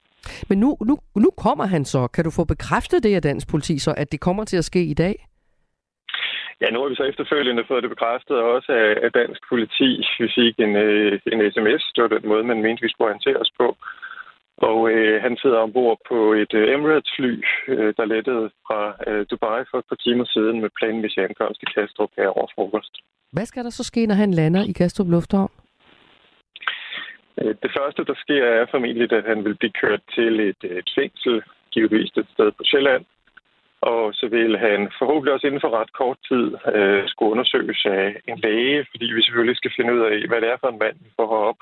Men 0.48 0.58
nu, 0.58 0.76
nu, 0.88 0.98
nu 1.24 1.30
kommer 1.44 1.66
han 1.66 1.84
så. 1.84 2.06
Kan 2.06 2.24
du 2.24 2.30
få 2.30 2.44
bekræftet 2.44 3.02
det 3.02 3.14
af 3.14 3.22
dansk 3.22 3.48
politi, 3.50 3.78
så 3.78 3.94
at 3.96 4.12
det 4.12 4.20
kommer 4.20 4.44
til 4.44 4.56
at 4.56 4.64
ske 4.64 4.82
i 4.84 4.94
dag? 4.94 5.14
Ja, 6.62 6.70
nu 6.70 6.80
har 6.80 6.88
vi 6.88 7.00
så 7.00 7.04
efterfølgende 7.12 7.64
fået 7.68 7.82
det 7.82 7.90
bekræftet 7.90 8.36
også 8.36 8.72
af, 8.72 8.90
af 9.06 9.10
dansk 9.20 9.40
politi. 9.48 9.90
Vi 10.22 10.28
fik 10.38 10.54
en, 10.66 10.76
øh, 10.76 11.12
en 11.32 11.40
sms, 11.52 11.82
det 11.94 12.02
var 12.02 12.08
den 12.08 12.28
måde, 12.28 12.44
man 12.44 12.62
mente, 12.62 12.82
vi 12.82 12.90
skulle 12.90 13.08
orientere 13.08 13.40
os 13.44 13.52
på. 13.60 13.76
Og 14.68 14.78
øh, 14.92 15.22
han 15.22 15.36
sidder 15.42 15.58
ombord 15.58 15.98
på 16.10 16.18
et 16.42 16.52
øh, 16.60 16.74
Emirates-fly, 16.74 17.32
øh, 17.68 17.94
der 17.98 18.04
lettede 18.14 18.50
fra 18.66 18.80
øh, 19.08 19.26
Dubai 19.30 19.62
for 19.70 19.78
et 19.78 19.88
par 19.90 20.00
timer 20.04 20.24
siden 20.24 20.60
med 20.60 20.70
planmæssig 20.78 21.22
ankomst 21.28 21.62
i 21.62 21.66
Kastrup 21.74 22.12
her 22.18 22.28
over 22.28 22.48
frokost. 22.54 22.94
Hvad 23.32 23.46
skal 23.46 23.64
der 23.64 23.70
så 23.70 23.84
ske, 23.84 24.06
når 24.06 24.14
han 24.14 24.30
lander 24.30 24.62
i 24.70 24.72
Kastrup 24.72 25.08
Lufthavn? 25.08 25.50
Øh, 27.40 27.54
det 27.62 27.70
første, 27.78 28.04
der 28.04 28.14
sker, 28.24 28.44
er 28.44 28.66
formentlig, 28.70 29.12
at 29.12 29.24
han 29.24 29.44
vil 29.44 29.54
blive 29.54 29.78
kørt 29.82 30.02
til 30.14 30.40
et, 30.40 30.62
et 30.78 30.90
fængsel, 30.98 31.42
givetvis 31.72 32.10
et 32.16 32.28
sted 32.34 32.52
på 32.52 32.62
Sjælland. 32.64 33.04
Og 33.80 34.14
så 34.14 34.26
vil 34.28 34.58
han 34.58 34.80
forhåbentlig 34.98 35.32
også 35.32 35.46
inden 35.46 35.60
for 35.60 35.80
ret 35.80 35.92
kort 35.92 36.18
tid 36.28 36.44
øh, 36.74 37.08
skulle 37.08 37.32
undersøges 37.32 37.82
af 37.86 38.16
en 38.28 38.38
læge, 38.38 38.86
fordi 38.90 39.04
vi 39.04 39.22
selvfølgelig 39.22 39.56
skal 39.56 39.72
finde 39.76 39.94
ud 39.94 40.00
af, 40.00 40.28
hvad 40.28 40.40
det 40.40 40.48
er 40.50 40.56
for 40.60 40.68
en 40.68 40.78
mand, 40.78 40.96
vi 41.04 41.10
får 41.16 41.28
herop, 41.32 41.60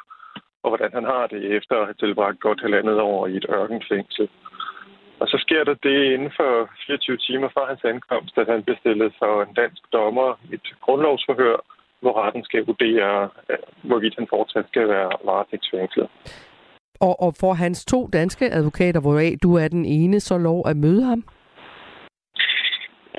og 0.63 0.69
hvordan 0.71 0.93
han 0.99 1.05
har 1.05 1.27
det 1.27 1.41
efter 1.59 1.75
at 1.77 1.87
have 1.89 2.01
tilbragt 2.01 2.41
godt 2.41 2.61
halvandet 2.61 3.01
år 3.01 3.27
i 3.27 3.37
et 3.37 3.47
ørkenfængsel. 3.51 4.29
Og 5.21 5.27
så 5.29 5.37
sker 5.45 5.65
der 5.65 5.75
det 5.75 6.13
inden 6.15 6.33
for 6.37 6.71
24 6.87 7.17
timer 7.17 7.49
fra 7.49 7.65
hans 7.71 7.85
ankomst, 7.85 8.39
at 8.39 8.49
han 8.53 8.63
bliver 8.63 8.79
stillet 8.79 9.13
for 9.19 9.43
en 9.43 9.55
dansk 9.55 9.83
dommer 9.93 10.39
et 10.53 10.67
grundlovsforhør, 10.81 11.57
hvor 12.01 12.23
retten 12.23 12.45
skal 12.45 12.67
vurdere, 12.67 13.29
øh, 13.51 13.57
hvorvidt 13.83 14.15
han 14.19 14.27
fortsat 14.31 14.65
skal 14.69 14.89
være 14.89 15.11
varetægtsfængslet. 15.25 16.09
Og, 17.01 17.21
og 17.21 17.35
får 17.41 17.55
hans 17.55 17.85
to 17.85 18.09
danske 18.13 18.51
advokater, 18.51 19.01
hvoraf 19.01 19.35
du 19.43 19.55
er 19.55 19.69
den 19.69 19.85
ene, 19.85 20.21
så 20.21 20.39
lov 20.39 20.63
at 20.67 20.77
møde 20.77 21.03
ham? 21.03 21.25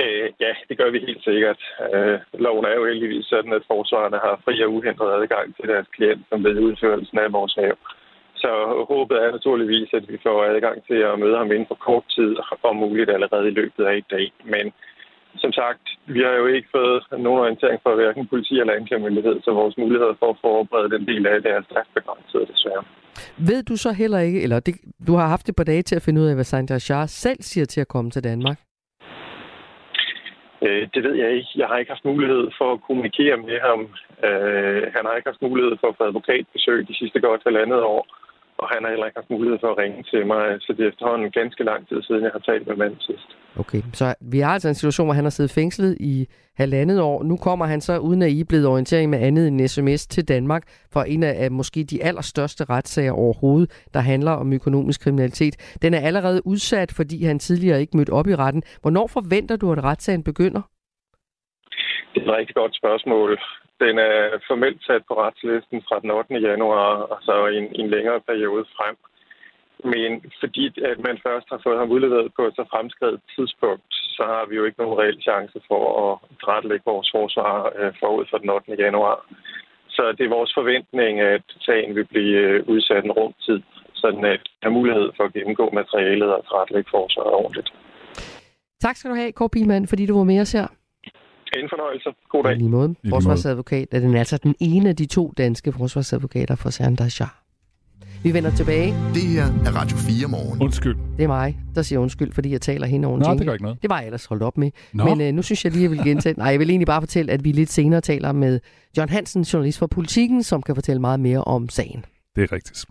Øh, 0.03 0.29
ja, 0.39 0.51
det 0.69 0.77
gør 0.77 0.89
vi 0.91 0.99
helt 0.99 1.23
sikkert. 1.23 1.61
Øh, 1.93 2.19
loven 2.33 2.65
er 2.65 2.75
jo 2.75 2.85
heldigvis 2.85 3.25
sådan, 3.25 3.53
at 3.53 3.67
forsvarerne 3.67 4.19
har 4.25 4.41
fri 4.45 4.63
og 4.63 4.73
uhindret 4.73 5.21
adgang 5.21 5.55
til 5.55 5.69
deres 5.69 5.87
klient 5.95 6.25
som 6.29 6.43
ved 6.43 6.59
udførelsen 6.59 7.19
af 7.19 7.33
vores 7.33 7.55
have. 7.55 7.77
Så 8.35 8.51
håbet 8.89 9.17
er 9.23 9.31
naturligvis, 9.31 9.89
at 9.93 10.05
vi 10.11 10.17
får 10.23 10.43
adgang 10.43 10.77
til 10.87 10.99
at 11.09 11.19
møde 11.19 11.37
ham 11.37 11.51
inden 11.51 11.67
for 11.67 11.75
kort 11.87 12.05
tid, 12.15 12.31
og 12.37 12.75
muligt 12.75 13.09
allerede 13.09 13.47
i 13.47 13.57
løbet 13.59 13.83
af 13.85 13.95
i 13.97 14.05
dag. 14.15 14.31
Men 14.43 14.65
som 15.37 15.51
sagt, 15.51 15.83
vi 16.05 16.19
har 16.19 16.33
jo 16.41 16.45
ikke 16.45 16.67
fået 16.71 17.03
nogen 17.11 17.39
orientering 17.39 17.79
fra 17.83 17.95
hverken 17.95 18.27
politi 18.27 18.59
eller 18.59 18.73
anklagemyndighed, 18.73 19.41
så 19.41 19.51
vores 19.51 19.77
muligheder 19.77 20.13
for 20.19 20.29
at 20.29 20.37
forberede 20.41 20.89
den 20.95 21.07
del 21.07 21.27
af 21.27 21.41
det 21.41 21.51
er 21.51 21.61
stærkt 21.71 21.93
begrænset, 21.93 22.47
desværre. 22.53 22.83
Ved 23.37 23.63
du 23.63 23.75
så 23.75 23.91
heller 23.91 24.19
ikke, 24.19 24.43
eller 24.43 24.59
det, 24.59 24.75
du 25.07 25.13
har 25.15 25.27
haft 25.27 25.49
et 25.49 25.55
par 25.55 25.63
dage 25.63 25.81
til 25.81 25.95
at 25.95 26.01
finde 26.01 26.21
ud 26.21 26.27
af, 26.27 26.35
hvad 26.35 26.43
Sandra 26.43 26.79
Shah 26.79 27.07
selv 27.07 27.41
siger 27.41 27.65
til 27.65 27.81
at 27.81 27.87
komme 27.87 28.11
til 28.11 28.23
Danmark? 28.23 28.57
Øh, 30.65 30.87
det 30.93 31.01
ved 31.03 31.15
jeg 31.23 31.31
ikke. 31.37 31.49
Jeg 31.55 31.67
har 31.67 31.77
ikke 31.77 31.91
haft 31.91 32.05
mulighed 32.05 32.43
for 32.57 32.73
at 32.73 32.81
kommunikere 32.87 33.37
med 33.37 33.59
ham. 33.67 33.79
Øh, 34.27 34.83
han 34.95 35.03
har 35.05 35.13
ikke 35.15 35.29
haft 35.31 35.41
mulighed 35.41 35.73
for 35.81 35.87
at 35.89 35.97
få 35.97 36.03
advokatbesøg 36.03 36.87
de 36.87 36.95
sidste 36.99 37.19
godt 37.19 37.41
halvandet 37.45 37.81
år. 37.83 38.03
Og 38.61 38.67
han 38.73 38.83
har 38.83 38.89
heller 38.89 39.05
ikke 39.05 39.19
haft 39.21 39.29
mulighed 39.35 39.57
for 39.61 39.71
at 39.71 39.77
ringe 39.77 40.03
til 40.03 40.27
mig, 40.27 40.43
så 40.61 40.73
det 40.73 40.83
er 40.85 40.89
efterhånden 40.89 41.31
ganske 41.31 41.63
lang 41.63 41.87
tid 41.89 42.01
siden, 42.03 42.23
jeg 42.23 42.31
har 42.31 42.39
talt 42.39 42.67
med 42.67 42.75
manden 42.75 42.99
sidst. 42.99 43.29
Okay, 43.59 43.81
så 43.93 44.15
vi 44.21 44.39
har 44.39 44.53
altså 44.53 44.67
en 44.67 44.81
situation, 44.81 45.07
hvor 45.07 45.13
han 45.13 45.23
har 45.23 45.29
siddet 45.29 45.51
fængslet 45.51 45.97
i 45.99 46.27
halvandet 46.55 47.01
år. 47.01 47.23
Nu 47.23 47.37
kommer 47.37 47.65
han 47.65 47.81
så, 47.81 47.97
uden 47.97 48.21
at 48.21 48.29
I 48.29 48.39
er 48.39 48.45
blevet 48.49 48.67
orientering 48.67 49.09
med 49.09 49.19
andet 49.19 49.47
end 49.47 49.67
sms 49.67 50.07
til 50.07 50.27
Danmark, 50.27 50.63
for 50.93 51.01
en 51.01 51.23
af 51.23 51.51
måske 51.51 51.83
de 51.83 52.03
allerstørste 52.03 52.63
retssager 52.63 53.11
overhovedet, 53.11 53.87
der 53.93 53.99
handler 53.99 54.31
om 54.31 54.53
økonomisk 54.53 55.03
kriminalitet. 55.03 55.77
Den 55.81 55.93
er 55.93 55.99
allerede 55.99 56.47
udsat, 56.47 56.93
fordi 56.95 57.23
han 57.25 57.39
tidligere 57.39 57.81
ikke 57.81 57.97
mødte 57.97 58.13
op 58.19 58.27
i 58.27 58.35
retten. 58.35 58.63
Hvornår 58.81 59.07
forventer 59.07 59.55
du, 59.55 59.71
at 59.71 59.83
retssagen 59.83 60.23
begynder? 60.23 60.61
Det 62.13 62.19
er 62.21 62.31
et 62.31 62.37
rigtig 62.37 62.55
godt 62.55 62.75
spørgsmål. 62.75 63.39
Den 63.83 63.95
er 64.09 64.17
formelt 64.47 64.81
sat 64.87 65.03
på 65.07 65.13
retslisten 65.23 65.79
fra 65.87 65.99
den 66.03 66.11
8. 66.11 66.33
januar, 66.49 66.89
og 67.11 67.17
så 67.27 67.35
en, 67.59 67.67
en 67.81 67.89
længere 67.95 68.21
periode 68.29 68.65
frem. 68.77 68.95
Men 69.93 70.09
fordi 70.41 70.65
at 70.91 70.99
man 71.07 71.17
først 71.27 71.47
har 71.51 71.59
fået 71.63 71.79
ham 71.79 71.91
udleveret 71.95 72.29
på 72.35 72.41
et 72.47 72.55
så 72.55 72.65
fremskrevet 72.73 73.21
tidspunkt, 73.35 73.93
så 74.17 74.23
har 74.33 74.45
vi 74.49 74.55
jo 74.55 74.65
ikke 74.65 74.81
nogen 74.81 74.99
reel 75.01 75.21
chance 75.29 75.57
for 75.69 75.83
at 76.05 76.13
tilrettelægge 76.39 76.89
vores 76.91 77.09
forsvar 77.17 77.53
øh, 77.79 77.93
forud 77.99 78.25
for 78.29 78.37
den 78.37 78.49
8. 78.49 78.75
januar. 78.85 79.17
Så 79.89 80.03
det 80.17 80.23
er 80.25 80.37
vores 80.37 80.51
forventning, 80.59 81.19
at 81.19 81.45
sagen 81.67 81.95
vil 81.95 82.07
blive 82.13 82.37
øh, 82.47 82.63
udsat 82.67 83.03
en 83.05 83.11
rumtid, 83.11 83.59
sådan 83.93 84.25
at 84.25 84.41
vi 84.59 84.63
har 84.67 84.69
mulighed 84.79 85.07
for 85.17 85.23
at 85.23 85.33
gennemgå 85.33 85.69
materialet 85.73 86.29
og 86.35 86.43
tilrettelægge 86.43 86.89
forsvaret 86.91 87.33
ordentligt. 87.33 87.69
Tak 88.81 88.95
skal 88.95 89.11
du 89.11 89.15
have, 89.15 89.31
Kåre 89.31 89.49
Pilman, 89.49 89.87
fordi 89.87 90.05
du 90.05 90.17
var 90.17 90.23
med 90.23 90.41
os 90.41 90.51
her. 90.51 90.67
En 91.53 91.69
fornøjelse. 91.69 92.09
God 92.29 92.43
dag. 92.43 92.51
I 92.51 92.55
lige 92.55 92.69
måde. 92.69 92.95
Forsvarsadvokat 93.09 93.87
er 93.91 93.99
den 93.99 94.15
altså 94.15 94.37
den 94.37 94.55
ene 94.59 94.89
af 94.89 94.95
de 94.95 95.05
to 95.05 95.33
danske 95.37 95.71
forsvarsadvokater 95.71 96.55
for 96.55 96.69
Sandra 96.69 97.09
Shah. 97.09 97.27
Vi 98.23 98.33
vender 98.33 98.51
tilbage. 98.51 98.93
Det 99.13 99.21
her 99.21 99.43
er 99.43 99.71
Radio 99.81 99.97
4 99.97 100.27
morgen. 100.27 100.61
Undskyld. 100.61 100.95
Det 101.17 101.23
er 101.23 101.27
mig, 101.27 101.59
der 101.75 101.81
siger 101.81 101.99
undskyld, 101.99 102.31
fordi 102.31 102.51
jeg 102.51 102.61
taler 102.61 102.87
hen 102.87 103.03
over 103.03 103.17
en 103.17 103.23
Nå, 103.27 103.33
det 103.33 103.45
gør 103.45 103.53
ikke 103.53 103.63
noget. 103.63 103.81
Det 103.81 103.89
var 103.89 103.97
jeg 103.97 104.05
ellers 104.05 104.25
holdt 104.25 104.43
op 104.43 104.57
med. 104.57 104.71
Nå. 104.93 105.05
Men 105.05 105.21
øh, 105.21 105.33
nu 105.33 105.41
synes 105.41 105.65
jeg 105.65 105.71
lige, 105.71 105.83
jeg 105.83 105.91
vil 105.91 106.03
gentage. 106.03 106.35
Nej, 106.37 106.47
jeg 106.47 106.59
vil 106.59 106.69
egentlig 106.69 106.87
bare 106.87 107.01
fortælle, 107.01 107.31
at 107.31 107.43
vi 107.43 107.51
lidt 107.51 107.71
senere 107.71 108.01
taler 108.01 108.31
med 108.31 108.59
John 108.97 109.09
Hansen, 109.09 109.41
journalist 109.41 109.79
for 109.79 109.87
Politiken, 109.87 110.43
som 110.43 110.61
kan 110.61 110.75
fortælle 110.75 111.01
meget 111.01 111.19
mere 111.19 111.43
om 111.43 111.69
sagen. 111.69 112.05
Det 112.35 112.43
er 112.43 112.51
rigtigt. 112.51 112.85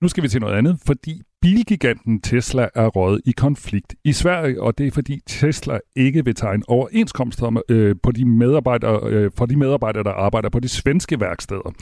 Nu 0.00 0.08
skal 0.08 0.22
vi 0.22 0.28
til 0.28 0.40
noget 0.40 0.54
andet, 0.54 0.78
fordi 0.86 1.22
bilgiganten 1.44 2.20
Tesla 2.20 2.68
er 2.74 2.86
røget 2.86 3.20
i 3.24 3.32
konflikt 3.32 3.94
i 4.04 4.12
Sverige, 4.12 4.62
og 4.62 4.78
det 4.78 4.86
er 4.86 4.90
fordi 4.90 5.20
Tesla 5.26 5.78
ikke 5.96 6.24
vil 6.24 6.34
tegne 6.34 6.62
overenskomster 6.68 7.62
øh, 7.68 7.96
på 8.02 8.12
de 8.12 8.24
medarbejdere, 8.24 9.00
øh, 9.10 9.30
for 9.36 9.46
de 9.46 9.56
medarbejdere, 9.56 10.02
der 10.02 10.10
arbejder 10.10 10.48
på 10.48 10.60
de 10.60 10.68
svenske 10.68 11.20
værksteder. 11.20 11.74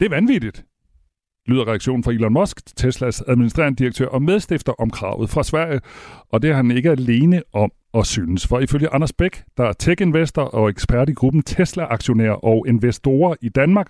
Det 0.00 0.06
er 0.06 0.10
vanvittigt, 0.10 0.64
lyder 1.46 1.68
reaktionen 1.68 2.04
fra 2.04 2.12
Elon 2.12 2.32
Musk, 2.32 2.76
Teslas 2.76 3.22
administrerende 3.28 3.76
direktør 3.76 4.06
og 4.06 4.22
medstifter 4.22 4.72
om 4.80 4.90
kravet 4.90 5.30
fra 5.30 5.42
Sverige, 5.42 5.80
og 6.32 6.42
det 6.42 6.50
er 6.50 6.54
han 6.54 6.70
ikke 6.70 6.90
alene 6.90 7.42
om 7.52 7.70
at 7.94 8.06
synes. 8.06 8.46
For 8.46 8.60
ifølge 8.60 8.88
Anders 8.94 9.12
Bæk, 9.12 9.42
der 9.56 9.64
er 9.64 9.72
tech-investor 9.72 10.42
og 10.42 10.70
ekspert 10.70 11.08
i 11.08 11.12
gruppen 11.12 11.42
Tesla-aktionærer 11.42 12.44
og 12.44 12.68
investorer 12.68 13.34
i 13.40 13.48
Danmark, 13.48 13.88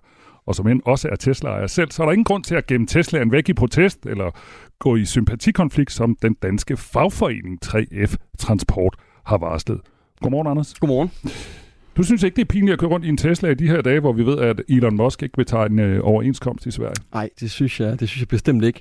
og 0.48 0.54
som 0.54 0.66
end 0.66 0.82
også 0.84 1.08
er 1.08 1.16
Tesla-ejer 1.16 1.66
selv, 1.66 1.90
så 1.90 2.02
er 2.02 2.06
der 2.06 2.12
ingen 2.12 2.24
grund 2.24 2.44
til 2.44 2.54
at 2.54 2.66
gemme 2.66 2.86
Teslaen 2.86 3.32
væk 3.32 3.48
i 3.48 3.52
protest 3.52 4.06
eller 4.06 4.30
gå 4.78 4.96
i 4.96 5.04
sympatikonflikt, 5.04 5.92
som 5.92 6.16
den 6.22 6.34
danske 6.34 6.76
fagforening 6.76 7.58
3F 7.66 8.14
Transport 8.38 8.96
har 9.24 9.38
varslet. 9.38 9.80
Godmorgen, 10.20 10.46
Anders. 10.46 10.74
Godmorgen. 10.74 11.10
Du 11.98 12.02
synes 12.02 12.22
ikke, 12.22 12.36
det 12.36 12.42
er 12.42 12.46
pinligt 12.46 12.72
at 12.72 12.78
køre 12.78 12.90
rundt 12.90 13.06
i 13.06 13.08
en 13.08 13.16
Tesla 13.16 13.48
i 13.48 13.54
de 13.54 13.66
her 13.66 13.82
dage, 13.82 14.00
hvor 14.00 14.12
vi 14.12 14.26
ved, 14.26 14.38
at 14.38 14.60
Elon 14.68 14.96
Musk 14.96 15.22
ikke 15.22 15.36
vil 15.36 15.70
en 15.70 15.78
øh, 15.78 16.00
overenskomst 16.02 16.66
i 16.66 16.70
Sverige? 16.70 16.94
Nej, 17.12 17.30
det 17.40 17.50
synes 17.50 17.80
jeg, 17.80 18.00
det 18.00 18.08
synes 18.08 18.20
jeg 18.20 18.28
bestemt 18.28 18.64
ikke. 18.64 18.80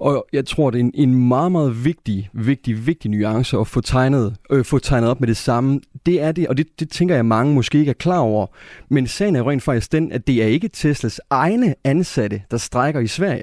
Og 0.00 0.26
jeg 0.32 0.46
tror, 0.46 0.70
det 0.70 0.78
er 0.78 0.84
en, 0.84 0.92
en 0.94 1.28
meget, 1.28 1.52
meget 1.52 1.84
vigtig, 1.84 2.30
vigtig, 2.32 2.86
vigtig 2.86 3.10
nuance 3.10 3.58
at 3.58 3.66
få 3.66 3.80
tegnet, 3.80 4.36
øh, 4.50 4.64
få 4.64 4.78
tegnet 4.78 5.10
op 5.10 5.20
med 5.20 5.28
det 5.28 5.36
samme. 5.36 5.80
Det 6.06 6.22
er 6.22 6.32
det, 6.32 6.48
og 6.48 6.56
det, 6.56 6.66
det 6.80 6.90
tænker 6.90 7.14
jeg, 7.14 7.26
mange 7.26 7.54
måske 7.54 7.78
ikke 7.78 7.90
er 7.90 7.94
klar 7.94 8.18
over. 8.18 8.46
Men 8.88 9.06
sagen 9.06 9.36
er 9.36 9.48
rent 9.50 9.62
faktisk 9.62 9.92
den, 9.92 10.12
at 10.12 10.26
det 10.26 10.42
er 10.42 10.46
ikke 10.46 10.68
Teslas 10.68 11.20
egne 11.30 11.74
ansatte, 11.84 12.42
der 12.50 12.56
strækker 12.56 13.00
i 13.00 13.06
Sverige. 13.06 13.42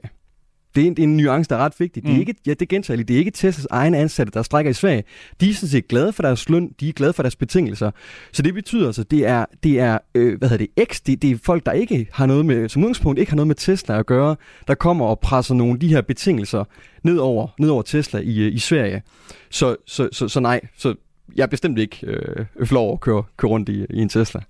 Det 0.75 0.83
er 0.83 0.87
en, 0.87 0.93
det 0.93 1.03
er 1.03 1.07
en 1.07 1.17
nuance, 1.17 1.49
der 1.49 1.55
er 1.55 1.59
ret 1.59 1.73
vigtig. 1.79 2.03
Mm. 2.03 2.09
Det 2.09 2.15
er 2.15 2.19
ikke, 2.19 2.35
ja, 2.45 2.53
det 2.53 2.69
gentager 2.69 2.95
lige, 2.95 3.07
det 3.07 3.13
er 3.13 3.17
ikke 3.17 3.31
Teslas 3.31 3.67
egne 3.69 3.97
ansatte, 3.97 4.31
der 4.31 4.43
strækker 4.43 4.71
i 4.71 4.73
Sverige. 4.73 5.03
De 5.41 5.49
er 5.49 5.53
sådan 5.53 5.69
set 5.69 5.87
glade 5.87 6.13
for 6.13 6.23
deres 6.23 6.49
løn, 6.49 6.71
de 6.79 6.89
er 6.89 6.93
glade 6.93 7.13
for 7.13 7.23
deres 7.23 7.35
betingelser. 7.35 7.91
Så 8.31 8.41
det 8.41 8.53
betyder 8.53 8.87
altså, 8.87 9.03
det 9.03 9.27
er, 9.27 9.45
det 9.63 9.79
er 9.79 9.97
øh, 10.15 10.37
hvad 10.37 10.49
hedder 10.49 10.65
det, 10.75 10.87
X, 10.91 11.01
det, 11.01 11.21
det 11.21 11.31
er 11.31 11.37
folk, 11.43 11.65
der 11.65 11.71
ikke 11.71 12.07
har 12.11 12.25
noget 12.25 12.45
med, 12.45 12.69
som 12.69 12.83
udgangspunkt 12.83 13.19
ikke 13.19 13.31
har 13.31 13.35
noget 13.35 13.47
med 13.47 13.55
Tesla 13.55 13.99
at 13.99 14.05
gøre, 14.05 14.35
der 14.67 14.75
kommer 14.75 15.05
og 15.05 15.19
presser 15.19 15.55
nogle 15.55 15.73
af 15.73 15.79
de 15.79 15.87
her 15.87 16.01
betingelser 16.01 16.63
ned 17.03 17.17
over, 17.17 17.47
ned 17.59 17.69
over 17.69 17.81
Tesla 17.81 18.19
i, 18.19 18.39
øh, 18.39 18.53
i 18.53 18.59
Sverige. 18.59 19.01
Så, 19.49 19.75
så, 19.85 20.09
så, 20.11 20.27
så 20.27 20.39
nej, 20.39 20.61
så 20.77 20.95
jeg 21.35 21.43
er 21.43 21.47
bestemt 21.47 21.79
ikke 21.79 21.97
øh, 22.03 22.65
flov 22.65 22.93
at 22.93 22.99
køre, 22.99 23.23
køre 23.37 23.49
rundt 23.49 23.69
i, 23.69 23.85
i 23.89 24.01
en 24.01 24.09
Tesla. 24.09 24.41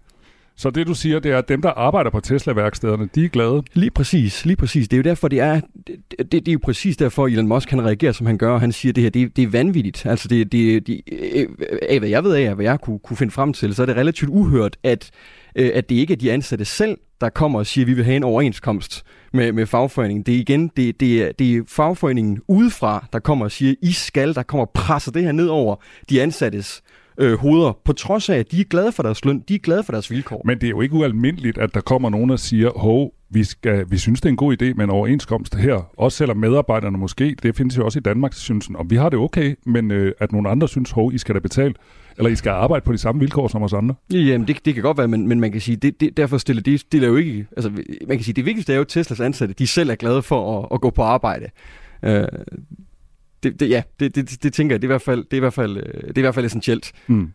Så 0.58 0.70
det 0.70 0.88
du 0.88 0.94
siger, 0.94 1.20
det 1.20 1.32
er, 1.32 1.38
at 1.38 1.50
dem, 1.50 1.62
der 1.62 1.70
arbejder 1.70 2.10
på 2.10 2.20
Tesla-værkstederne, 2.20 3.10
de 3.16 3.26
er 3.26 3.30
glade? 3.30 3.64
Lige 3.74 3.92
præcis, 3.92 4.46
lige 4.46 4.56
præcis. 4.56 4.88
Det 4.88 4.94
er 4.94 4.98
jo 4.98 5.04
derfor, 5.04 5.28
det 5.28 5.40
er, 5.40 5.62
det, 5.88 5.98
det, 6.18 6.32
det 6.32 6.48
er 6.48 6.54
jo 6.54 6.60
præcis 6.64 6.98
derfor, 6.98 7.28
Elon 7.28 7.48
Musk 7.48 7.70
han 7.70 7.86
reagerer, 7.86 8.12
som 8.12 8.26
han 8.26 8.38
gør, 8.38 8.58
han 8.58 8.72
siger, 8.72 8.92
at 8.92 8.96
det 8.96 9.04
her, 9.04 9.10
det, 9.10 9.36
det 9.38 9.44
er 9.44 9.48
vanvittigt. 9.48 10.06
Altså, 10.06 10.28
det, 10.28 10.52
det, 10.52 10.88
det, 10.88 11.02
øh, 11.12 11.48
af 11.90 12.00
hvad 12.00 12.10
jeg 12.10 12.24
ved 12.24 12.36
af, 12.36 12.56
hvad 12.56 12.66
jeg 12.66 12.82
kunne, 12.82 13.00
kunne 13.00 13.18
finde 13.18 13.32
frem 13.32 13.54
til, 13.54 13.76
så 13.76 13.82
er 13.82 13.86
det 13.86 13.96
relativt 13.96 14.30
uhørt, 14.30 14.78
at, 14.84 15.12
øh, 15.56 15.72
at 15.74 15.90
det 15.90 15.96
ikke 15.96 16.14
er 16.14 16.18
de 16.18 16.32
ansatte 16.32 16.66
selv, 16.66 16.98
der 17.22 17.30
kommer 17.30 17.60
og 17.60 17.66
siger, 17.66 17.86
at 17.86 17.88
vi 17.88 17.94
vil 17.94 18.06
have 18.06 18.16
en 18.16 18.24
overenskomst 18.24 19.04
med, 19.34 19.52
med 19.52 19.66
fagforeningen. 19.66 20.24
Det 20.24 20.36
er 20.36 20.40
igen, 20.40 20.72
det, 20.78 21.00
det, 21.00 21.24
er, 21.24 21.32
det 21.32 21.56
er 21.56 21.62
fagforeningen 21.68 22.42
udefra, 22.48 23.06
der 23.14 23.20
kommer 23.20 23.46
og 23.46 23.52
siger, 23.52 23.76
I 23.82 23.92
skal, 23.92 24.36
der 24.36 24.44
kommer 24.44 24.66
og 24.66 24.72
presser 24.74 25.12
det 25.12 25.24
her 25.24 25.32
ned 25.32 25.48
over 25.48 25.76
de 26.10 26.22
ansattes 26.22 26.82
øh, 27.18 27.38
hoveder, 27.38 27.78
på 27.86 27.94
trods 27.94 28.30
af, 28.30 28.38
at 28.38 28.52
de 28.52 28.60
er 28.60 28.64
glade 28.64 28.92
for 28.92 29.04
deres 29.04 29.26
løn, 29.26 29.44
de 29.50 29.56
er 29.56 29.60
glade 29.60 29.84
for 29.84 29.92
deres 29.92 30.12
vilkår. 30.12 30.42
Men 30.46 30.58
det 30.58 30.68
er 30.68 30.70
jo 30.70 30.82
ikke 30.82 30.96
ualmindeligt, 30.96 31.58
at 31.58 31.74
der 31.74 31.82
kommer 31.82 32.10
nogen 32.10 32.30
og 32.30 32.40
siger, 32.40 32.70
hov, 32.76 33.14
vi, 33.30 33.44
skal, 33.44 33.86
vi 33.90 33.98
synes, 33.98 34.22
det 34.22 34.26
er 34.26 34.32
en 34.32 34.38
god 34.38 34.62
idé 34.62 34.74
med 34.74 34.84
en 34.84 34.90
overenskomst 34.90 35.56
her. 35.56 35.92
Også 35.98 36.18
selvom 36.18 36.38
medarbejderne 36.38 36.98
måske, 36.98 37.36
det 37.44 37.56
findes 37.56 37.78
jo 37.78 37.86
også 37.86 38.00
i 38.00 38.02
Danmark, 38.02 38.34
synes, 38.34 38.70
og 38.76 38.86
vi 38.90 38.96
har 38.96 39.10
det 39.10 39.20
okay, 39.20 39.56
men 39.66 39.92
øh, 39.92 40.14
at 40.20 40.32
nogle 40.32 40.50
andre 40.50 40.68
synes, 40.68 40.92
hov, 40.92 41.14
I 41.14 41.18
skal 41.18 41.36
da 41.36 41.40
betale, 41.40 41.74
eller 42.18 42.30
I 42.30 42.36
skal 42.36 42.50
arbejde 42.50 42.86
på 42.86 42.92
de 42.92 42.98
samme 42.98 43.20
vilkår 43.20 43.48
som 43.48 43.64
os 43.64 43.74
andre. 43.74 43.96
Jamen, 44.12 44.48
det, 44.48 44.66
det 44.66 44.74
kan 44.74 44.84
godt 44.84 44.98
være, 44.98 45.08
men, 45.08 45.28
men 45.28 45.40
man 45.40 45.52
kan 45.52 45.62
sige, 45.62 45.76
det, 45.76 46.00
det, 46.00 46.18
derfor 46.18 46.38
stiller 46.38 46.64
de 46.64 46.78
stiller 46.78 47.08
jo 47.08 47.16
ikke... 47.16 47.48
Altså, 47.58 47.70
man 48.08 48.18
kan 48.18 48.24
sige, 48.24 48.34
det 48.34 48.46
vigtigste 48.46 48.74
er 48.74 48.78
jo, 48.78 48.82
at 48.82 48.88
Teslas 48.88 49.20
ansatte, 49.20 49.54
de 49.54 49.68
selv 49.68 49.90
er 49.90 49.96
glade 49.96 50.22
for 50.22 50.60
at, 50.60 50.68
at 50.72 50.82
gå 50.82 50.90
på 50.90 51.02
arbejde. 51.02 51.46
Øh, 52.04 52.24
det, 53.46 53.60
det, 53.60 53.70
ja, 53.70 53.84
det, 54.00 54.16
det, 54.16 54.44
det 54.44 54.54
tænker 54.54 54.74
jeg, 54.74 54.82
det 54.82 54.88
er 54.88 54.90
i 54.90 54.94
hvert 54.96 55.02
fald, 55.02 55.24
det 55.24 55.34
er 55.34 55.38
i 55.38 55.40
hvert 55.40 55.54
fald, 55.54 55.78
øh, 55.78 55.84
det 55.84 56.18
er 56.18 56.18
i 56.18 56.22
hvert 56.22 56.36
fald 56.36 56.46
essentielt. 56.46 56.92
Mm. 57.08 57.32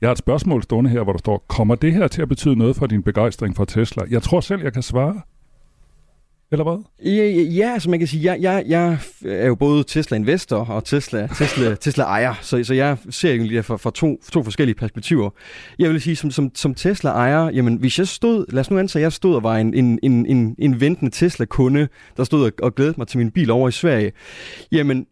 Jeg 0.00 0.08
har 0.08 0.12
et 0.12 0.18
spørgsmål 0.18 0.62
stående 0.62 0.90
her, 0.90 1.02
hvor 1.02 1.12
der 1.12 1.18
står, 1.18 1.44
kommer 1.48 1.74
det 1.74 1.92
her 1.92 2.08
til 2.08 2.22
at 2.22 2.28
betyde 2.28 2.56
noget 2.56 2.76
for 2.76 2.86
din 2.86 3.02
begejstring 3.02 3.56
for 3.56 3.64
Tesla? 3.64 4.02
Jeg 4.10 4.22
tror 4.22 4.40
selv, 4.40 4.62
jeg 4.62 4.72
kan 4.72 4.82
svare. 4.82 5.20
Eller 6.52 6.64
hvad? 6.64 6.84
Ja, 7.04 7.10
ja, 7.10 7.42
ja 7.42 7.72
altså 7.72 7.90
man 7.90 7.98
kan 7.98 8.08
sige, 8.08 8.24
jeg, 8.24 8.42
jeg, 8.42 8.64
jeg 8.66 8.98
er 9.24 9.46
jo 9.46 9.54
både 9.54 9.84
Tesla-investor 9.84 10.56
og 10.56 10.84
Tesla, 10.84 11.28
Tesla, 11.38 11.74
Tesla-ejer, 11.84 12.34
så, 12.42 12.64
så 12.64 12.74
jeg 12.74 12.96
ser 13.10 13.30
egentlig 13.30 13.56
det 13.56 13.64
fra, 13.64 13.76
fra 13.76 13.90
to, 13.94 14.22
to 14.32 14.42
forskellige 14.42 14.76
perspektiver. 14.76 15.30
Jeg 15.78 15.90
vil 15.90 16.00
sige, 16.00 16.16
som, 16.16 16.30
som, 16.30 16.50
som 16.54 16.74
Tesla-ejer, 16.74 17.50
jamen 17.50 17.76
hvis 17.76 17.98
jeg 17.98 18.08
stod, 18.08 18.44
lad 18.48 18.60
os 18.60 18.70
nu 18.70 18.78
antage, 18.78 19.00
at 19.00 19.04
jeg 19.04 19.12
stod 19.12 19.34
og 19.34 19.42
var 19.42 19.56
en, 19.56 19.74
en, 19.74 19.98
en, 20.02 20.26
en, 20.26 20.54
en 20.58 20.80
ventende 20.80 21.10
Tesla-kunde, 21.10 21.88
der 22.16 22.24
stod 22.24 22.44
og, 22.44 22.52
og 22.62 22.74
glædede 22.74 22.94
mig 22.98 23.08
til 23.08 23.18
min 23.18 23.30
bil 23.30 23.50
over 23.50 23.68
i 23.68 23.72
Sverige, 23.72 24.12
jamen 24.72 25.06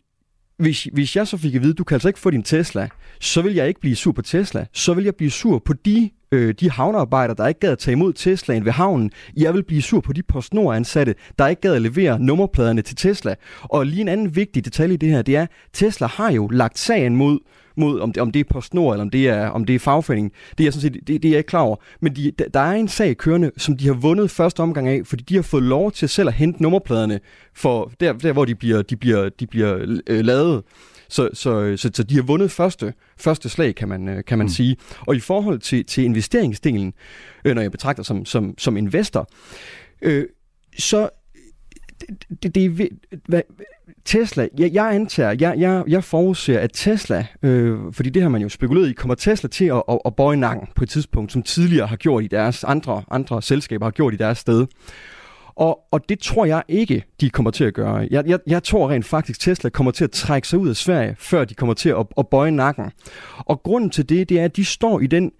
hvis, 0.58 0.88
hvis 0.92 1.16
jeg 1.16 1.26
så 1.26 1.36
fik 1.36 1.54
at 1.54 1.62
vide, 1.62 1.74
du 1.74 1.84
kan 1.84 1.94
altså 1.94 2.08
ikke 2.08 2.20
få 2.20 2.30
din 2.30 2.42
Tesla, 2.42 2.88
så 3.20 3.42
vil 3.42 3.54
jeg 3.54 3.68
ikke 3.68 3.80
blive 3.80 3.96
sur 3.96 4.12
på 4.12 4.22
Tesla. 4.22 4.66
Så 4.72 4.94
vil 4.94 5.04
jeg 5.04 5.14
blive 5.14 5.30
sur 5.30 5.58
på 5.58 5.72
de, 5.72 6.10
øh, 6.32 6.54
de 6.60 6.70
havnearbejdere, 6.70 7.36
der 7.36 7.46
ikke 7.46 7.60
gad 7.60 7.72
at 7.72 7.78
tage 7.78 7.92
imod 7.92 8.12
Teslaen 8.12 8.64
ved 8.64 8.72
havnen. 8.72 9.10
Jeg 9.36 9.54
vil 9.54 9.64
blive 9.64 9.82
sur 9.82 10.00
på 10.00 10.12
de 10.12 10.22
PostNord-ansatte, 10.22 11.14
der 11.38 11.46
ikke 11.46 11.60
gad 11.62 11.74
at 11.74 11.82
levere 11.82 12.18
nummerpladerne 12.20 12.82
til 12.82 12.96
Tesla. 12.96 13.34
Og 13.62 13.86
lige 13.86 14.00
en 14.00 14.08
anden 14.08 14.36
vigtig 14.36 14.64
detalje 14.64 14.94
i 14.94 14.96
det 14.96 15.08
her, 15.08 15.22
det 15.22 15.36
er, 15.36 15.46
Tesla 15.72 16.06
har 16.06 16.32
jo 16.32 16.46
lagt 16.48 16.78
sagen 16.78 17.16
mod 17.16 17.38
mod, 17.76 18.00
om 18.00 18.12
det, 18.12 18.22
om 18.22 18.30
det 18.30 18.40
er 18.40 18.44
PostNord, 18.50 18.94
eller 18.94 19.04
om 19.04 19.10
det 19.10 19.28
er, 19.28 19.48
om 19.48 19.64
det 19.64 19.74
er 19.74 19.78
fagforeningen. 19.78 20.30
Det 20.50 20.64
er 20.64 20.66
jeg 20.66 20.72
sådan 20.72 20.94
set, 20.94 21.06
det, 21.06 21.22
det 21.22 21.24
er 21.24 21.32
jeg 21.32 21.38
ikke 21.38 21.48
klar 21.48 21.60
over. 21.60 21.76
Men 22.00 22.16
de, 22.16 22.32
der 22.54 22.60
er 22.60 22.72
en 22.72 22.88
sag 22.88 23.16
kørende, 23.16 23.50
som 23.56 23.76
de 23.76 23.86
har 23.86 23.94
vundet 23.94 24.30
første 24.30 24.60
omgang 24.60 24.88
af, 24.88 25.00
fordi 25.04 25.24
de 25.28 25.34
har 25.34 25.42
fået 25.42 25.62
lov 25.62 25.92
til 25.92 26.08
selv 26.08 26.28
at 26.28 26.34
hente 26.34 26.62
nummerpladerne 26.62 27.20
for 27.54 27.92
der, 28.00 28.12
der 28.12 28.32
hvor 28.32 28.44
de 28.44 28.54
bliver, 28.54 28.82
de 28.82 28.96
bliver, 28.96 29.28
de 29.28 29.46
bliver 29.46 29.98
øh, 30.06 30.24
lavet. 30.24 30.62
Så, 31.08 31.28
så, 31.32 31.76
så, 31.76 31.90
så 31.94 32.02
de 32.02 32.14
har 32.14 32.22
vundet 32.22 32.50
første, 32.50 32.94
første 33.18 33.48
slag, 33.48 33.74
kan 33.74 33.88
man, 33.88 34.08
øh, 34.08 34.24
kan 34.24 34.38
man 34.38 34.44
mm. 34.44 34.48
sige. 34.48 34.76
Og 35.00 35.16
i 35.16 35.20
forhold 35.20 35.58
til, 35.58 35.84
til 35.84 36.04
investeringsdelen, 36.04 36.92
øh, 37.44 37.54
når 37.54 37.62
jeg 37.62 37.70
betragter 37.70 38.02
som, 38.02 38.24
som, 38.24 38.54
som 38.58 38.76
investor, 38.76 39.28
øh, 40.02 40.24
så 40.78 41.08
det, 42.00 42.42
det, 42.42 42.54
det, 42.54 42.90
hvad, 43.28 43.42
Tesla, 44.04 44.48
jeg, 44.58 44.72
jeg 44.72 44.94
antager, 44.94 45.34
jeg, 45.40 45.54
jeg, 45.58 45.84
jeg 45.88 46.04
forudser, 46.04 46.60
at 46.60 46.70
Tesla, 46.74 47.26
øh, 47.42 47.78
fordi 47.92 48.10
det 48.10 48.22
har 48.22 48.28
man 48.28 48.42
jo 48.42 48.48
spekuleret 48.48 48.88
i, 48.88 48.92
kommer 48.92 49.14
Tesla 49.14 49.48
til 49.48 49.64
at, 49.64 49.82
at, 49.88 49.98
at 50.04 50.16
bøje 50.16 50.36
nakken 50.36 50.68
på 50.74 50.84
et 50.84 50.90
tidspunkt, 50.90 51.32
som 51.32 51.42
tidligere 51.42 51.86
har 51.86 51.96
gjort 51.96 52.24
i 52.24 52.26
deres 52.26 52.64
andre, 52.64 53.02
andre 53.10 53.42
selskaber 53.42 53.86
har 53.86 53.90
gjort 53.90 54.14
i 54.14 54.16
deres 54.16 54.38
sted. 54.38 54.66
Og, 55.56 55.78
og 55.90 56.08
det 56.08 56.18
tror 56.18 56.44
jeg 56.44 56.62
ikke, 56.68 57.04
de 57.20 57.30
kommer 57.30 57.50
til 57.50 57.64
at 57.64 57.74
gøre. 57.74 58.08
Jeg, 58.10 58.26
jeg, 58.26 58.38
jeg 58.46 58.62
tror 58.62 58.90
rent 58.90 59.06
faktisk, 59.06 59.40
Tesla 59.40 59.70
kommer 59.70 59.92
til 59.92 60.04
at 60.04 60.10
trække 60.10 60.48
sig 60.48 60.58
ud 60.58 60.68
af 60.68 60.76
Sverige, 60.76 61.16
før 61.18 61.44
de 61.44 61.54
kommer 61.54 61.74
til 61.74 61.88
at, 61.88 62.06
at 62.18 62.28
bøje 62.28 62.50
nakken. 62.50 62.90
Og 63.36 63.62
grunden 63.62 63.90
til 63.90 64.08
det, 64.08 64.28
det 64.28 64.40
er, 64.40 64.44
at 64.44 64.56
de 64.56 64.64
står 64.64 65.00
i 65.00 65.06
den 65.06 65.32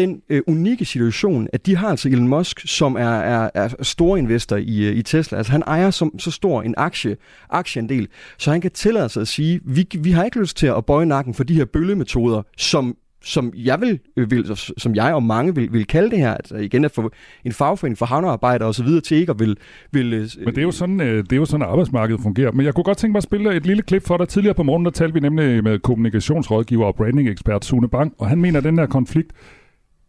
den 0.00 0.22
øh, 0.28 0.42
unikke 0.46 0.84
situation, 0.84 1.48
at 1.52 1.66
de 1.66 1.76
har 1.76 1.88
altså 1.88 2.08
Elon 2.08 2.28
Musk, 2.28 2.60
som 2.64 2.96
er, 2.96 3.00
er, 3.00 3.50
er 3.54 3.68
store 3.82 4.18
investor 4.18 4.56
i, 4.56 4.88
øh, 4.88 4.96
i 4.96 5.02
Tesla. 5.02 5.38
Altså 5.38 5.52
han 5.52 5.62
ejer 5.66 5.90
som, 5.90 6.18
så 6.18 6.30
stor 6.30 6.62
en 6.62 6.74
aktie, 6.76 7.16
aktieandel, 7.50 8.08
så 8.38 8.50
han 8.50 8.60
kan 8.60 8.70
tillade 8.70 9.08
sig 9.08 9.20
at 9.20 9.28
sige, 9.28 9.60
vi, 9.64 9.86
vi 9.98 10.10
har 10.10 10.24
ikke 10.24 10.40
lyst 10.40 10.56
til 10.56 10.66
at 10.66 10.86
bøje 10.86 11.06
nakken 11.06 11.34
for 11.34 11.44
de 11.44 11.54
her 11.54 11.64
bøllemetoder, 11.64 12.42
som 12.56 12.96
som 13.24 13.52
jeg 13.56 13.80
vil, 13.80 13.98
øh, 14.16 14.30
vil 14.30 14.56
som 14.56 14.94
jeg 14.94 15.14
og 15.14 15.22
mange 15.22 15.54
vil, 15.54 15.72
vil 15.72 15.86
kalde 15.86 16.10
det 16.10 16.18
her, 16.18 16.34
altså 16.34 16.56
igen 16.56 16.84
at 16.84 16.90
få 16.90 17.10
en 17.44 17.52
fagforening 17.52 17.98
for 17.98 18.06
havnearbejdere 18.06 18.68
og 18.68 18.74
så 18.74 18.84
videre 18.84 19.00
til 19.00 19.16
ikke 19.16 19.30
at 19.30 19.38
vil... 19.38 19.56
vil 19.92 20.12
øh, 20.12 20.28
Men 20.38 20.54
det 20.54 20.58
er, 20.58 20.62
jo 20.62 20.70
sådan, 20.70 20.98
det 20.98 21.32
er 21.32 21.36
jo 21.36 21.44
sådan, 21.44 21.62
at 21.62 21.68
arbejdsmarkedet 21.68 22.22
fungerer. 22.22 22.52
Men 22.52 22.66
jeg 22.66 22.74
kunne 22.74 22.84
godt 22.84 22.98
tænke 22.98 23.12
mig 23.12 23.18
at 23.18 23.22
spille 23.22 23.54
et 23.56 23.66
lille 23.66 23.82
klip 23.82 24.06
for 24.06 24.16
dig. 24.16 24.28
Tidligere 24.28 24.54
på 24.54 24.62
morgenen, 24.62 24.84
der 24.84 24.90
talte 24.90 25.14
vi 25.14 25.20
nemlig 25.20 25.64
med 25.64 25.78
kommunikationsrådgiver 25.78 26.86
og 26.86 26.94
brandingekspert 26.94 27.64
Sune 27.64 27.88
Bang, 27.88 28.14
og 28.18 28.28
han 28.28 28.40
mener, 28.40 28.58
at 28.58 28.64
den 28.64 28.78
her 28.78 28.86
konflikt 28.86 29.32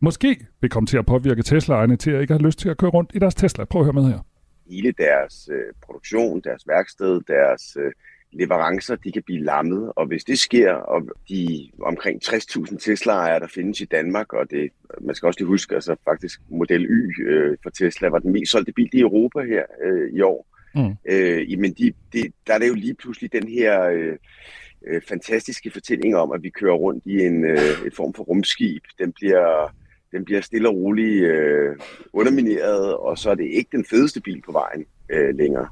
måske 0.02 0.46
vil 0.62 0.70
komme 0.70 0.88
til 0.88 0.98
at 0.98 1.06
påvirke 1.06 1.44
Tesla-ejerne 1.44 1.96
til 1.96 2.12
at 2.12 2.22
ikke 2.22 2.34
have 2.34 2.46
lyst 2.46 2.60
til 2.60 2.70
at 2.70 2.78
køre 2.78 2.90
rundt 2.90 3.12
i 3.14 3.20
deres 3.20 3.36
Tesla. 3.36 3.66
Prøv 3.66 3.82
at 3.82 3.86
høre 3.86 3.94
med 3.94 4.04
her. 4.04 4.20
Hele 4.70 4.92
deres 4.92 5.50
øh, 5.52 5.74
produktion, 5.86 6.42
deres 6.42 6.68
værksted, 6.68 7.22
deres 7.28 7.78
øh, 7.80 7.92
leverancer, 8.32 8.96
de 8.96 9.12
kan 9.12 9.24
blive 9.24 9.44
lammet, 9.44 9.92
og 9.96 10.06
hvis 10.08 10.24
det 10.24 10.40
sker, 10.40 10.74
og 10.74 11.02
de 11.30 11.70
omkring 11.82 12.22
60.000 12.26 12.78
Tesla-ejere, 12.78 13.40
der 13.40 13.48
findes 13.48 13.82
i 13.82 13.86
Danmark, 13.86 14.34
og 14.34 14.52
det, 14.52 14.72
man 15.02 15.16
skal 15.16 15.28
også 15.28 15.40
lige 15.40 15.48
huske, 15.48 15.76
altså 15.76 15.96
faktisk 16.06 16.42
Model 16.50 16.86
Y 16.86 17.28
øh, 17.28 17.58
for 17.64 17.70
Tesla 17.70 18.10
var 18.10 18.20
den 18.20 18.32
mest 18.32 18.52
solgte 18.52 18.72
bil 18.72 18.90
i 18.94 19.00
Europa 19.00 19.40
her 19.40 19.64
øh, 19.84 20.14
i 20.14 20.22
år. 20.22 20.48
Mm. 20.76 20.96
Øh, 21.06 21.60
men 21.60 21.74
de, 21.74 21.94
de, 22.14 22.32
der 22.48 22.54
er 22.54 22.60
det 22.60 22.68
jo 22.68 22.74
lige 22.74 22.94
pludselig 22.94 23.34
den 23.34 23.48
her 23.48 23.84
øh, 23.84 24.18
øh, 24.88 25.02
fantastiske 25.08 25.72
fortælling 25.72 26.16
om, 26.16 26.32
at 26.32 26.44
vi 26.44 26.50
kører 26.50 26.76
rundt 26.76 27.06
i 27.06 27.26
en 27.26 27.46
øh, 27.46 27.86
et 27.86 27.96
form 27.96 28.14
for 28.14 28.24
rumskib. 28.24 28.84
Den 29.00 29.12
bliver 29.12 29.74
den 30.12 30.26
bliver 30.26 30.42
stille 30.42 30.70
og 30.70 30.76
roligt 30.76 31.24
øh, 31.24 31.76
undermineret, 32.14 32.96
og 32.96 33.18
så 33.18 33.30
er 33.30 33.36
det 33.36 33.46
ikke 33.46 33.70
den 33.72 33.86
fedeste 33.90 34.22
bil 34.22 34.42
på 34.46 34.52
vejen 34.52 34.86
øh, 35.10 35.36
længere. 35.36 35.68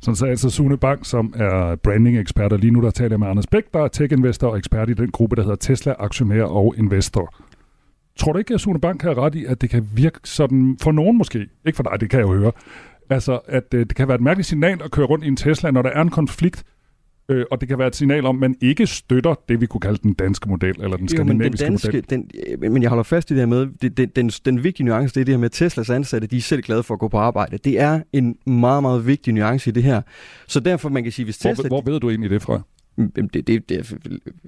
Sådan 0.00 0.16
sagde 0.16 0.30
altså 0.30 0.50
Sune 0.50 0.78
Bang, 0.78 1.06
som 1.06 1.34
er 1.36 1.76
branding-ekspert, 1.76 2.52
og 2.52 2.58
lige 2.58 2.70
nu 2.70 2.82
der 2.82 2.90
taler 2.90 3.10
jeg 3.10 3.18
med 3.18 3.28
Anders 3.28 3.46
Bæk, 3.46 3.64
der 3.74 3.80
er 3.80 3.88
tech-investor 3.88 4.48
og 4.48 4.58
ekspert 4.58 4.90
i 4.90 4.94
den 4.94 5.10
gruppe, 5.10 5.36
der 5.36 5.42
hedder 5.42 5.56
Tesla 5.56 5.94
Aktionær 5.98 6.42
og 6.42 6.74
Investor. 6.78 7.34
Tror 8.16 8.32
du 8.32 8.38
ikke, 8.38 8.54
at 8.54 8.60
Sune 8.60 8.80
Bang 8.80 9.02
har 9.02 9.18
ret 9.18 9.34
i, 9.34 9.44
at 9.44 9.60
det 9.60 9.70
kan 9.70 9.88
virke 9.94 10.20
sådan, 10.24 10.76
for 10.82 10.92
nogen 10.92 11.18
måske, 11.18 11.48
ikke 11.66 11.76
for 11.76 11.82
dig, 11.82 12.00
det 12.00 12.10
kan 12.10 12.20
jeg 12.20 12.28
jo 12.28 12.34
høre, 12.34 12.52
altså 13.10 13.40
at 13.46 13.74
øh, 13.74 13.80
det 13.80 13.96
kan 13.96 14.08
være 14.08 14.14
et 14.14 14.20
mærkeligt 14.20 14.48
signal 14.48 14.82
at 14.84 14.90
køre 14.90 15.06
rundt 15.06 15.24
i 15.24 15.28
en 15.28 15.36
Tesla, 15.36 15.70
når 15.70 15.82
der 15.82 15.90
er 15.90 16.02
en 16.02 16.10
konflikt, 16.10 16.64
øh, 17.28 17.44
og 17.50 17.60
det 17.60 17.68
kan 17.68 17.78
være 17.78 17.88
et 17.88 17.96
signal 17.96 18.26
om, 18.26 18.36
at 18.36 18.40
man 18.40 18.56
ikke 18.60 18.86
støtter 18.86 19.34
det, 19.48 19.60
vi 19.60 19.66
kunne 19.66 19.80
kalde 19.80 19.98
den 20.02 20.12
danske 20.12 20.48
model, 20.48 20.82
eller 20.82 20.96
den 20.96 21.08
skandinaviske 21.08 21.64
jo, 21.64 21.70
men 21.70 21.78
den 21.78 21.92
danske, 21.92 22.12
model. 22.12 22.60
Den, 22.60 22.72
men 22.72 22.82
jeg 22.82 22.88
holder 22.88 23.04
fast 23.04 23.30
i 23.30 23.34
det 23.34 23.40
her 23.40 23.46
med, 23.46 23.66
det, 23.82 23.96
det, 23.96 24.16
den, 24.16 24.28
den 24.28 24.64
vigtige 24.64 24.86
nuance, 24.86 25.14
det 25.14 25.20
er 25.20 25.24
det 25.24 25.32
her 25.32 25.38
med, 25.38 25.44
at 25.44 25.52
Teslas 25.52 25.90
ansatte, 25.90 26.26
de 26.26 26.36
er 26.36 26.40
selv 26.40 26.62
glade 26.62 26.82
for 26.82 26.94
at 26.94 27.00
gå 27.00 27.08
på 27.08 27.18
arbejde. 27.18 27.58
Det 27.58 27.80
er 27.80 28.00
en 28.12 28.36
meget, 28.46 28.82
meget 28.82 29.06
vigtig 29.06 29.34
nuance 29.34 29.70
i 29.70 29.72
det 29.72 29.82
her. 29.82 30.02
Så 30.46 30.60
derfor, 30.60 30.88
man 30.88 31.02
kan 31.02 31.12
sige, 31.12 31.24
hvis 31.24 31.38
Tesla... 31.38 31.68
Hvor, 31.68 31.82
hvor 31.82 31.92
ved 31.92 32.00
du 32.00 32.10
egentlig 32.10 32.30
det 32.30 32.42
fra? 32.42 32.62
det, 32.96 33.46
det, 33.46 33.68
det, 33.68 33.70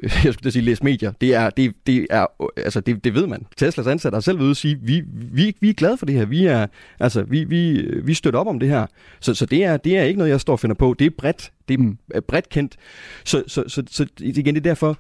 jeg 0.03 0.33
skulle 0.33 0.45
da 0.45 0.51
sige, 0.51 0.62
læs 0.62 0.83
medier. 0.83 1.12
Det 1.20 1.35
er, 1.35 1.51
det, 1.51 1.74
det 1.87 2.07
er, 2.11 2.26
altså 2.57 2.81
det, 2.81 3.05
det 3.05 3.14
ved 3.14 3.26
man. 3.26 3.47
Teslas 3.57 3.87
ansatte 3.87 4.16
har 4.16 4.20
selv 4.20 4.39
ved 4.39 4.51
at 4.51 4.57
sige, 4.57 4.79
vi, 4.83 5.03
vi, 5.12 5.57
vi 5.61 5.68
er 5.68 5.72
glade 5.74 5.97
for 5.97 6.07
det 6.07 6.14
her. 6.14 6.24
Vi 6.24 6.47
er, 6.47 6.66
altså, 7.01 7.22
vi, 7.22 7.45
vi, 7.45 7.91
vi 8.05 8.14
støtter 8.14 8.41
op 8.41 8.47
om 8.47 8.59
det 8.59 8.68
her. 8.68 8.87
Så, 9.20 9.35
så 9.35 9.47
det, 9.47 9.64
er, 9.64 9.76
det 9.76 9.99
er 9.99 10.03
ikke 10.03 10.18
noget, 10.18 10.31
jeg 10.31 10.41
står 10.41 10.53
og 10.53 10.61
finder 10.61 10.74
på. 10.74 10.95
Det 10.99 11.07
er 11.07 11.11
bredt 11.18 11.53
det 11.69 11.97
er 12.14 12.21
bredt 12.21 12.49
kendt. 12.49 12.77
Så, 13.25 13.43
så, 13.47 13.64
så, 13.66 13.83
så 13.91 14.07
igen, 14.21 14.55
det 14.55 14.61
er 14.61 14.71
derfor, 14.71 14.99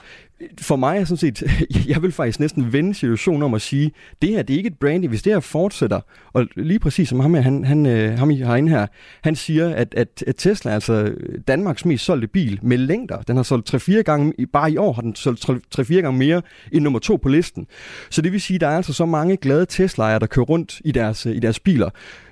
for 0.60 0.76
mig 0.76 0.98
er 0.98 1.04
sådan 1.04 1.16
set, 1.16 1.42
jeg 1.92 2.02
vil 2.02 2.12
faktisk 2.12 2.40
næsten 2.40 2.72
vende 2.72 2.94
situationen 2.94 3.42
om 3.42 3.54
at 3.54 3.62
sige, 3.62 3.92
det 4.22 4.30
her, 4.30 4.42
det 4.42 4.54
er 4.54 4.58
ikke 4.58 4.66
et 4.66 4.78
branding. 4.78 5.08
Hvis 5.08 5.22
det 5.22 5.32
her 5.32 5.40
fortsætter, 5.40 6.00
og 6.32 6.46
lige 6.56 6.78
præcis 6.78 7.08
som 7.08 7.20
ham, 7.20 7.34
han, 7.34 7.64
han, 7.64 7.86
øh, 7.86 8.18
ham 8.18 8.30
herinde 8.30 8.70
her, 8.70 8.86
han 9.22 9.36
siger, 9.36 9.74
at, 9.74 9.94
at, 9.94 10.24
at 10.26 10.36
Tesla 10.36 10.70
er 10.70 10.74
altså 10.74 11.14
Danmarks 11.48 11.84
mest 11.84 12.04
solgte 12.04 12.26
bil 12.26 12.58
med 12.62 12.78
længder. 12.78 13.22
Den 13.22 13.36
har 13.36 13.42
solgt 13.42 13.74
3-4 13.74 14.02
gange, 14.02 14.46
bare 14.52 14.72
i 14.72 14.76
år 14.76 14.92
har 14.92 15.02
den 15.02 15.14
solgt 15.14 15.50
3-4 15.78 15.94
gange 15.94 16.18
mere 16.18 16.42
end 16.72 16.84
nummer 16.84 16.98
to 16.98 17.16
på 17.16 17.28
listen. 17.28 17.66
Så 18.10 18.22
det 18.22 18.32
vil 18.32 18.40
sige, 18.40 18.54
at 18.54 18.60
der 18.60 18.68
er 18.68 18.76
altså 18.76 18.92
så 18.92 19.06
mange 19.06 19.36
glade 19.36 19.66
Tesla'er, 19.72 20.18
der 20.18 20.26
kører 20.30 20.46
rundt 20.46 20.80
i 20.84 20.92
deres, 20.92 21.26
øh, 21.26 21.36
i 21.36 21.38
deres 21.38 21.60
biler. 21.60 21.90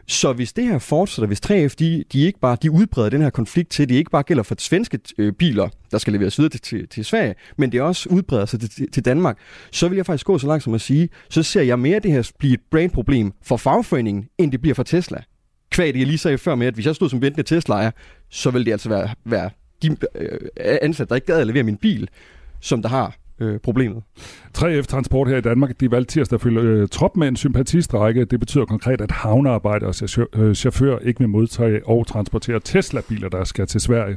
Så 0.08 0.32
hvis 0.32 0.52
det 0.52 0.64
her 0.64 0.78
fortsætter, 0.78 1.26
hvis 1.26 1.40
3F 1.46 1.74
de, 1.78 2.04
de 2.12 2.20
ikke 2.20 2.40
bare 2.40 2.56
de 2.62 2.70
udbreder 2.70 3.08
den 3.08 3.22
her 3.22 3.30
konflikt 3.30 3.70
til, 3.70 3.88
det 3.88 3.94
ikke 3.94 4.10
bare 4.10 4.22
gælder 4.22 4.42
for 4.42 4.54
svenske 4.58 4.98
øh, 5.18 5.32
biler, 5.32 5.68
der 5.90 5.98
skal 5.98 6.12
leveres 6.12 6.38
videre 6.38 6.50
til, 6.50 6.60
til, 6.60 6.88
til 6.88 7.04
Sverige, 7.04 7.34
men 7.56 7.72
det 7.72 7.80
også 7.80 8.08
udbreder 8.08 8.46
sig 8.46 8.60
til, 8.60 8.90
til 8.90 9.04
Danmark, 9.04 9.38
så 9.72 9.88
vil 9.88 9.96
jeg 9.96 10.06
faktisk 10.06 10.26
gå 10.26 10.38
så 10.38 10.46
langt 10.46 10.64
som 10.64 10.74
at 10.74 10.80
sige, 10.80 11.08
så 11.30 11.42
ser 11.42 11.62
jeg 11.62 11.78
mere 11.78 11.98
det 11.98 12.12
her 12.12 12.30
blive 12.38 12.54
et 12.54 12.60
brandproblem 12.70 13.32
for 13.42 13.56
fagforeningen, 13.56 14.28
end 14.38 14.52
det 14.52 14.60
bliver 14.60 14.74
for 14.74 14.82
Tesla. 14.82 15.22
Kvad 15.70 15.92
det, 15.92 15.98
jeg 15.98 16.06
lige 16.06 16.18
sagde 16.18 16.38
før 16.38 16.54
med, 16.54 16.66
at 16.66 16.74
hvis 16.74 16.86
jeg 16.86 16.94
stod 16.94 17.08
som 17.08 17.22
ventende 17.22 17.48
Tesla-ejer, 17.48 17.90
så 18.30 18.50
vil 18.50 18.66
det 18.66 18.72
altså 18.72 18.88
være, 18.88 19.08
være 19.24 19.50
de 19.82 19.96
øh, 20.14 20.38
ansatte, 20.82 21.08
der 21.08 21.14
ikke 21.14 21.26
gad 21.26 21.40
at 21.40 21.46
levere 21.46 21.62
min 21.62 21.76
bil, 21.76 22.08
som 22.60 22.82
der 22.82 22.88
har 22.88 23.16
øh, 23.40 23.58
problemet. 23.58 24.02
3F 24.58 24.82
Transport 24.82 25.28
her 25.28 25.36
i 25.36 25.40
Danmark, 25.40 25.80
de 25.80 25.90
valgte 25.90 26.12
tirsdag 26.12 26.36
at 26.36 26.40
følge 26.40 26.60
øh, 26.60 26.88
trop 26.88 27.16
med 27.16 27.28
en 27.28 27.36
sympatistrække. 27.36 28.24
Det 28.24 28.40
betyder 28.40 28.64
konkret, 28.64 29.00
at 29.00 29.10
havnearbejdere 29.10 29.88
og 29.88 29.94
chauffør, 29.94 30.54
chauffør 30.54 30.98
ikke 30.98 31.20
vil 31.20 31.28
modtage 31.28 31.86
og 31.86 32.06
transportere 32.06 32.60
Tesla-biler, 32.60 33.28
der 33.28 33.44
skal 33.44 33.66
til 33.66 33.80
Sverige. 33.80 34.16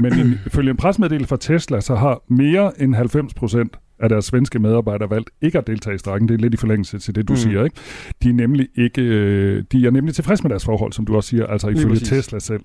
Men 0.00 0.12
ifølge 0.46 0.70
en 0.70 0.76
presmeddelelse 0.76 1.28
fra 1.28 1.36
Tesla, 1.36 1.80
så 1.80 1.94
har 1.94 2.22
mere 2.28 2.82
end 2.82 2.94
90 2.94 3.34
procent 3.34 3.76
af 4.00 4.08
deres 4.08 4.24
svenske 4.24 4.58
medarbejdere 4.58 5.10
valgt 5.10 5.30
ikke 5.42 5.58
at 5.58 5.66
deltage 5.66 5.94
i 5.94 5.98
strækken. 5.98 6.28
Det 6.28 6.34
er 6.34 6.38
lidt 6.38 6.54
i 6.54 6.56
forlængelse 6.56 6.98
til 6.98 7.14
det, 7.14 7.28
du 7.28 7.32
mm. 7.32 7.36
siger. 7.36 7.64
Ikke? 7.64 7.76
De, 8.22 8.28
er 8.28 8.32
nemlig 8.32 8.68
ikke, 8.76 9.02
øh, 9.02 9.64
de 9.72 9.86
er 9.86 9.90
nemlig 9.90 10.14
tilfredse 10.14 10.42
med 10.42 10.50
deres 10.50 10.64
forhold, 10.64 10.92
som 10.92 11.06
du 11.06 11.16
også 11.16 11.28
siger, 11.28 11.46
altså 11.46 11.68
ifølge 11.68 11.96
Tesla 11.96 12.38
selv. 12.38 12.60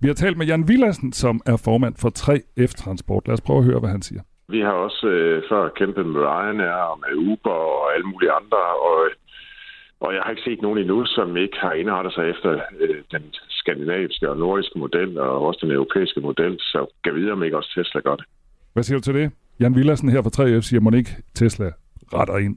Vi 0.00 0.06
har 0.06 0.14
talt 0.14 0.38
med 0.38 0.46
Jan 0.46 0.68
Villassen, 0.68 1.12
som 1.12 1.40
er 1.46 1.56
formand 1.56 1.94
for 1.98 2.12
3F 2.18 2.72
Transport. 2.76 3.22
Lad 3.26 3.34
os 3.34 3.40
prøve 3.40 3.58
at 3.58 3.64
høre, 3.64 3.80
hvad 3.80 3.90
han 3.90 4.02
siger. 4.02 4.20
Vi 4.48 4.60
har 4.60 4.72
også 4.72 5.06
øh, 5.06 5.42
før 5.48 5.68
kæmpet 5.68 6.06
med 6.06 6.20
Ryanair 6.20 6.78
og 6.92 6.98
med 7.02 7.12
Uber 7.30 7.50
og 7.50 7.94
alle 7.94 8.06
mulige 8.06 8.32
andre, 8.32 8.62
og, 8.88 8.98
og 10.00 10.14
jeg 10.14 10.22
har 10.22 10.30
ikke 10.30 10.42
set 10.42 10.62
nogen 10.62 10.78
endnu, 10.78 11.04
som 11.06 11.36
ikke 11.36 11.58
har 11.60 11.72
indrettet 11.72 12.12
sig 12.14 12.30
efter 12.30 12.50
øh, 12.80 12.96
den 13.10 13.24
skandinaviske 13.48 14.30
og 14.30 14.36
nordiske 14.36 14.78
model, 14.78 15.18
og 15.18 15.46
også 15.46 15.60
den 15.62 15.72
europæiske 15.72 16.20
model, 16.20 16.54
så 16.60 16.86
kan 17.04 17.14
videre, 17.14 17.32
om 17.32 17.42
ikke 17.42 17.56
også 17.56 17.72
Tesla 17.74 18.00
gør 18.00 18.16
det. 18.16 18.24
Hvad 18.72 18.82
siger 18.82 18.98
du 18.98 19.02
til 19.02 19.14
det? 19.14 19.30
Jan 19.60 19.74
Villersen 19.76 20.08
her 20.08 20.22
fra 20.22 20.44
3F 20.44 20.60
siger, 20.60 20.88
at 20.88 20.94
ikke 20.94 21.10
Tesla 21.34 21.70
retter 22.14 22.36
ind. 22.36 22.56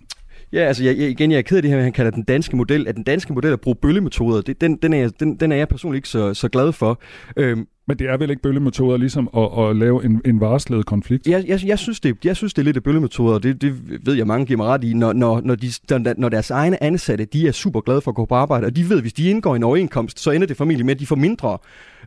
Ja, 0.53 0.59
altså 0.59 0.83
jeg, 0.83 0.97
igen, 0.97 1.31
jeg 1.31 1.37
er 1.37 1.41
ked 1.41 1.57
af 1.57 1.63
det 1.63 1.71
her, 1.71 1.81
han 1.81 1.93
kalder 1.93 2.11
den 2.11 2.23
danske 2.23 2.55
model. 2.55 2.87
At 2.87 2.95
den 2.95 3.03
danske 3.03 3.33
model 3.33 3.53
at 3.53 3.61
bruge 3.61 3.75
bøllemetoder, 3.75 4.41
det, 4.41 4.61
den, 4.61 4.75
den, 4.75 4.93
er, 4.93 5.09
den, 5.09 5.35
den 5.35 5.51
er 5.51 5.55
jeg 5.55 5.67
personligt 5.67 5.97
ikke 5.97 6.09
så, 6.09 6.33
så 6.33 6.49
glad 6.49 6.71
for. 6.71 7.01
Øhm, 7.37 7.67
men 7.87 7.99
det 7.99 8.09
er 8.09 8.17
vel 8.17 8.29
ikke 8.29 8.41
bøllemetoder 8.41 8.97
ligesom 8.97 9.29
at, 9.37 9.69
at 9.69 9.75
lave 9.75 10.05
en, 10.05 10.21
en 10.25 10.39
varslet 10.39 10.85
konflikt? 10.85 11.27
Jeg, 11.27 11.45
jeg, 11.47 11.59
jeg, 11.65 11.79
synes 11.79 11.99
det, 11.99 12.17
jeg 12.23 12.35
synes, 12.35 12.53
det 12.53 12.61
er 12.61 12.65
lidt 12.65 12.77
af 12.77 12.83
bøllemetoder, 12.83 13.39
det, 13.39 13.61
det 13.61 13.73
ved 14.05 14.13
jeg 14.13 14.27
mange 14.27 14.45
giver 14.45 14.57
mig 14.57 14.67
ret 14.67 14.83
i, 14.83 14.93
når, 14.93 15.13
når, 15.13 15.41
når, 15.41 15.55
de, 15.55 16.13
når 16.17 16.29
deres 16.29 16.51
egne 16.51 16.83
ansatte, 16.83 17.25
de 17.25 17.47
er 17.47 17.51
super 17.51 17.81
glade 17.81 18.01
for 18.01 18.11
at 18.11 18.15
gå 18.15 18.25
på 18.25 18.35
arbejde, 18.35 18.65
og 18.65 18.75
de 18.75 18.89
ved, 18.89 18.97
at 18.97 19.03
hvis 19.03 19.13
de 19.13 19.29
indgår 19.29 19.55
en 19.55 19.63
overenkomst, 19.63 20.19
så 20.19 20.31
ender 20.31 20.47
det 20.47 20.57
formentlig 20.57 20.85
med, 20.85 20.93
at 20.93 20.99
de 20.99 21.05
får 21.05 21.15
mindre 21.15 21.57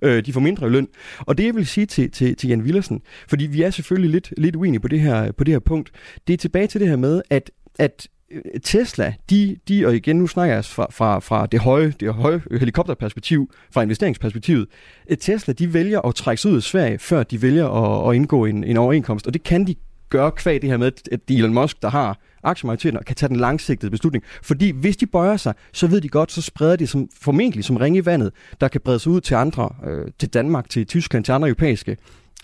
øh, 0.02 0.26
de 0.26 0.32
får 0.32 0.40
mindre 0.40 0.70
løn. 0.70 0.88
Og 1.18 1.38
det 1.38 1.44
jeg 1.44 1.54
vil 1.54 1.66
sige 1.66 1.86
til, 1.86 2.10
til, 2.10 2.36
til 2.36 2.48
Jan 2.48 2.64
Villersen, 2.64 3.00
fordi 3.28 3.46
vi 3.46 3.62
er 3.62 3.70
selvfølgelig 3.70 4.10
lidt, 4.10 4.34
lidt 4.36 4.56
uenige 4.56 4.80
på 4.80 4.88
det, 4.88 5.00
her, 5.00 5.32
på 5.32 5.44
det 5.44 5.54
her 5.54 5.58
punkt, 5.58 5.90
det 6.26 6.32
er 6.32 6.36
tilbage 6.36 6.66
til 6.66 6.80
det 6.80 6.88
her 6.88 6.96
med, 6.96 7.22
at, 7.30 7.50
at 7.78 8.08
Øh, 8.30 8.60
Tesla, 8.62 9.14
de, 9.30 9.56
de, 9.68 9.86
og 9.86 9.96
igen 9.96 10.16
nu 10.16 10.26
snakker 10.26 10.54
jeg 10.54 10.64
fra, 10.64 10.86
fra, 10.90 11.18
fra 11.18 11.46
det, 11.46 11.60
høje, 11.60 11.94
det 12.00 12.14
høje 12.14 12.42
helikopterperspektiv, 12.50 13.50
fra 13.70 13.82
investeringsperspektivet, 13.82 14.66
øh, 15.10 15.16
Tesla, 15.16 15.52
de 15.52 15.74
vælger 15.74 16.00
at 16.00 16.14
trække 16.14 16.42
sig 16.42 16.50
ud 16.50 16.56
af 16.56 16.62
Sverige, 16.62 16.98
før 16.98 17.22
de 17.22 17.42
vælger 17.42 17.68
at, 17.68 18.10
at 18.10 18.16
indgå 18.16 18.44
en, 18.44 18.64
en 18.64 18.76
overenkomst, 18.76 19.26
og 19.26 19.34
det 19.34 19.42
kan 19.42 19.66
de 19.66 19.74
gøre 20.08 20.30
kvæg 20.30 20.62
det 20.62 20.70
her 20.70 20.76
med, 20.76 20.92
at 21.12 21.20
Elon 21.30 21.54
Musk, 21.54 21.82
der 21.82 21.90
har 21.90 22.18
aktiemajoriteten, 22.42 22.98
kan 23.06 23.16
tage 23.16 23.28
den 23.28 23.36
langsigtede 23.36 23.90
beslutning. 23.90 24.24
Fordi 24.42 24.70
hvis 24.70 24.96
de 24.96 25.06
bøjer 25.06 25.36
sig, 25.36 25.54
så 25.72 25.86
ved 25.86 26.00
de 26.00 26.08
godt, 26.08 26.32
så 26.32 26.42
spreder 26.42 26.76
de 26.76 26.86
som, 26.86 27.08
formentlig 27.20 27.64
som 27.64 27.76
ringe 27.76 27.98
i 27.98 28.06
vandet, 28.06 28.32
der 28.60 28.68
kan 28.68 28.80
brede 28.80 28.98
sig 28.98 29.12
ud 29.12 29.20
til 29.20 29.34
andre, 29.34 29.70
øh, 29.86 30.06
til 30.18 30.28
Danmark, 30.28 30.68
til 30.68 30.86
Tyskland, 30.86 31.24
til 31.24 31.32
andre 31.32 31.48
europæiske, 31.48 31.96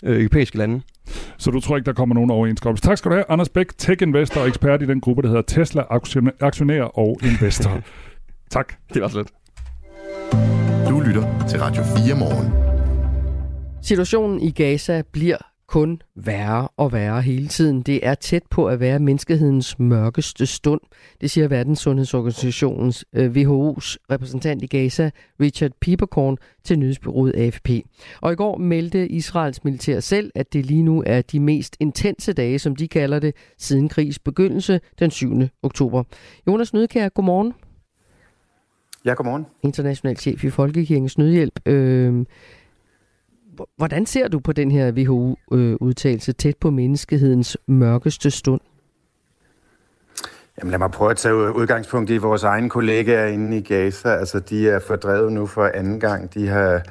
øh, 0.03 0.19
europæiske 0.19 0.57
lande. 0.57 0.81
Så 1.37 1.51
du 1.51 1.59
tror 1.59 1.77
ikke, 1.77 1.85
der 1.85 1.93
kommer 1.93 2.15
nogen 2.15 2.31
overenskomst. 2.31 2.83
Tak 2.83 2.97
skal 2.97 3.11
du 3.11 3.15
have, 3.15 3.25
Anders 3.29 3.49
Bæk, 3.49 3.77
tech-investor 3.77 4.41
og 4.41 4.47
ekspert 4.47 4.81
i 4.81 4.85
den 4.85 5.01
gruppe, 5.01 5.21
der 5.21 5.27
hedder 5.27 5.41
Tesla 5.41 5.83
Aktionær 6.41 6.83
og 6.83 7.19
Investor. 7.23 7.81
tak. 8.51 8.73
Det 8.93 9.01
var 9.01 9.07
slet. 9.07 9.27
Du 10.89 10.99
lytter 10.99 11.45
til 11.49 11.59
Radio 11.59 11.83
4 11.83 12.15
morgen. 12.15 12.53
Situationen 13.81 14.41
i 14.41 14.51
Gaza 14.51 15.01
bliver 15.11 15.37
kun 15.67 16.01
værre 16.15 16.67
og 16.77 16.93
værre 16.93 17.21
hele 17.21 17.47
tiden. 17.47 17.81
Det 17.81 18.07
er 18.07 18.15
tæt 18.15 18.43
på 18.49 18.67
at 18.67 18.79
være 18.79 18.99
menneskehedens 18.99 19.79
mørkeste 19.79 20.45
stund. 20.45 20.81
Det 21.21 21.31
siger 21.31 21.47
Verdenssundhedsorganisationens 21.47 23.05
øh, 23.13 23.31
WHO's 23.31 23.95
repræsentant 24.11 24.63
i 24.63 24.67
Gaza, 24.67 25.09
Richard 25.39 25.71
Pieperkorn, 25.81 26.37
til 26.63 26.79
nyhedsbyrået 26.79 27.35
AFP. 27.35 27.69
Og 28.21 28.33
i 28.33 28.35
går 28.35 28.57
meldte 28.57 29.07
Israels 29.07 29.63
militær 29.63 29.99
selv, 29.99 30.31
at 30.35 30.53
det 30.53 30.65
lige 30.65 30.83
nu 30.83 31.03
er 31.05 31.21
de 31.21 31.39
mest 31.39 31.77
intense 31.79 32.33
dage, 32.33 32.59
som 32.59 32.75
de 32.75 32.87
kalder 32.87 33.19
det, 33.19 33.35
siden 33.57 33.89
krigs 33.89 34.19
begyndelse 34.19 34.79
den 34.99 35.11
7. 35.11 35.31
oktober. 35.63 36.03
Jonas 36.47 36.73
Nødkær, 36.73 37.09
godmorgen. 37.09 37.53
Ja, 39.05 39.13
godmorgen. 39.13 39.45
International 39.63 40.17
chef 40.17 40.43
i 40.43 40.49
Folkekirkens 40.49 41.17
Nødhjælp. 41.17 41.59
Øh, 41.65 42.25
Hvordan 43.77 44.05
ser 44.05 44.27
du 44.27 44.39
på 44.39 44.51
den 44.51 44.71
her 44.71 44.91
WHO-udtalelse 44.91 46.31
øh, 46.31 46.35
tæt 46.35 46.57
på 46.57 46.69
menneskehedens 46.69 47.57
mørkeste 47.67 48.31
stund? 48.31 48.61
Jamen 50.59 50.71
lad 50.71 50.79
mig 50.79 50.91
prøve 50.91 51.11
at 51.11 51.17
tage 51.17 51.35
udgangspunkt 51.35 52.09
i 52.09 52.17
vores 52.17 52.43
egne 52.43 52.69
kollegaer 52.69 53.25
inde 53.25 53.57
i 53.57 53.61
Gaza. 53.61 54.09
Altså 54.09 54.39
de 54.39 54.69
er 54.69 54.79
fordrevet 54.79 55.33
nu 55.33 55.45
for 55.45 55.71
anden 55.73 55.99
gang. 55.99 56.33
De 56.33 56.47
har 56.47 56.81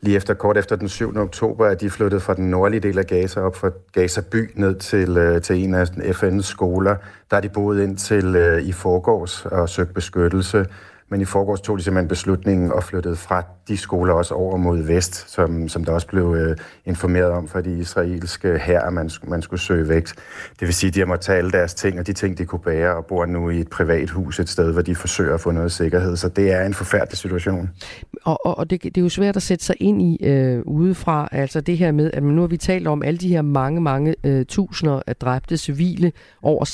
lige 0.00 0.16
efter 0.16 0.34
kort 0.34 0.56
efter 0.56 0.76
den 0.76 0.88
7. 0.88 1.16
oktober, 1.16 1.66
at 1.66 1.80
de 1.80 1.90
flyttet 1.90 2.22
fra 2.22 2.34
den 2.34 2.50
nordlige 2.50 2.80
del 2.80 2.98
af 2.98 3.06
Gaza 3.06 3.40
op 3.40 3.56
fra 3.56 3.70
Gaza 3.92 4.20
by 4.20 4.50
ned 4.54 4.74
til, 4.74 5.16
øh, 5.16 5.42
til 5.42 5.64
en 5.64 5.74
af 5.74 5.84
FN's 6.00 6.42
skoler. 6.42 6.96
Der 7.30 7.36
er 7.36 7.40
de 7.40 7.48
boet 7.48 7.82
ind 7.82 7.96
til 7.96 8.36
øh, 8.36 8.62
i 8.62 8.72
forgårs 8.72 9.46
og 9.46 9.68
søgt 9.68 9.94
beskyttelse. 9.94 10.66
Men 11.10 11.20
i 11.20 11.24
forgårs 11.24 11.60
tog 11.60 11.78
de 11.78 11.82
simpelthen 11.82 12.08
beslutningen 12.08 12.72
og 12.72 12.84
flyttede 12.84 13.16
fra 13.16 13.42
de 13.68 13.76
skoler 13.76 14.14
også 14.14 14.34
over 14.34 14.56
mod 14.56 14.82
vest, 14.82 15.30
som, 15.30 15.68
som 15.68 15.84
der 15.84 15.92
også 15.92 16.06
blev 16.06 16.34
øh, 16.38 16.56
informeret 16.84 17.30
om 17.30 17.48
fra 17.48 17.60
de 17.60 17.78
israelske 17.78 18.58
her, 18.58 18.80
at 18.80 18.92
man, 18.92 19.10
man 19.28 19.42
skulle 19.42 19.60
søge 19.60 19.88
væk. 19.88 20.06
Det 20.60 20.66
vil 20.66 20.74
sige, 20.74 20.88
at 20.88 20.94
de 20.94 21.00
har 21.00 21.06
måttet 21.06 21.26
tage 21.26 21.38
alle 21.38 21.50
deres 21.50 21.74
ting 21.74 21.98
og 21.98 22.06
de 22.06 22.12
ting, 22.12 22.38
de 22.38 22.44
kunne 22.44 22.60
bære, 22.60 22.96
og 22.96 23.06
bor 23.06 23.26
nu 23.26 23.50
i 23.50 23.60
et 23.60 23.70
privat 23.70 24.10
hus 24.10 24.40
et 24.40 24.48
sted, 24.48 24.72
hvor 24.72 24.82
de 24.82 24.94
forsøger 24.94 25.34
at 25.34 25.40
få 25.40 25.50
noget 25.50 25.72
sikkerhed. 25.72 26.16
Så 26.16 26.28
det 26.28 26.52
er 26.52 26.66
en 26.66 26.74
forfærdelig 26.74 27.18
situation. 27.18 27.70
Og, 28.24 28.46
og, 28.46 28.58
og 28.58 28.70
det, 28.70 28.82
det 28.82 28.96
er 28.96 29.02
jo 29.02 29.08
svært 29.08 29.36
at 29.36 29.42
sætte 29.42 29.64
sig 29.64 29.76
ind 29.80 30.02
i 30.02 30.26
øh, 30.26 30.62
udefra, 30.66 31.28
altså 31.32 31.60
det 31.60 31.78
her 31.78 31.92
med, 31.92 32.10
at 32.14 32.22
nu 32.22 32.40
har 32.40 32.48
vi 32.48 32.56
talt 32.56 32.86
om 32.86 33.02
alle 33.02 33.18
de 33.18 33.28
her 33.28 33.42
mange, 33.42 33.80
mange 33.80 34.14
øh, 34.24 34.44
tusinder 34.46 35.02
af 35.06 35.16
dræbte 35.16 35.56
civile, 35.56 36.12
over 36.42 36.64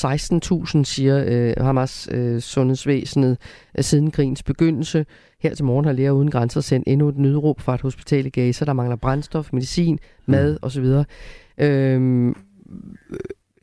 16.000, 0.78 0.84
siger 0.84 1.24
øh, 1.26 1.64
Hamas 1.64 2.08
øh, 2.12 2.40
sundhedsvæsenet, 2.40 3.38
øh, 3.78 3.84
siden 3.84 4.06
siden 4.06 4.10
krigens 4.26 4.42
begyndelse. 4.42 5.06
Her 5.40 5.54
til 5.54 5.64
morgen 5.64 5.84
har 5.84 5.92
Læger 5.92 6.10
Uden 6.10 6.30
Grænser 6.30 6.60
sendt 6.60 6.88
endnu 6.88 7.08
et 7.08 7.18
nødråb 7.18 7.60
fra 7.60 7.74
et 7.74 7.80
hospital 7.80 8.26
i 8.26 8.28
Gaza, 8.28 8.64
der 8.64 8.72
mangler 8.72 8.96
brændstof, 8.96 9.52
medicin, 9.52 9.98
mad 10.26 10.52
mm. 10.52 10.58
osv. 10.62 10.84
Øhm, 11.58 12.36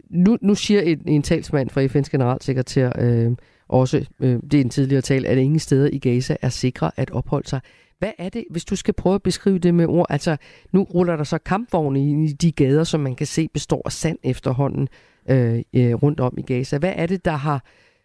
nu, 0.09 0.37
nu 0.41 0.55
siger 0.55 0.81
en, 0.81 1.01
en 1.07 1.21
talsmand 1.21 1.69
fra 1.69 1.85
FN's 1.85 2.09
generalsekretær 2.11 2.91
øh, 2.99 3.31
også, 3.67 4.05
øh, 4.19 4.39
det 4.51 4.53
er 4.53 4.61
en 4.61 4.69
tidligere 4.69 5.01
tal, 5.01 5.25
at 5.25 5.37
ingen 5.37 5.59
steder 5.59 5.89
i 5.93 5.99
Gaza 5.99 6.35
er 6.41 6.49
sikre 6.49 6.91
at 6.97 7.11
opholde 7.11 7.47
sig. 7.47 7.61
Hvad 7.99 8.11
er 8.17 8.29
det, 8.29 8.45
hvis 8.49 8.65
du 8.65 8.75
skal 8.75 8.93
prøve 8.93 9.15
at 9.15 9.23
beskrive 9.23 9.59
det 9.59 9.73
med 9.73 9.85
ord? 9.85 10.05
Altså, 10.09 10.37
nu 10.71 10.83
ruller 10.83 11.15
der 11.15 11.23
så 11.23 11.37
kampvogne 11.37 12.25
i 12.25 12.27
de 12.27 12.51
gader, 12.51 12.83
som 12.83 13.01
man 13.01 13.15
kan 13.15 13.27
se 13.27 13.47
består 13.53 13.81
af 13.85 13.91
sand 13.91 14.17
efterhånden 14.23 14.87
øh, 15.29 15.61
øh, 15.73 15.93
rundt 15.93 16.19
om 16.19 16.33
i 16.37 16.41
Gaza. 16.41 16.77
Hvad 16.77 16.93
er 16.95 17.05
det, 17.05 17.25
der 17.25 17.31
har 17.31 17.63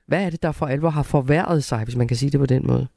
hvad 0.08 0.24
er 0.24 0.30
det, 0.30 0.42
der 0.42 0.52
for 0.52 0.66
alvor 0.66 0.90
har 0.90 1.02
forværret 1.02 1.64
sig, 1.64 1.84
hvis 1.84 1.96
man 1.96 2.08
kan 2.08 2.16
sige 2.16 2.30
det 2.30 2.40
på 2.40 2.46
den 2.46 2.66
måde? 2.66 2.88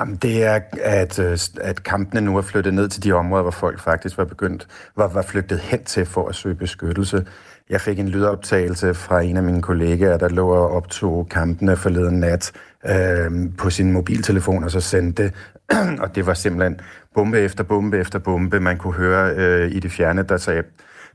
Jamen, 0.00 0.16
det 0.16 0.44
er, 0.44 0.60
at, 0.82 1.18
øh, 1.18 1.38
at 1.60 1.82
kampene 1.82 2.20
nu 2.20 2.36
er 2.36 2.42
flyttet 2.42 2.74
ned 2.74 2.88
til 2.88 3.04
de 3.04 3.12
områder, 3.12 3.42
hvor 3.42 3.50
folk 3.50 3.80
faktisk 3.80 4.18
var 4.18 4.24
begyndt, 4.24 4.66
var, 4.96 5.08
var 5.08 5.22
flygtet 5.22 5.58
hen 5.58 5.84
til 5.84 6.06
for 6.06 6.28
at 6.28 6.34
søge 6.34 6.54
beskyttelse. 6.54 7.26
Jeg 7.70 7.80
fik 7.80 7.98
en 7.98 8.08
lydoptagelse 8.08 8.94
fra 8.94 9.20
en 9.20 9.36
af 9.36 9.42
mine 9.42 9.62
kollegaer, 9.62 10.16
der 10.16 10.28
lå 10.28 10.48
og 10.48 10.70
optog 10.70 11.28
kampene 11.28 11.76
forleden 11.76 12.20
nat 12.20 12.52
øh, 12.86 13.30
på 13.58 13.70
sin 13.70 13.92
mobiltelefon, 13.92 14.64
og 14.64 14.70
så 14.70 14.80
sendte 14.80 15.22
det. 15.22 15.32
og 16.02 16.14
det 16.14 16.26
var 16.26 16.34
simpelthen 16.34 16.80
bombe 17.14 17.40
efter 17.40 17.64
bombe 17.64 17.98
efter 17.98 18.18
bombe. 18.18 18.60
Man 18.60 18.78
kunne 18.78 18.94
høre 18.94 19.34
øh, 19.36 19.72
i 19.72 19.80
det 19.80 19.92
fjerne, 19.92 20.22
der 20.22 20.36
sagde, 20.36 20.62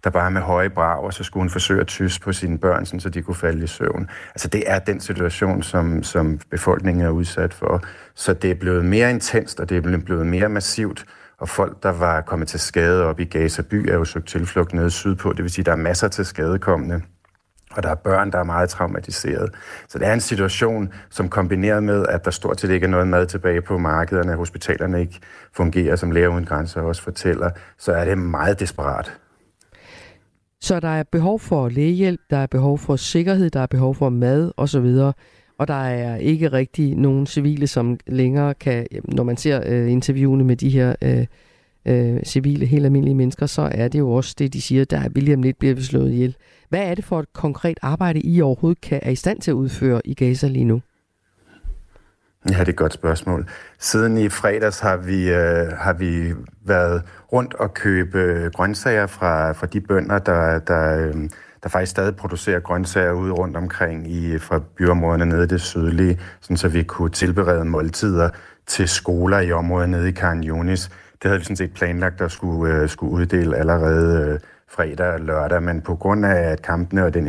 der 0.04 0.10
bare 0.10 0.32
med 0.32 0.42
høje 0.42 0.70
brag, 0.70 1.04
og 1.04 1.14
så 1.14 1.24
skulle 1.24 1.42
hun 1.42 1.50
forsøge 1.50 1.82
at 1.82 1.88
tysse 1.88 2.22
på 2.22 2.34
sine 2.34 2.58
børn, 2.58 2.86
sådan, 2.86 3.00
så 3.00 3.10
de 3.10 3.22
kunne 3.22 3.36
falde 3.36 3.64
i 3.64 3.68
søvn. 3.68 4.10
Altså 4.30 4.48
det 4.48 4.64
er 4.66 4.80
den 4.80 5.00
situation, 5.00 5.64
som, 5.64 6.04
som 6.04 6.40
befolkningen 6.52 7.06
er 7.06 7.10
udsat 7.10 7.54
for. 7.54 7.84
Så 8.16 8.34
det 8.34 8.52
er 8.52 8.56
blevet 8.56 8.86
mere 8.86 9.10
intenst, 9.10 9.60
og 9.60 9.70
det 9.70 9.78
er 9.78 10.00
blevet 10.00 10.26
mere 10.26 10.50
massivt, 10.50 11.06
og 11.40 11.50
folk, 11.50 11.84
der 11.84 11.92
var 11.92 12.22
kommet 12.22 12.48
til 12.48 12.60
skade 12.60 13.04
op 13.04 13.20
i 13.20 13.24
Gaza 13.24 13.62
by, 13.62 13.90
er 13.90 13.94
jo 13.94 14.06
søgt 14.06 14.28
tilflugt 14.28 14.74
nede 14.74 14.92
sydpå. 14.92 15.34
Det 15.34 15.44
vil 15.44 15.52
sige, 15.52 15.62
at 15.62 15.66
der 15.66 15.72
er 15.72 15.76
masser 15.76 16.08
til 16.08 16.26
skadekommende 16.26 17.02
og 17.78 17.84
der 17.84 17.90
er 17.90 17.96
børn, 17.96 18.32
der 18.32 18.40
er 18.40 18.44
meget 18.44 18.70
traumatiseret. 18.70 19.56
Så 19.88 20.00
det 20.00 20.08
er 20.08 20.14
en 20.14 20.20
situation, 20.20 20.94
som 21.10 21.30
kombineret 21.30 21.84
med, 21.84 22.06
at 22.08 22.26
der 22.26 22.32
stort 22.32 22.62
set 22.62 22.70
ikke 22.70 22.84
er 22.84 22.90
noget 22.90 23.08
mad 23.08 23.26
tilbage 23.26 23.62
på 23.62 23.78
markederne, 23.78 24.32
at 24.32 24.38
hospitalerne 24.38 25.02
ikke 25.02 25.20
fungerer, 25.54 25.96
som 25.96 26.12
Læger 26.12 26.28
Uden 26.28 26.46
Grænser 26.46 26.82
også 26.82 27.02
fortæller, 27.02 27.50
så 27.78 27.92
er 27.92 28.06
det 28.06 28.18
meget 28.18 28.60
desperat. 28.60 29.14
Så 30.62 30.80
der 30.80 30.88
er 30.88 31.04
behov 31.12 31.40
for 31.40 31.70
lægehjælp, 31.70 32.22
der 32.30 32.38
er 32.38 32.48
behov 32.48 32.78
for 32.78 32.96
sikkerhed, 32.96 33.50
der 33.50 33.60
er 33.60 33.66
behov 33.68 33.96
for 33.96 34.10
mad 34.10 34.52
osv., 34.58 35.12
og 35.60 35.68
der 35.68 35.74
er 35.74 36.16
ikke 36.16 36.52
rigtig 36.52 36.96
nogen 36.96 37.26
civile, 37.26 37.68
som 37.68 38.00
længere 38.08 38.54
kan, 38.54 38.88
når 39.04 39.24
man 39.24 39.38
ser 39.38 39.62
øh, 39.66 39.92
interviewene 39.92 40.44
med 40.44 40.56
de 40.56 40.70
her 40.70 40.96
øh, 41.02 41.26
øh, 41.86 42.24
civile, 42.24 42.66
helt 42.66 42.86
almindelige 42.86 43.16
mennesker, 43.16 43.46
så 43.46 43.62
er 43.72 43.88
det 43.88 44.00
jo 44.00 44.12
også 44.12 44.36
det, 44.40 44.54
de 44.54 44.62
siger, 44.62 44.86
der 44.86 45.00
er 45.00 45.10
William 45.10 45.42
lidt 45.42 45.60
bliver 45.60 45.82
slået 45.82 46.12
ihjel. 46.12 46.36
Hvad 46.70 46.80
er 46.80 46.96
det 46.96 47.06
for 47.06 47.20
et 47.20 47.34
konkret 47.34 47.78
arbejde, 47.82 48.20
I 48.20 48.42
overhovedet 48.42 48.82
kan, 48.82 49.00
er 49.04 49.12
i 49.12 49.16
stand 49.16 49.42
til 49.42 49.52
at 49.52 49.56
udføre 49.56 50.02
i 50.06 50.14
Gaza 50.14 50.48
lige 50.48 50.66
nu? 50.66 50.82
Ja, 52.52 52.60
det 52.60 52.68
er 52.68 52.72
et 52.72 52.76
godt 52.76 52.94
spørgsmål. 52.94 53.50
Siden 53.80 54.18
i 54.18 54.30
fredags 54.30 54.80
har 54.80 54.98
vi, 54.98 55.30
øh, 55.30 55.72
har 55.78 55.94
vi 55.94 56.34
været 56.66 57.04
rundt 57.34 57.54
og 57.54 57.74
købe 57.74 58.50
grøntsager 58.54 59.08
fra, 59.08 59.52
fra 59.52 59.68
de 59.68 59.82
bønder, 59.82 60.20
der, 60.20 60.60
der, 60.60 61.08
øh, 61.08 61.30
der 61.64 61.70
faktisk 61.70 61.90
stadig 61.90 62.16
producerer 62.16 62.60
grøntsager 62.60 63.12
ude 63.12 63.32
rundt 63.32 63.58
omkring 63.58 64.12
i, 64.12 64.38
fra 64.38 64.60
byområderne 64.78 65.26
nede 65.26 65.44
i 65.44 65.48
det 65.48 65.62
sydlige, 65.62 66.20
sådan 66.42 66.58
så 66.58 66.68
vi 66.68 66.84
kunne 66.84 67.10
tilberede 67.10 67.66
måltider 67.66 68.30
til 68.68 68.88
skoler 68.88 69.40
i 69.40 69.52
området 69.52 69.90
nede 69.90 70.10
i 70.10 70.12
Karen 70.12 70.44
Yunis. 70.44 70.90
Det 71.24 71.24
havde 71.24 71.40
vi 71.40 71.44
sådan 71.44 71.56
set 71.56 71.74
planlagt 71.74 72.22
at 72.22 72.32
skulle, 72.32 72.74
øh, 72.74 72.90
skulle 72.90 73.12
uddele 73.12 73.58
allerede 73.58 74.30
øh, 74.34 74.40
fredag 74.70 75.14
og 75.14 75.20
lørdag, 75.20 75.64
men 75.64 75.82
på 75.82 75.96
grund 75.96 76.26
af 76.26 76.52
at 76.52 76.62
kampene 76.62 77.06
og 77.06 77.14
den 77.14 77.28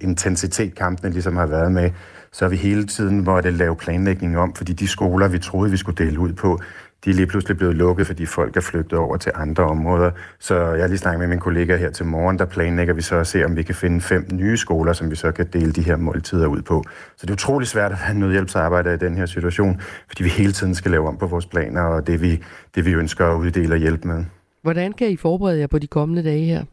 intensitet, 0.00 0.74
kampene 0.74 1.12
ligesom 1.12 1.36
har 1.36 1.46
været 1.46 1.72
med, 1.72 1.90
så 2.36 2.44
har 2.44 2.50
vi 2.50 2.56
hele 2.56 2.86
tiden 2.86 3.24
måtte 3.24 3.50
lave 3.50 3.76
planlægning 3.76 4.38
om, 4.38 4.54
fordi 4.54 4.72
de 4.72 4.88
skoler, 4.88 5.28
vi 5.28 5.38
troede, 5.38 5.70
vi 5.70 5.76
skulle 5.76 6.04
dele 6.04 6.18
ud 6.18 6.32
på, 6.32 6.60
de 7.04 7.10
er 7.10 7.14
lige 7.14 7.26
pludselig 7.26 7.56
blevet 7.56 7.74
lukket, 7.74 8.06
fordi 8.06 8.26
folk 8.26 8.56
er 8.56 8.60
flygtet 8.60 8.98
over 8.98 9.16
til 9.16 9.32
andre 9.34 9.64
områder. 9.64 10.10
Så 10.38 10.54
jeg 10.54 10.80
har 10.80 10.86
lige 10.88 10.98
snakket 10.98 11.18
med 11.18 11.28
min 11.28 11.38
kollega 11.38 11.76
her 11.76 11.90
til 11.90 12.06
morgen, 12.06 12.38
der 12.38 12.44
planlægger 12.44 12.94
vi 12.94 13.02
så 13.02 13.16
at 13.16 13.26
se, 13.26 13.44
om 13.44 13.56
vi 13.56 13.62
kan 13.62 13.74
finde 13.74 14.00
fem 14.00 14.26
nye 14.32 14.56
skoler, 14.56 14.92
som 14.92 15.10
vi 15.10 15.16
så 15.16 15.32
kan 15.32 15.46
dele 15.52 15.72
de 15.72 15.82
her 15.82 15.96
måltider 15.96 16.46
ud 16.46 16.62
på. 16.62 16.84
Så 17.16 17.26
det 17.26 17.30
er 17.30 17.34
utrolig 17.34 17.68
svært 17.68 17.92
at 17.92 17.98
være 18.06 18.14
nødhjælpsarbejder 18.14 18.92
i 18.92 18.96
den 18.96 19.16
her 19.16 19.26
situation, 19.26 19.80
fordi 20.08 20.22
vi 20.22 20.28
hele 20.28 20.52
tiden 20.52 20.74
skal 20.74 20.90
lave 20.90 21.08
om 21.08 21.16
på 21.16 21.26
vores 21.26 21.46
planer, 21.46 21.82
og 21.82 22.06
det 22.06 22.22
vi, 22.22 22.42
det 22.74 22.84
vi 22.84 22.92
ønsker 22.92 23.26
at 23.26 23.36
uddele 23.36 23.74
og 23.74 23.78
hjælpe 23.78 24.08
med. 24.08 24.24
Hvordan 24.62 24.92
kan 24.92 25.10
I 25.10 25.16
forberede 25.16 25.60
jer 25.60 25.66
på 25.66 25.78
de 25.78 25.86
kommende 25.86 26.22
dage 26.22 26.44
her? 26.44 26.64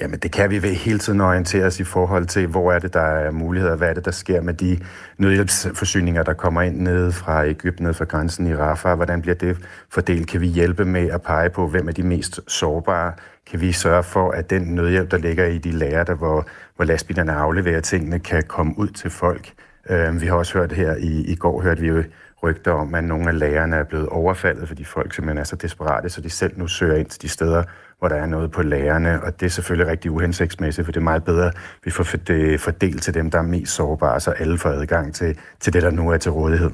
Jamen 0.00 0.18
det 0.18 0.32
kan 0.32 0.50
vi 0.50 0.62
ved 0.62 0.74
hele 0.74 0.98
tiden 0.98 1.20
orientere 1.20 1.64
os 1.64 1.80
i 1.80 1.84
forhold 1.84 2.26
til, 2.26 2.46
hvor 2.46 2.72
er 2.72 2.78
det, 2.78 2.94
der 2.94 3.00
er 3.00 3.30
muligheder, 3.30 3.76
hvad 3.76 3.88
er 3.88 3.94
det, 3.94 4.04
der 4.04 4.10
sker 4.10 4.40
med 4.40 4.54
de 4.54 4.78
nødhjælpsforsyninger, 5.18 6.22
der 6.22 6.32
kommer 6.32 6.62
ind 6.62 6.80
nede 6.80 7.12
fra 7.12 7.46
Ægypten, 7.46 7.86
ned 7.86 7.94
fra 7.94 8.04
grænsen 8.04 8.46
i 8.46 8.54
Rafah. 8.54 8.96
Hvordan 8.96 9.22
bliver 9.22 9.34
det 9.34 9.56
fordelt? 9.90 10.28
Kan 10.28 10.40
vi 10.40 10.46
hjælpe 10.46 10.84
med 10.84 11.10
at 11.10 11.22
pege 11.22 11.50
på, 11.50 11.68
hvem 11.68 11.88
er 11.88 11.92
de 11.92 12.02
mest 12.02 12.40
sårbare? 12.48 13.12
Kan 13.50 13.60
vi 13.60 13.72
sørge 13.72 14.02
for, 14.02 14.30
at 14.30 14.50
den 14.50 14.62
nødhjælp, 14.62 15.10
der 15.10 15.18
ligger 15.18 15.46
i 15.46 15.58
de 15.58 15.70
lager, 15.72 16.04
der 16.04 16.14
hvor, 16.14 16.46
hvor 16.76 16.84
lastbilerne 16.84 17.32
afleverer 17.32 17.80
tingene, 17.80 18.18
kan 18.18 18.42
komme 18.42 18.74
ud 18.78 18.88
til 18.88 19.10
folk? 19.10 19.52
Uh, 19.90 20.20
vi 20.20 20.26
har 20.26 20.34
også 20.34 20.58
hørt 20.58 20.72
her 20.72 20.96
i, 20.96 21.24
i 21.26 21.34
går, 21.34 21.62
hørte 21.62 21.80
vi 21.80 21.88
jo 21.88 22.02
rygter 22.42 22.72
om, 22.72 22.94
at 22.94 23.04
nogle 23.04 23.28
af 23.28 23.38
lærerne 23.38 23.76
er 23.76 23.84
blevet 23.84 24.08
overfaldet, 24.08 24.68
fordi 24.68 24.84
folk 24.84 25.14
simpelthen 25.14 25.38
er 25.38 25.44
så 25.44 25.56
desperate, 25.56 26.08
så 26.08 26.20
de 26.20 26.30
selv 26.30 26.58
nu 26.58 26.66
søger 26.66 26.96
ind 26.96 27.06
til 27.06 27.22
de 27.22 27.28
steder, 27.28 27.62
hvor 28.02 28.08
der 28.08 28.16
er 28.16 28.26
noget 28.26 28.50
på 28.50 28.62
lærerne, 28.62 29.22
og 29.22 29.40
det 29.40 29.46
er 29.46 29.50
selvfølgelig 29.50 29.90
rigtig 29.90 30.10
uhensigtsmæssigt, 30.10 30.84
for 30.84 30.92
det 30.92 31.00
er 31.00 31.04
meget 31.04 31.24
bedre, 31.24 31.46
at 31.46 31.54
vi 31.84 31.90
får 31.90 32.04
det 32.26 32.60
fordelt 32.60 33.02
til 33.02 33.14
dem, 33.14 33.30
der 33.30 33.38
er 33.38 33.42
mest 33.42 33.74
sårbare, 33.74 34.20
så 34.20 34.30
alle 34.30 34.58
får 34.58 34.68
adgang 34.68 35.14
til, 35.14 35.38
til 35.60 35.72
det, 35.72 35.82
der 35.82 35.90
nu 35.90 36.10
er 36.10 36.16
til 36.16 36.32
rådighed. 36.32 36.70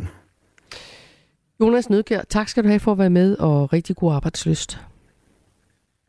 Jonas 1.61 1.91
Nødkjær, 1.91 2.21
tak 2.29 2.49
skal 2.49 2.65
du 2.65 2.69
have 2.69 2.81
for 2.81 2.93
at 2.93 2.99
være 2.99 3.11
med, 3.11 3.37
og 3.37 3.73
rigtig 3.73 3.97
god 3.97 4.15
arbejdsløst. 4.15 4.81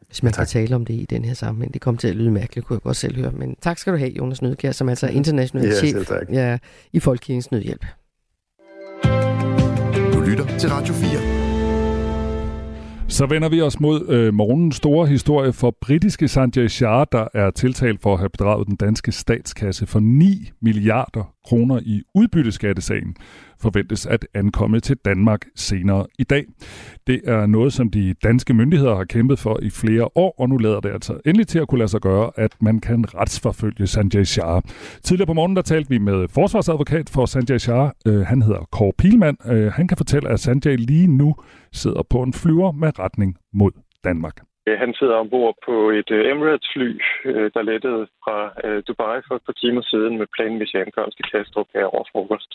Hvis 0.08 0.24
man 0.24 0.32
ja, 0.32 0.38
kan 0.38 0.48
tale 0.48 0.76
om 0.76 0.86
det 0.86 0.94
i 0.94 1.06
den 1.10 1.26
her 1.26 1.34
sammenhæng. 1.34 1.74
Det 1.74 1.82
kommer 1.82 2.00
til 2.00 2.08
at 2.08 2.16
lyde 2.16 2.32
mærkeligt, 2.32 2.68
kunne 2.68 2.76
jeg 2.76 2.82
godt 2.82 2.98
selv 2.98 3.16
høre. 3.16 3.32
Men 3.32 3.56
tak 3.62 3.78
skal 3.78 3.94
du 3.94 3.98
have, 3.98 4.12
Jonas 4.12 4.42
Nødkjær, 4.42 4.72
som 4.72 4.90
altså 4.90 5.06
er 5.06 5.12
international 5.12 5.68
ja, 5.68 5.74
chef 5.74 6.12
ja, 6.32 6.58
i 6.94 7.00
Folkekirkens 7.00 7.52
Nødhjælp. 7.52 7.86
Du 10.14 10.20
lytter 10.20 10.58
til 10.60 10.70
Radio 10.70 10.94
4. 10.94 11.49
Så 13.10 13.26
vender 13.26 13.50
vi 13.50 13.62
os 13.62 13.80
mod 13.80 14.08
øh, 14.10 14.34
morgenens 14.34 14.76
store 14.76 15.08
historie 15.08 15.54
for 15.54 15.78
britiske 15.82 16.28
Sanjay 16.28 16.68
Shah, 16.68 17.06
der 17.12 17.28
er 17.34 17.52
tiltalt 17.52 18.02
for 18.02 18.14
at 18.14 18.20
have 18.20 18.30
bedraget 18.30 18.68
den 18.68 18.76
danske 18.76 19.12
statskasse 19.12 19.86
for 19.86 20.00
9 20.00 20.52
milliarder 20.62 21.34
kroner 21.46 21.80
i 21.86 22.02
udbytteskattesagen 22.16 23.16
forventes 23.62 24.06
at 24.06 24.28
ankomme 24.34 24.80
til 24.80 24.98
Danmark 25.06 25.46
senere 25.56 26.06
i 26.20 26.24
dag. 26.24 26.46
Det 27.08 27.22
er 27.26 27.46
noget, 27.46 27.74
som 27.74 27.92
de 27.92 28.14
danske 28.24 28.54
myndigheder 28.54 28.96
har 28.96 29.04
kæmpet 29.04 29.40
for 29.40 29.60
i 29.62 29.70
flere 29.70 30.10
år, 30.16 30.36
og 30.40 30.50
nu 30.50 30.58
lader 30.58 30.80
det 30.80 30.90
altså 30.90 31.20
endelig 31.26 31.48
til 31.48 31.60
at 31.60 31.68
kunne 31.68 31.80
lade 31.80 31.90
sig 31.90 32.02
gøre, 32.02 32.32
at 32.36 32.56
man 32.62 32.80
kan 32.80 33.06
retsforfølge 33.16 33.88
Sanjay 33.88 34.24
Shah. 34.24 34.62
Tidligere 35.04 35.28
på 35.28 35.34
morgenen 35.34 35.56
der 35.56 35.62
talte 35.62 35.90
vi 35.90 35.98
med 35.98 36.28
forsvarsadvokat 36.28 37.10
for 37.16 37.26
Sanjay 37.26 37.58
Shah. 37.58 37.90
Øh, 38.08 38.22
han 38.22 38.42
hedder 38.42 38.68
Kåre 38.72 38.94
Pilman. 38.98 39.38
Øh, 39.52 39.72
han 39.72 39.88
kan 39.88 39.98
fortælle, 39.98 40.30
at 40.30 40.40
Sanjay 40.40 40.76
lige 40.78 41.08
nu 41.08 41.36
sidder 41.72 42.04
på 42.10 42.18
en 42.24 42.34
flyver 42.34 42.72
med 42.72 43.00
retning 43.00 43.38
mod 43.54 43.72
Danmark. 44.04 44.38
Øh, 44.68 44.78
han 44.84 44.94
sidder 45.00 45.16
ombord 45.24 45.56
på 45.68 45.90
et 46.00 46.10
øh, 46.12 46.32
Emirates-fly, 46.32 46.90
øh, 47.26 47.52
der 47.56 47.62
lettede 47.62 48.08
fra 48.24 48.38
Dubai 48.88 49.18
for 49.28 49.36
et 49.36 49.46
par 49.48 49.58
timer 49.62 49.82
siden 49.82 50.18
med 50.18 50.28
planmæssig 50.36 50.80
ankomst 50.86 51.20
i 51.20 51.24
Kastrup 51.32 51.70
her 51.76 51.86
over 51.86 52.06
frokost. 52.12 52.52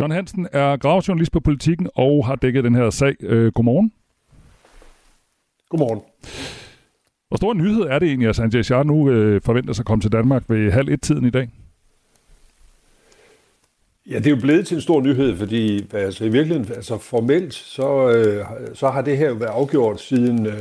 John 0.00 0.12
Hansen 0.12 0.48
er 0.52 0.76
gravjournalist 0.76 1.32
på 1.32 1.40
Politiken 1.40 1.88
og 1.94 2.26
har 2.26 2.36
dækket 2.36 2.64
den 2.64 2.74
her 2.74 2.90
sag. 2.90 3.14
Øh, 3.20 3.52
godmorgen. 3.52 3.92
Godmorgen. 5.68 6.00
Hvor 7.28 7.36
stor 7.36 7.52
en 7.52 7.58
nyhed 7.58 7.80
er 7.80 7.98
det 7.98 8.08
egentlig, 8.08 8.28
at 8.28 8.36
Sanjay 8.36 8.62
Shah 8.62 8.86
nu 8.86 9.10
øh, 9.10 9.40
forventer 9.44 9.72
sig 9.72 9.82
at 9.82 9.86
komme 9.86 10.02
til 10.02 10.12
Danmark 10.12 10.42
ved 10.48 10.70
halv 10.70 10.88
et 10.88 11.02
tiden 11.02 11.24
i 11.24 11.30
dag? 11.30 11.50
Ja, 14.10 14.18
det 14.18 14.26
er 14.26 14.30
jo 14.30 14.40
blevet 14.40 14.66
til 14.66 14.74
en 14.74 14.80
stor 14.80 15.00
nyhed, 15.00 15.36
fordi 15.36 15.86
altså, 15.92 16.24
i 16.24 16.28
virkeligheden, 16.28 16.72
altså 16.72 16.98
formelt, 16.98 17.54
så, 17.54 18.10
øh, 18.10 18.44
så 18.74 18.88
har 18.88 19.02
det 19.02 19.18
her 19.18 19.28
jo 19.28 19.34
været 19.34 19.50
afgjort 19.50 20.00
siden 20.00 20.46
øh, 20.46 20.54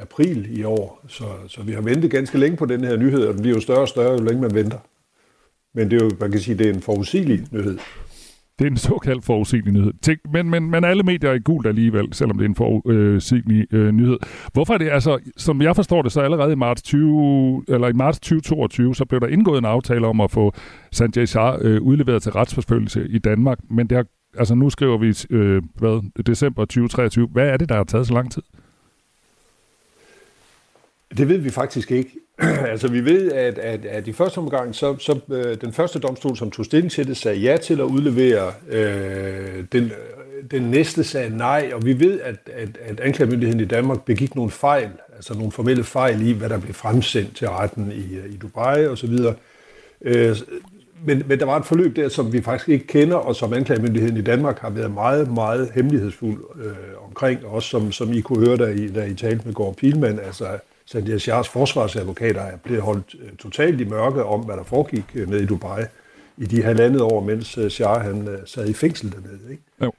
april 0.00 0.58
i 0.58 0.64
år. 0.64 1.04
Så, 1.08 1.24
så 1.48 1.62
vi 1.62 1.72
har 1.72 1.80
ventet 1.80 2.10
ganske 2.10 2.38
længe 2.38 2.56
på 2.56 2.66
den 2.66 2.84
her 2.84 2.96
nyhed, 2.96 3.26
og 3.26 3.34
den 3.34 3.42
bliver 3.42 3.56
jo 3.56 3.60
større 3.60 3.80
og 3.80 3.88
større, 3.88 4.12
jo 4.12 4.24
længe 4.24 4.40
man 4.40 4.54
venter. 4.54 4.78
Men 5.74 5.90
det 5.90 6.00
er 6.00 6.04
jo, 6.04 6.10
man 6.20 6.30
kan 6.30 6.40
sige, 6.40 6.58
det 6.58 6.66
er 6.66 6.74
en 6.74 6.82
forudsigelig 6.82 7.46
nyhed. 7.52 7.78
Det 8.58 8.66
er 8.66 8.70
en 8.70 8.76
såkaldt 8.76 9.24
forudsigelig 9.24 9.72
nyhed. 9.72 9.92
Tænk, 10.02 10.20
men, 10.32 10.50
men, 10.50 10.70
men 10.70 10.84
alle 10.84 11.02
medier 11.02 11.30
er 11.30 11.34
i 11.34 11.38
gult 11.38 11.66
alligevel, 11.66 12.08
selvom 12.12 12.38
det 12.38 12.44
er 12.44 12.48
en 12.48 12.54
forudsigelig 12.54 13.74
øh, 13.74 13.92
nyhed. 13.92 14.18
Hvorfor 14.52 14.74
er 14.74 14.78
det, 14.78 14.88
altså, 14.88 15.18
som 15.36 15.62
jeg 15.62 15.76
forstår 15.76 16.02
det, 16.02 16.12
så 16.12 16.20
allerede 16.20 16.52
i 16.52 16.56
marts, 16.56 16.82
20, 16.82 17.64
eller 17.68 17.88
i 17.88 17.92
marts 17.92 18.20
2022, 18.20 18.94
så 18.94 19.04
blev 19.04 19.20
der 19.20 19.26
indgået 19.26 19.58
en 19.58 19.64
aftale 19.64 20.06
om 20.06 20.20
at 20.20 20.30
få 20.30 20.52
Sanjay 20.92 21.24
Shah 21.24 21.58
øh, 21.60 21.82
udleveret 21.82 22.22
til 22.22 22.32
retsforfølgelse 22.32 23.08
i 23.08 23.18
Danmark. 23.18 23.58
Men 23.70 23.86
det 23.86 23.96
har, 23.96 24.06
altså 24.38 24.54
nu 24.54 24.70
skriver 24.70 24.98
vi 24.98 25.14
øh, 25.30 25.62
hvad, 25.74 26.22
december 26.22 26.64
2023. 26.64 27.26
Hvad 27.26 27.48
er 27.48 27.56
det, 27.56 27.68
der 27.68 27.76
har 27.76 27.84
taget 27.84 28.06
så 28.06 28.12
lang 28.12 28.32
tid? 28.32 28.42
Det 31.16 31.28
ved 31.28 31.38
vi 31.38 31.50
faktisk 31.50 31.90
ikke. 31.90 32.10
altså 32.72 32.88
vi 32.88 33.04
ved, 33.04 33.32
at, 33.32 33.58
at, 33.58 33.84
at 33.84 34.08
i 34.08 34.12
første 34.12 34.38
omgang, 34.38 34.74
så, 34.74 34.96
så 34.98 35.20
øh, 35.30 35.60
den 35.60 35.72
første 35.72 35.98
domstol, 35.98 36.36
som 36.36 36.50
tog 36.50 36.64
stilling 36.64 36.92
til 36.92 37.08
det, 37.08 37.16
sagde 37.16 37.38
ja 37.38 37.56
til 37.56 37.80
at 37.80 37.84
udlevere. 37.84 38.52
Øh, 38.68 39.64
den, 39.72 39.92
den 40.50 40.62
næste 40.62 41.04
sagde 41.04 41.36
nej, 41.36 41.70
og 41.74 41.84
vi 41.84 42.00
ved, 42.00 42.20
at, 42.20 42.36
at, 42.52 42.68
at 42.84 43.00
anklagemyndigheden 43.00 43.60
i 43.60 43.64
Danmark 43.64 44.04
begik 44.04 44.34
nogle 44.34 44.50
fejl, 44.50 44.90
altså 45.16 45.34
nogle 45.34 45.52
formelle 45.52 45.84
fejl 45.84 46.26
i, 46.26 46.32
hvad 46.32 46.48
der 46.48 46.58
blev 46.58 46.74
fremsendt 46.74 47.36
til 47.36 47.48
retten 47.48 47.92
i, 47.92 48.34
i 48.34 48.36
Dubai 48.36 48.86
osv. 48.86 49.18
Øh, 50.02 50.36
men, 51.04 51.22
men 51.26 51.38
der 51.38 51.44
var 51.44 51.56
et 51.56 51.66
forløb 51.66 51.96
der, 51.96 52.08
som 52.08 52.32
vi 52.32 52.42
faktisk 52.42 52.68
ikke 52.68 52.86
kender, 52.86 53.16
og 53.16 53.36
som 53.36 53.52
anklagemyndigheden 53.52 54.16
i 54.16 54.22
Danmark 54.22 54.58
har 54.58 54.70
været 54.70 54.90
meget, 54.90 55.32
meget 55.32 55.70
hemmelighedsfuld 55.74 56.44
øh, 56.64 57.06
omkring, 57.06 57.46
også 57.46 57.68
som, 57.68 57.92
som 57.92 58.12
I 58.12 58.20
kunne 58.20 58.46
høre, 58.46 58.56
da 58.56 58.66
I, 58.66 58.88
da 58.88 59.04
I 59.04 59.14
talte 59.14 59.42
med 59.44 59.54
Gård 59.54 59.76
Pilman, 59.76 60.18
altså 60.18 60.46
Sandia 60.90 61.18
Shahs 61.18 61.48
forsvarsadvokater 61.48 62.40
er 62.40 62.56
blevet 62.56 62.82
holdt 62.82 63.14
øh, 63.22 63.36
totalt 63.38 63.80
i 63.80 63.84
mørke 63.84 64.24
om, 64.24 64.40
hvad 64.40 64.56
der 64.56 64.62
foregik 64.62 65.04
øh, 65.14 65.30
nede 65.30 65.42
i 65.42 65.46
Dubai 65.46 65.82
i 66.36 66.44
de 66.44 66.62
halvandet 66.62 67.00
år, 67.00 67.20
mens 67.20 67.58
øh, 67.58 67.70
Shah 67.70 68.00
han, 68.00 68.38
sad 68.46 68.68
i 68.68 68.72
fængsel 68.72 69.12
dernede. 69.12 69.50
Ikke? 69.50 69.62
Jo. 69.82 69.92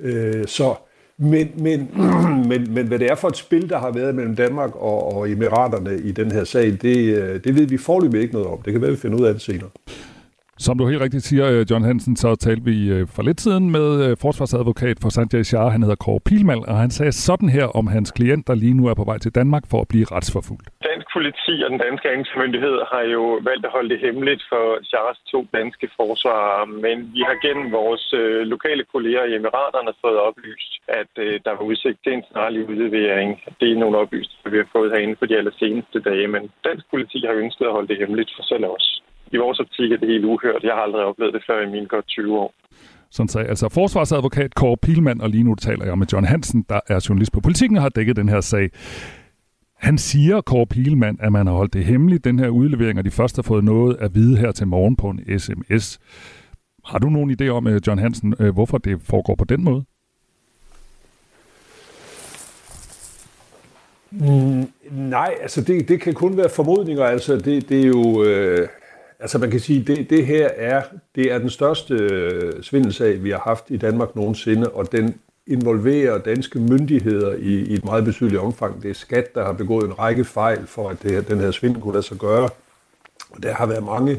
Øh, 0.00 0.46
så, 0.46 0.74
men, 1.16 1.50
men, 1.56 1.90
men, 2.50 2.74
men 2.74 2.86
hvad 2.86 2.98
det 2.98 3.10
er 3.10 3.14
for 3.14 3.28
et 3.28 3.36
spil, 3.36 3.68
der 3.68 3.78
har 3.78 3.90
været 3.90 4.14
mellem 4.14 4.36
Danmark 4.36 4.76
og, 4.76 5.16
og 5.16 5.30
Emiraterne 5.30 5.98
i 5.98 6.12
den 6.12 6.32
her 6.32 6.44
sag, 6.44 6.66
det, 6.66 7.44
det 7.44 7.54
ved 7.54 7.66
vi 7.66 7.78
forløbig 7.78 8.20
ikke 8.20 8.34
noget 8.34 8.48
om. 8.48 8.62
Det 8.62 8.72
kan 8.72 8.82
være, 8.82 8.90
vi 8.90 8.96
finder 8.96 9.18
ud 9.18 9.24
af 9.24 9.34
det 9.34 9.42
senere. 9.42 9.70
Som 10.66 10.78
du 10.78 10.84
helt 10.90 11.02
rigtigt 11.02 11.24
siger, 11.30 11.46
øh, 11.52 11.66
John 11.70 11.84
Hansen, 11.84 12.16
så 12.16 12.28
talte 12.46 12.64
vi 12.70 12.76
øh, 12.94 13.02
for 13.14 13.22
lidt 13.22 13.40
siden 13.40 13.70
med 13.76 13.88
øh, 14.04 14.16
forsvarsadvokat 14.24 14.96
for 15.02 15.10
Sanjay 15.16 15.42
Shah. 15.50 15.68
Han 15.74 15.82
hedder 15.82 16.02
Kåre 16.04 16.20
Pilmal, 16.28 16.62
og 16.70 16.76
han 16.84 16.90
sagde 16.90 17.12
sådan 17.12 17.48
her 17.48 17.66
om 17.78 17.86
hans 17.86 18.10
klient, 18.16 18.46
der 18.48 18.54
lige 18.54 18.76
nu 18.78 18.84
er 18.90 18.94
på 18.94 19.04
vej 19.10 19.18
til 19.18 19.34
Danmark 19.40 19.64
for 19.70 19.78
at 19.80 19.88
blive 19.92 20.06
retsforfulgt. 20.14 20.66
Dansk 20.90 21.06
politi 21.16 21.54
og 21.64 21.70
den 21.74 21.80
danske 21.86 22.06
anklagemyndighed 22.16 22.76
har 22.92 23.04
jo 23.16 23.22
valgt 23.48 23.64
at 23.66 23.74
holde 23.76 23.90
det 23.92 24.00
hemmeligt 24.06 24.42
for 24.50 24.64
Shahs 24.90 25.18
to 25.32 25.40
danske 25.58 25.86
forsvarere, 25.98 26.66
men 26.84 26.96
vi 27.14 27.22
har 27.28 27.36
gennem 27.46 27.66
vores 27.80 28.04
lokale 28.54 28.84
kolleger 28.92 29.24
i 29.24 29.34
Emiraterne 29.38 29.92
fået 30.02 30.18
oplyst, 30.28 30.72
at 31.00 31.12
der 31.46 31.52
var 31.58 31.64
udsigt 31.70 31.98
til 32.04 32.12
en 32.12 32.24
snarlig 32.30 32.60
udlevering. 32.70 33.30
Det 33.60 33.66
er 33.70 33.80
nogle 33.82 33.98
oplysninger, 34.02 34.50
vi 34.54 34.58
har 34.62 34.70
fået 34.76 34.92
herinde 34.92 35.16
for 35.18 35.26
de 35.26 35.38
allerseneste 35.40 35.98
dage, 36.08 36.26
men 36.34 36.42
dansk 36.68 36.84
politi 36.92 37.18
har 37.28 37.34
ønsket 37.44 37.64
at 37.66 37.74
holde 37.76 37.88
det 37.88 38.00
hemmeligt 38.02 38.32
for 38.36 38.42
selv 38.42 38.66
os 38.76 38.88
i 39.32 39.36
vores 39.36 39.60
optik 39.60 39.92
er 39.92 39.96
det 39.96 40.08
helt 40.08 40.24
uhørt. 40.24 40.62
Jeg 40.62 40.74
har 40.74 40.82
aldrig 40.82 41.04
oplevet 41.04 41.34
det 41.34 41.42
før 41.46 41.62
i 41.66 41.70
mine 41.70 41.86
godt 41.86 42.06
20 42.06 42.38
år. 42.38 42.54
Sådan 43.10 43.28
sagde 43.28 43.48
altså 43.48 43.68
forsvarsadvokat 43.68 44.54
Kåre 44.54 44.76
Pilman, 44.76 45.20
og 45.20 45.30
lige 45.30 45.44
nu 45.44 45.54
taler 45.54 45.84
jeg 45.84 45.98
med 45.98 46.06
John 46.12 46.26
Hansen, 46.26 46.64
der 46.68 46.80
er 46.88 47.06
journalist 47.08 47.32
på 47.32 47.40
Politikken 47.40 47.76
og 47.76 47.82
har 47.82 47.88
dækket 47.88 48.16
den 48.16 48.28
her 48.28 48.40
sag. 48.40 48.70
Han 49.74 49.98
siger, 49.98 50.40
Kåre 50.40 50.66
Pilman, 50.66 51.18
at 51.20 51.32
man 51.32 51.46
har 51.46 51.54
holdt 51.54 51.72
det 51.72 51.84
hemmeligt, 51.84 52.24
den 52.24 52.38
her 52.38 52.48
udlevering, 52.48 52.98
og 52.98 53.04
de 53.04 53.10
første 53.10 53.38
har 53.38 53.42
fået 53.42 53.64
noget 53.64 53.96
at 54.00 54.14
vide 54.14 54.36
her 54.36 54.52
til 54.52 54.66
morgen 54.66 54.96
på 54.96 55.10
en 55.10 55.38
sms. 55.38 56.00
Har 56.84 56.98
du 56.98 57.08
nogen 57.08 57.36
idé 57.40 57.48
om, 57.48 57.66
øh, 57.66 57.80
John 57.86 57.98
Hansen, 57.98 58.34
øh, 58.40 58.54
hvorfor 58.54 58.78
det 58.78 59.00
foregår 59.02 59.34
på 59.34 59.44
den 59.44 59.64
måde? 59.64 59.84
Mm, 64.10 64.72
nej, 64.90 65.34
altså 65.42 65.64
det, 65.64 65.88
det 65.88 66.00
kan 66.00 66.14
kun 66.14 66.36
være 66.36 66.48
formodninger. 66.56 67.04
Altså 67.04 67.36
det, 67.36 67.68
det 67.68 67.80
er 67.80 67.86
jo... 67.86 68.24
Øh, 68.24 68.68
altså 69.20 69.38
man 69.38 69.50
kan 69.50 69.60
sige, 69.60 69.84
det, 69.84 70.10
det 70.10 70.26
her 70.26 70.48
er, 70.56 70.82
det 71.14 71.32
er 71.32 71.38
den 71.38 71.50
største 71.50 71.94
øh, 71.94 72.62
svindelsag, 72.62 73.24
vi 73.24 73.30
har 73.30 73.38
haft 73.38 73.64
i 73.68 73.76
Danmark 73.76 74.16
nogensinde, 74.16 74.70
og 74.70 74.92
den 74.92 75.14
involverer 75.46 76.18
danske 76.18 76.58
myndigheder 76.58 77.34
i, 77.34 77.54
i 77.54 77.74
et 77.74 77.84
meget 77.84 78.04
betydeligt 78.04 78.40
omfang. 78.40 78.82
Det 78.82 78.90
er 78.90 78.94
skat, 78.94 79.34
der 79.34 79.44
har 79.44 79.52
begået 79.52 79.86
en 79.86 79.98
række 79.98 80.24
fejl 80.24 80.66
for, 80.66 80.88
at 80.88 81.02
det 81.02 81.10
her, 81.10 81.20
den 81.20 81.40
her 81.40 81.50
svindel 81.50 81.82
kunne 81.82 81.94
lade 81.94 82.06
sig 82.06 82.16
gøre. 82.16 82.48
Og 83.30 83.42
der 83.42 83.54
har 83.54 83.66
været 83.66 83.84
mange, 83.84 84.18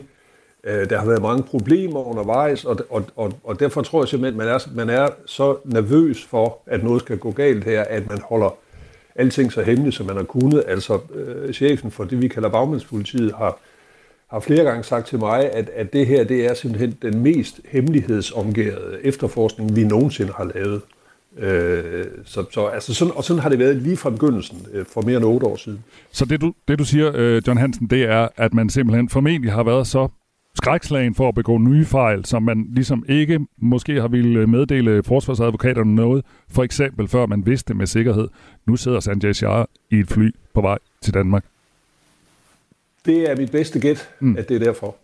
øh, 0.64 0.90
der 0.90 0.98
har 0.98 1.06
været 1.06 1.22
mange 1.22 1.44
problemer 1.44 2.08
undervejs, 2.08 2.66
og, 2.66 2.78
og, 2.90 3.06
og, 3.16 3.34
og 3.44 3.60
derfor 3.60 3.82
tror 3.82 4.02
jeg 4.02 4.08
simpelthen, 4.08 4.42
at 4.42 4.48
man 4.48 4.56
er, 4.56 4.60
man 4.76 4.90
er 4.90 5.10
så 5.26 5.58
nervøs 5.66 6.26
for, 6.26 6.58
at 6.66 6.84
noget 6.84 7.02
skal 7.02 7.18
gå 7.18 7.32
galt 7.32 7.64
her, 7.64 7.84
at 7.84 8.10
man 8.10 8.22
holder 8.22 8.58
alting 9.16 9.52
så 9.52 9.62
hemmeligt, 9.62 9.96
som 9.96 10.06
man 10.06 10.16
har 10.16 10.24
kunnet. 10.24 10.64
Altså 10.68 11.00
øh, 11.14 11.54
chefen 11.54 11.92
for 11.92 12.04
det, 12.04 12.22
vi 12.22 12.28
kalder 12.28 12.50
bagmandspolitiet, 12.50 13.34
har, 13.38 13.60
har 14.32 14.40
flere 14.40 14.64
gange 14.64 14.84
sagt 14.84 15.08
til 15.08 15.20
mig, 15.20 15.52
at, 15.54 15.70
at 15.76 15.94
det 15.94 16.08
her 16.08 16.24
det 16.24 16.46
er 16.46 16.54
simpelthen 16.54 16.98
den 17.02 17.20
mest 17.20 17.62
hemmelighedsomgærede 17.70 18.98
efterforskning, 19.04 19.76
vi 19.76 19.84
nogensinde 19.84 20.34
har 20.38 20.52
lavet. 20.56 20.82
Øh, 21.38 22.06
så, 22.26 22.46
så, 22.52 22.66
altså 22.66 22.94
sådan, 22.94 23.14
og 23.16 23.24
sådan 23.24 23.42
har 23.42 23.50
det 23.50 23.60
været 23.60 23.76
lige 23.76 23.98
fra 23.98 24.10
begyndelsen, 24.10 24.66
øh, 24.74 24.86
for 24.86 25.02
mere 25.02 25.18
end 25.18 25.26
otte 25.26 25.48
år 25.48 25.56
siden. 25.56 25.84
Så 26.12 26.26
det 26.26 26.42
du, 26.42 26.54
det 26.68 26.80
du 26.80 26.86
siger, 26.86 27.12
øh, 27.16 27.42
John 27.48 27.60
Hansen, 27.60 27.88
det 27.88 28.04
er, 28.04 28.28
at 28.38 28.54
man 28.54 28.70
simpelthen 28.70 29.10
formentlig 29.10 29.52
har 29.52 29.64
været 29.64 29.88
så 29.88 30.08
skrækslagen 30.56 31.16
for 31.16 31.28
at 31.28 31.36
begå 31.36 31.58
nye 31.58 31.86
fejl, 31.86 32.26
som 32.26 32.44
man 32.44 32.68
ligesom 32.72 33.06
ikke 33.10 33.40
måske 33.58 34.02
har 34.02 34.08
ville 34.08 34.48
meddele 34.48 35.04
forsvarsadvokaterne 35.04 35.96
noget, 35.96 36.26
for 36.50 36.64
eksempel 36.64 37.08
før 37.08 37.26
man 37.26 37.46
vidste 37.46 37.74
med 37.74 37.88
sikkerhed, 37.88 38.28
nu 38.68 38.76
sidder 38.76 39.00
Sanjay 39.00 39.34
Shah 39.34 39.66
i 39.92 40.00
et 40.00 40.08
fly 40.08 40.32
på 40.54 40.62
vej 40.62 40.78
til 41.02 41.14
Danmark. 41.14 41.46
Det 43.10 43.32
er 43.32 43.36
mit 43.36 43.52
bedste 43.52 43.80
gæt, 43.80 44.10
mm. 44.20 44.36
at 44.38 44.50
det 44.50 44.56
er 44.56 44.66
derfor. 44.66 44.96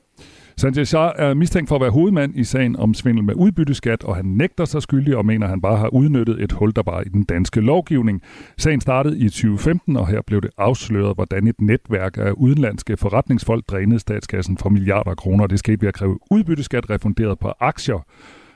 Sanjay 0.57 0.83
Shah 0.83 1.11
er 1.17 1.33
mistænkt 1.33 1.69
for 1.69 1.75
at 1.75 1.81
være 1.81 1.89
hovedmand 1.89 2.35
i 2.35 2.43
sagen 2.43 2.75
om 2.75 2.93
svindel 2.93 3.23
med 3.23 3.33
udbytteskat, 3.35 4.03
og 4.03 4.15
han 4.15 4.25
nægter 4.25 4.65
sig 4.65 4.81
skyldig 4.81 5.17
og 5.17 5.25
mener, 5.25 5.45
at 5.45 5.49
han 5.49 5.61
bare 5.61 5.77
har 5.77 5.87
udnyttet 5.93 6.43
et 6.43 6.51
hul, 6.51 6.71
der 6.75 6.83
var 6.85 7.01
i 7.01 7.09
den 7.09 7.23
danske 7.23 7.61
lovgivning. 7.61 8.21
Sagen 8.57 8.81
startede 8.81 9.19
i 9.19 9.29
2015, 9.29 9.97
og 9.97 10.07
her 10.07 10.21
blev 10.27 10.41
det 10.41 10.49
afsløret, 10.57 11.15
hvordan 11.15 11.47
et 11.47 11.61
netværk 11.61 12.17
af 12.17 12.31
udenlandske 12.31 12.97
forretningsfolk 12.97 13.63
drænede 13.69 13.99
statskassen 13.99 14.57
for 14.57 14.69
milliarder 14.69 15.09
af 15.09 15.17
kroner. 15.17 15.47
Det 15.47 15.59
skete 15.59 15.81
ved 15.81 15.87
at 15.87 15.93
kræve 15.93 16.17
udbytteskat 16.31 16.89
refunderet 16.89 17.39
på 17.39 17.53
aktier, 17.59 18.05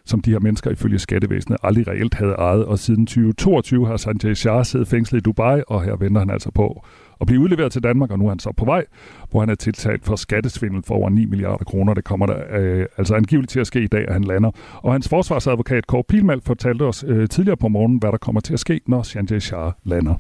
som 0.10 0.22
de 0.22 0.32
her 0.32 0.40
mennesker 0.40 0.72
ifølge 0.72 1.00
skattevæsenet 1.00 1.58
aldrig 1.64 1.88
reelt 1.88 2.14
havde 2.14 2.36
ejet. 2.50 2.66
Og 2.66 2.78
siden 2.78 3.06
2022 3.06 3.88
har 3.88 3.98
Sanjay 3.98 4.34
Shah 4.34 4.64
siddet 4.64 4.88
fængslet 4.88 5.20
i 5.20 5.24
Dubai, 5.28 5.62
og 5.68 5.84
her 5.84 5.96
venter 5.96 6.20
han 6.20 6.30
altså 6.30 6.52
på 6.52 6.68
at 7.22 7.28
blive 7.28 7.42
udleveret 7.42 7.72
til 7.72 7.84
Danmark, 7.84 8.12
og 8.12 8.20
nu 8.20 8.26
er 8.26 8.30
han 8.30 8.40
så 8.40 8.52
på 8.58 8.66
vej, 8.66 8.84
hvor 9.32 9.40
han 9.40 9.50
er 9.50 9.56
tiltalt 9.56 10.04
for 10.06 10.16
skattesvindel 10.16 10.82
for 10.88 10.96
over 10.96 11.10
9 11.10 11.26
milliarder 11.26 11.66
kroner. 11.72 11.94
Det 11.94 12.04
kommer 12.04 12.26
der 12.26 12.40
øh, 12.60 12.86
altså 12.98 13.16
angiveligt 13.16 13.52
til 13.52 13.60
at 13.60 13.68
ske 13.68 13.82
i 13.82 13.88
dag, 13.88 14.04
at 14.08 14.14
han 14.14 14.24
lander. 14.24 14.52
Og 14.84 14.92
hans 14.92 15.10
forsvarsadvokat 15.10 15.88
Kåre 15.88 16.04
Pilmal 16.10 16.42
fortalte 16.48 16.84
os 16.84 17.06
øh, 17.08 17.28
tidligere 17.28 17.58
på 17.58 17.68
morgenen, 17.68 18.00
hvad 18.00 18.12
der 18.12 18.18
kommer 18.18 18.42
til 18.42 18.54
at 18.54 18.60
ske, 18.60 18.82
når 18.88 19.02
Sanjay 19.02 19.40
Shah 19.40 19.72
lander. 19.86 20.16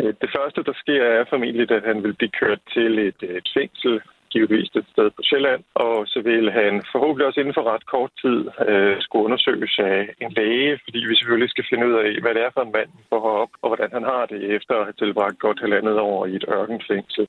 Øh, 0.00 0.14
det 0.22 0.30
første, 0.36 0.60
der 0.68 0.72
sker, 0.82 1.02
er 1.18 1.24
formentlig, 1.28 1.70
at 1.70 1.82
han 1.90 2.02
vil 2.02 2.14
blive 2.14 2.32
kørt 2.40 2.60
til 2.74 2.98
et, 3.08 3.20
et 3.38 3.48
fængsel 3.56 4.00
givetvis 4.34 4.68
et 4.80 4.86
sted 4.94 5.08
på 5.16 5.22
Sjælland, 5.28 5.62
og 5.86 5.94
så 6.12 6.18
vil 6.30 6.44
han 6.60 6.72
forhåbentlig 6.92 7.26
også 7.26 7.40
inden 7.40 7.58
for 7.58 7.64
ret 7.72 7.84
kort 7.94 8.12
tid 8.22 8.38
øh, 8.68 8.96
skulle 9.04 9.26
undersøges 9.28 9.74
af 9.92 9.98
en 10.24 10.30
læge, 10.38 10.72
fordi 10.84 11.00
vi 11.10 11.14
selvfølgelig 11.16 11.50
skal 11.50 11.68
finde 11.70 11.84
ud 11.88 11.94
af, 12.04 12.10
hvad 12.22 12.32
det 12.34 12.42
er 12.46 12.52
for 12.54 12.62
en 12.64 12.74
mand, 12.76 12.90
vi 12.98 13.04
får 13.10 13.22
op, 13.42 13.52
og 13.62 13.66
hvordan 13.70 13.90
han 13.96 14.04
har 14.12 14.22
det 14.32 14.40
efter 14.56 14.74
at 14.78 14.86
have 14.88 14.98
tilbragt 15.02 15.38
godt 15.44 15.58
halvandet 15.64 15.96
år 16.10 16.20
i 16.30 16.34
et 16.40 16.44
ørkenfængsel. 16.58 17.26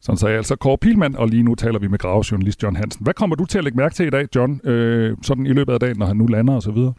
Sådan 0.00 0.18
sagde 0.22 0.36
altså 0.36 0.56
Kåre 0.56 0.78
Pilman, 0.78 1.16
og 1.16 1.26
lige 1.28 1.42
nu 1.48 1.54
taler 1.54 1.78
vi 1.78 1.88
med 1.88 1.98
gravejournalist 1.98 2.62
John 2.62 2.76
Hansen. 2.76 3.04
Hvad 3.04 3.14
kommer 3.14 3.36
du 3.36 3.44
til 3.46 3.58
at 3.58 3.64
lægge 3.64 3.80
mærke 3.82 3.94
til 3.94 4.06
i 4.06 4.10
dag, 4.10 4.24
John, 4.36 4.52
øh, 4.70 5.16
sådan 5.22 5.46
i 5.46 5.52
løbet 5.58 5.72
af 5.72 5.80
dagen, 5.80 5.98
når 5.98 6.06
han 6.06 6.16
nu 6.16 6.26
lander 6.26 6.54
og 6.54 6.62
så 6.62 6.72
videre? 6.72 6.94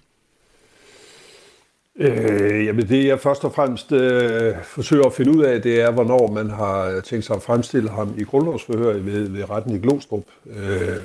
Øh, 1.99 2.65
jamen 2.65 2.89
det 2.89 3.05
jeg 3.05 3.19
først 3.19 3.45
og 3.45 3.53
fremmest 3.53 3.91
øh, 3.91 4.53
forsøger 4.63 5.05
at 5.05 5.13
finde 5.13 5.37
ud 5.37 5.43
af, 5.43 5.61
det 5.61 5.81
er, 5.81 5.91
hvornår 5.91 6.31
man 6.31 6.49
har 6.49 6.99
tænkt 6.99 7.25
sig 7.25 7.35
at 7.35 7.41
fremstille 7.41 7.89
ham 7.89 8.13
i 8.17 8.23
grundlovsforhør 8.23 8.93
ved, 8.93 9.29
ved 9.29 9.49
retten 9.49 9.75
i 9.75 9.79
Glostrup. 9.79 10.23
Øh, 10.49 10.97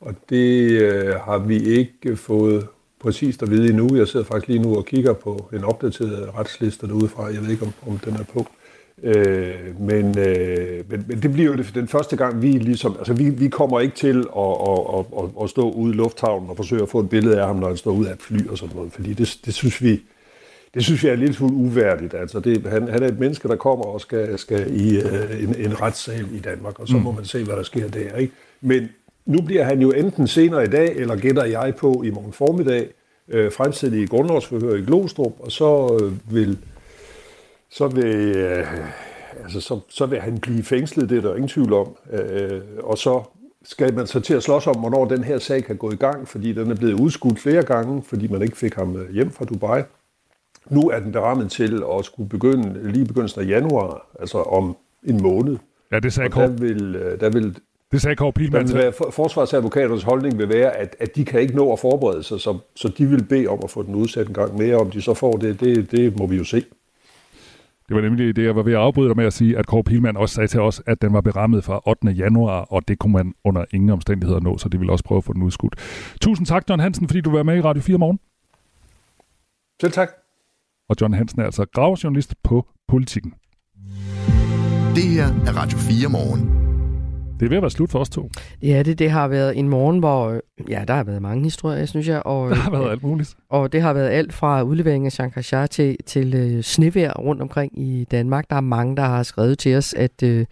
og 0.00 0.14
det 0.30 0.70
øh, 0.70 1.14
har 1.14 1.38
vi 1.38 1.58
ikke 1.58 2.16
fået 2.16 2.66
præcist 3.00 3.42
at 3.42 3.50
vide 3.50 3.68
endnu. 3.68 3.96
Jeg 3.96 4.08
sidder 4.08 4.26
faktisk 4.26 4.48
lige 4.48 4.62
nu 4.62 4.76
og 4.76 4.84
kigger 4.84 5.12
på 5.12 5.48
en 5.52 5.64
opdateret 5.64 6.30
retsliste 6.38 6.86
derude 6.86 7.08
fra. 7.08 7.24
Jeg 7.24 7.42
ved 7.42 7.50
ikke, 7.50 7.64
om, 7.64 7.92
om 7.92 7.98
den 7.98 8.14
er 8.14 8.24
på. 8.32 8.46
Øh, 9.02 9.80
men, 9.80 10.18
øh, 10.18 10.84
men, 10.90 11.04
men 11.08 11.22
det 11.22 11.32
bliver 11.32 11.50
jo 11.50 11.56
det, 11.56 11.70
den 11.74 11.88
første 11.88 12.16
gang, 12.16 12.42
vi 12.42 12.52
ligesom, 12.52 12.96
altså 12.98 13.12
vi, 13.12 13.30
vi 13.30 13.48
kommer 13.48 13.80
ikke 13.80 13.96
til 13.96 14.18
at, 14.36 14.52
at, 14.68 14.80
at, 14.98 15.04
at, 15.18 15.42
at 15.42 15.50
stå 15.50 15.70
ude 15.70 15.94
i 15.94 15.96
lufthavnen 15.96 16.50
og 16.50 16.56
forsøge 16.56 16.82
at 16.82 16.88
få 16.88 17.00
et 17.00 17.08
billede 17.08 17.40
af 17.40 17.46
ham, 17.46 17.56
når 17.56 17.68
han 17.68 17.76
står 17.76 17.90
ud 17.90 18.06
af 18.06 18.12
et 18.12 18.22
fly 18.22 18.48
og 18.48 18.58
sådan 18.58 18.76
noget, 18.76 18.92
fordi 18.92 19.12
det, 19.12 19.38
det 19.44 19.54
synes 19.54 19.82
vi, 19.82 20.00
det 20.74 20.84
synes 20.84 21.04
jeg 21.04 21.12
er 21.12 21.16
lidt 21.16 21.34
smule 21.34 21.54
uværdigt. 21.54 22.14
Altså 22.14 22.40
det, 22.40 22.66
han, 22.66 22.88
han 22.88 23.02
er 23.02 23.08
et 23.08 23.18
menneske, 23.18 23.48
der 23.48 23.56
kommer 23.56 23.84
og 23.84 24.00
skal, 24.00 24.38
skal 24.38 24.80
i 24.80 24.98
uh, 24.98 25.42
en, 25.42 25.54
en 25.58 25.80
retssal 25.80 26.26
i 26.34 26.38
Danmark, 26.38 26.80
og 26.80 26.88
så 26.88 26.96
mm. 26.96 27.02
må 27.02 27.12
man 27.12 27.24
se, 27.24 27.44
hvad 27.44 27.56
der 27.56 27.62
sker 27.62 27.88
der. 27.88 28.16
Ikke? 28.16 28.32
Men 28.60 28.88
nu 29.26 29.42
bliver 29.42 29.64
han 29.64 29.80
jo 29.80 29.90
enten 29.90 30.26
senere 30.26 30.64
i 30.64 30.68
dag, 30.68 30.96
eller 30.96 31.16
gætter 31.16 31.44
jeg 31.44 31.74
på 31.78 32.02
i 32.06 32.10
morgen 32.10 32.32
formiddag, 32.32 32.88
øh, 33.28 33.52
fremstillet 33.52 33.98
i 33.98 34.06
grundlovsforhør 34.06 34.74
i 34.74 34.80
Glostrup, 34.80 35.32
og 35.38 35.52
så 35.52 35.98
øh, 36.02 36.34
vil 36.34 36.58
så 37.70 37.88
vil, 37.88 38.36
øh, 38.36 38.66
altså, 39.44 39.60
så, 39.60 39.80
så 39.88 40.06
vil 40.06 40.20
han 40.20 40.38
blive 40.38 40.62
fængslet, 40.62 41.10
det 41.10 41.18
er 41.18 41.22
der 41.22 41.34
ingen 41.34 41.48
tvivl 41.48 41.72
om. 41.72 41.96
Øh, 42.12 42.60
og 42.78 42.98
så 42.98 43.22
skal 43.64 43.94
man 43.94 44.06
så 44.06 44.20
til 44.20 44.34
at 44.34 44.42
slås 44.42 44.66
om, 44.66 44.76
hvornår 44.76 45.04
den 45.04 45.24
her 45.24 45.38
sag 45.38 45.64
kan 45.64 45.76
gå 45.76 45.92
i 45.92 45.96
gang, 45.96 46.28
fordi 46.28 46.52
den 46.52 46.70
er 46.70 46.74
blevet 46.74 47.00
udskudt 47.00 47.38
flere 47.38 47.62
gange, 47.62 48.02
fordi 48.02 48.28
man 48.28 48.42
ikke 48.42 48.56
fik 48.56 48.74
ham 48.74 49.06
hjem 49.12 49.30
fra 49.30 49.44
Dubai. 49.44 49.82
Nu 50.70 50.80
er 50.80 50.98
den 50.98 51.12
berammet 51.12 51.50
til 51.50 51.82
at 51.98 52.04
skulle 52.04 52.28
begynde 52.28 52.92
lige 52.92 53.04
begyndelsen 53.04 53.40
af 53.40 53.46
januar, 53.46 54.06
altså 54.20 54.38
om 54.38 54.76
en 55.02 55.22
måned. 55.22 55.56
Ja, 55.92 55.98
det 55.98 56.12
sagde 56.12 56.30
Kåre. 56.30 56.46
Der 56.46 56.52
vil, 56.52 56.96
øh, 56.96 57.20
der 57.20 57.30
vil, 57.30 57.58
det 57.92 58.02
sagde 58.02 58.16
Kåre 58.16 58.32
Pilman. 58.32 58.66
Der 58.66 58.72
vil 58.72 58.82
være, 58.82 58.92
forsvarsadvokaternes 59.12 60.02
holdning 60.02 60.38
vil 60.38 60.48
være, 60.48 60.76
at, 60.76 60.96
at 61.00 61.16
de 61.16 61.24
kan 61.24 61.40
ikke 61.40 61.56
nå 61.56 61.72
at 61.72 61.78
forberede 61.78 62.22
sig, 62.22 62.40
så, 62.40 62.58
så 62.76 62.92
de 62.98 63.06
vil 63.06 63.24
bede 63.24 63.46
om 63.46 63.60
at 63.64 63.70
få 63.70 63.82
den 63.82 63.94
udsat 63.94 64.28
en 64.28 64.34
gang 64.34 64.58
mere. 64.58 64.76
Om 64.76 64.90
de 64.90 65.02
så 65.02 65.14
får 65.14 65.32
det, 65.32 65.60
det, 65.60 65.90
det 65.90 66.18
må 66.18 66.26
vi 66.26 66.36
jo 66.36 66.44
se. 66.44 66.64
Det 67.88 67.96
var 67.96 68.00
nemlig 68.00 68.36
det, 68.36 68.44
jeg 68.44 68.56
var 68.56 68.62
ved 68.62 68.72
at 68.72 68.78
afbryde 68.78 69.08
dig 69.08 69.16
med 69.16 69.24
at 69.24 69.32
sige, 69.32 69.58
at 69.58 69.66
Kåre 69.66 69.84
Pilman 69.84 70.16
også 70.16 70.34
sagde 70.34 70.48
til 70.48 70.60
os, 70.60 70.82
at 70.86 71.02
den 71.02 71.12
var 71.12 71.20
berammet 71.20 71.64
fra 71.64 71.80
8. 71.86 72.08
januar, 72.08 72.60
og 72.60 72.88
det 72.88 72.98
kunne 72.98 73.12
man 73.12 73.34
under 73.44 73.64
ingen 73.70 73.90
omstændigheder 73.90 74.40
nå, 74.40 74.58
så 74.58 74.68
det 74.68 74.80
vil 74.80 74.90
også 74.90 75.04
prøve 75.04 75.16
at 75.16 75.24
få 75.24 75.32
den 75.32 75.42
udskudt. 75.42 75.74
Tusind 76.20 76.46
tak, 76.46 76.64
John 76.68 76.80
Hansen, 76.80 77.08
fordi 77.08 77.20
du 77.20 77.30
var 77.30 77.42
med 77.42 77.56
i 77.56 77.60
Radio 77.60 77.82
4 77.82 77.98
morgen. 77.98 78.20
Selv 79.80 79.92
tak. 79.92 80.21
Og 80.88 80.96
John 81.00 81.14
Hansen 81.14 81.40
er 81.40 81.44
altså 81.44 81.64
gravjournalist 81.74 82.34
på 82.44 82.66
Politikken. 82.88 83.32
Det 84.94 85.02
her 85.04 85.26
er 85.26 85.56
Radio 85.56 85.78
4 85.78 86.08
morgen. 86.08 86.62
Det 87.40 87.46
er 87.46 87.48
ved 87.48 87.56
at 87.56 87.62
være 87.62 87.70
slut 87.70 87.90
for 87.90 87.98
os 87.98 88.08
to. 88.10 88.30
Ja, 88.62 88.82
det, 88.82 88.98
det 88.98 89.10
har 89.10 89.28
været 89.28 89.58
en 89.58 89.68
morgen, 89.68 89.98
hvor 89.98 90.28
øh, 90.28 90.40
ja, 90.68 90.84
der 90.88 90.94
har 90.94 91.04
været 91.04 91.22
mange 91.22 91.44
historier, 91.44 91.86
synes 91.86 92.08
jeg. 92.08 92.26
Og, 92.26 92.50
Der 92.50 92.56
har 92.56 92.70
været 92.70 92.90
alt 92.90 93.02
muligt. 93.02 93.34
Og 93.50 93.72
det 93.72 93.82
har 93.82 93.92
været 93.92 94.08
alt 94.08 94.32
fra 94.32 94.62
udlevering 94.62 95.06
af 95.06 95.12
Shankar 95.12 95.40
Shah 95.40 95.68
til, 95.68 95.96
til 96.06 96.34
øh, 96.34 96.62
snevejr 96.62 97.12
rundt 97.12 97.42
omkring 97.42 97.78
i 97.78 98.04
Danmark. 98.04 98.50
Der 98.50 98.56
er 98.56 98.60
mange, 98.60 98.96
der 98.96 99.02
har 99.02 99.22
skrevet 99.22 99.58
til 99.58 99.76
os, 99.76 99.94
at 99.94 100.22
øh, 100.22 100.46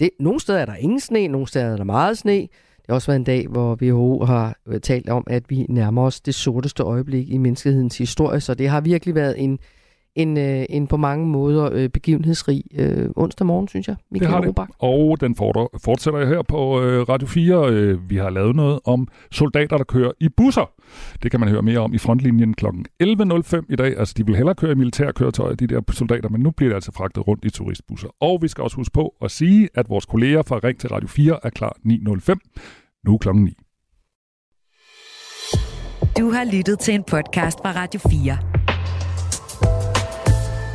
det, 0.00 0.10
nogle 0.20 0.40
steder 0.40 0.58
er 0.58 0.66
der 0.66 0.74
ingen 0.74 1.00
sne, 1.00 1.28
nogle 1.28 1.48
steder 1.48 1.66
er 1.66 1.76
der 1.76 1.84
meget 1.84 2.18
sne. 2.18 2.48
Det 2.84 2.90
har 2.90 2.94
også 2.94 3.06
været 3.06 3.18
en 3.18 3.24
dag, 3.24 3.46
hvor 3.48 3.78
WHO 3.82 4.24
har 4.24 4.58
øh, 4.66 4.80
talt 4.80 5.08
om, 5.08 5.24
at 5.26 5.50
vi 5.50 5.66
nærmer 5.68 6.02
os 6.02 6.20
det 6.20 6.34
sorteste 6.34 6.82
øjeblik 6.82 7.28
i 7.28 7.38
menneskehedens 7.38 7.98
historie, 7.98 8.40
så 8.40 8.54
det 8.54 8.68
har 8.68 8.80
virkelig 8.80 9.14
været 9.14 9.34
en, 9.38 9.58
en, 10.16 10.38
øh, 10.38 10.64
en 10.70 10.86
på 10.86 10.96
mange 10.96 11.26
måder 11.26 11.70
øh, 11.72 11.88
begivenhedsrig 11.88 12.62
øh, 12.74 13.10
onsdag 13.16 13.46
morgen, 13.46 13.68
synes 13.68 13.88
jeg. 13.88 13.96
Det 13.96 14.12
Michael 14.12 14.32
har 14.32 14.40
det. 14.40 14.48
Robach. 14.48 14.70
Og 14.78 15.20
den 15.20 15.36
fortsætter 15.84 16.26
her 16.26 16.42
på 16.42 16.82
øh, 16.82 17.08
Radio 17.08 17.28
4. 17.28 17.68
Øh, 17.70 18.10
vi 18.10 18.16
har 18.16 18.30
lavet 18.30 18.56
noget 18.56 18.80
om 18.84 19.08
soldater, 19.30 19.76
der 19.76 19.84
kører 19.84 20.12
i 20.20 20.28
busser. 20.28 20.70
Det 21.22 21.30
kan 21.30 21.40
man 21.40 21.48
høre 21.48 21.62
mere 21.62 21.78
om 21.78 21.94
i 21.94 21.98
frontlinjen 21.98 22.54
kl. 22.54 22.66
11.05 22.66 23.60
i 23.68 23.76
dag. 23.76 23.98
Altså, 23.98 24.14
de 24.16 24.26
vil 24.26 24.36
hellere 24.36 24.54
køre 24.54 24.72
i 24.72 24.74
militærkøretøjer, 24.74 25.54
de 25.54 25.66
der 25.66 25.80
soldater, 25.92 26.28
men 26.28 26.40
nu 26.40 26.50
bliver 26.50 26.70
det 26.70 26.74
altså 26.74 26.92
fragtet 26.92 27.28
rundt 27.28 27.44
i 27.44 27.50
turistbusser. 27.50 28.08
Og 28.20 28.42
vi 28.42 28.48
skal 28.48 28.62
også 28.62 28.76
huske 28.76 28.92
på 28.92 29.14
at 29.22 29.30
sige, 29.30 29.68
at 29.74 29.88
vores 29.88 30.06
kolleger 30.06 30.42
fra 30.42 30.60
Ring 30.64 30.78
til 30.78 30.88
Radio 30.88 31.08
4 31.08 31.38
er 31.42 31.50
klar 31.50 31.76
9.05. 31.86 33.00
Nu 33.04 33.18
kl. 33.18 33.28
9. 33.34 33.56
Du 36.18 36.30
har 36.30 36.56
lyttet 36.56 36.78
til 36.78 36.94
en 36.94 37.02
podcast 37.02 37.58
fra 37.62 37.72
Radio 37.72 38.00
4. 38.00 38.63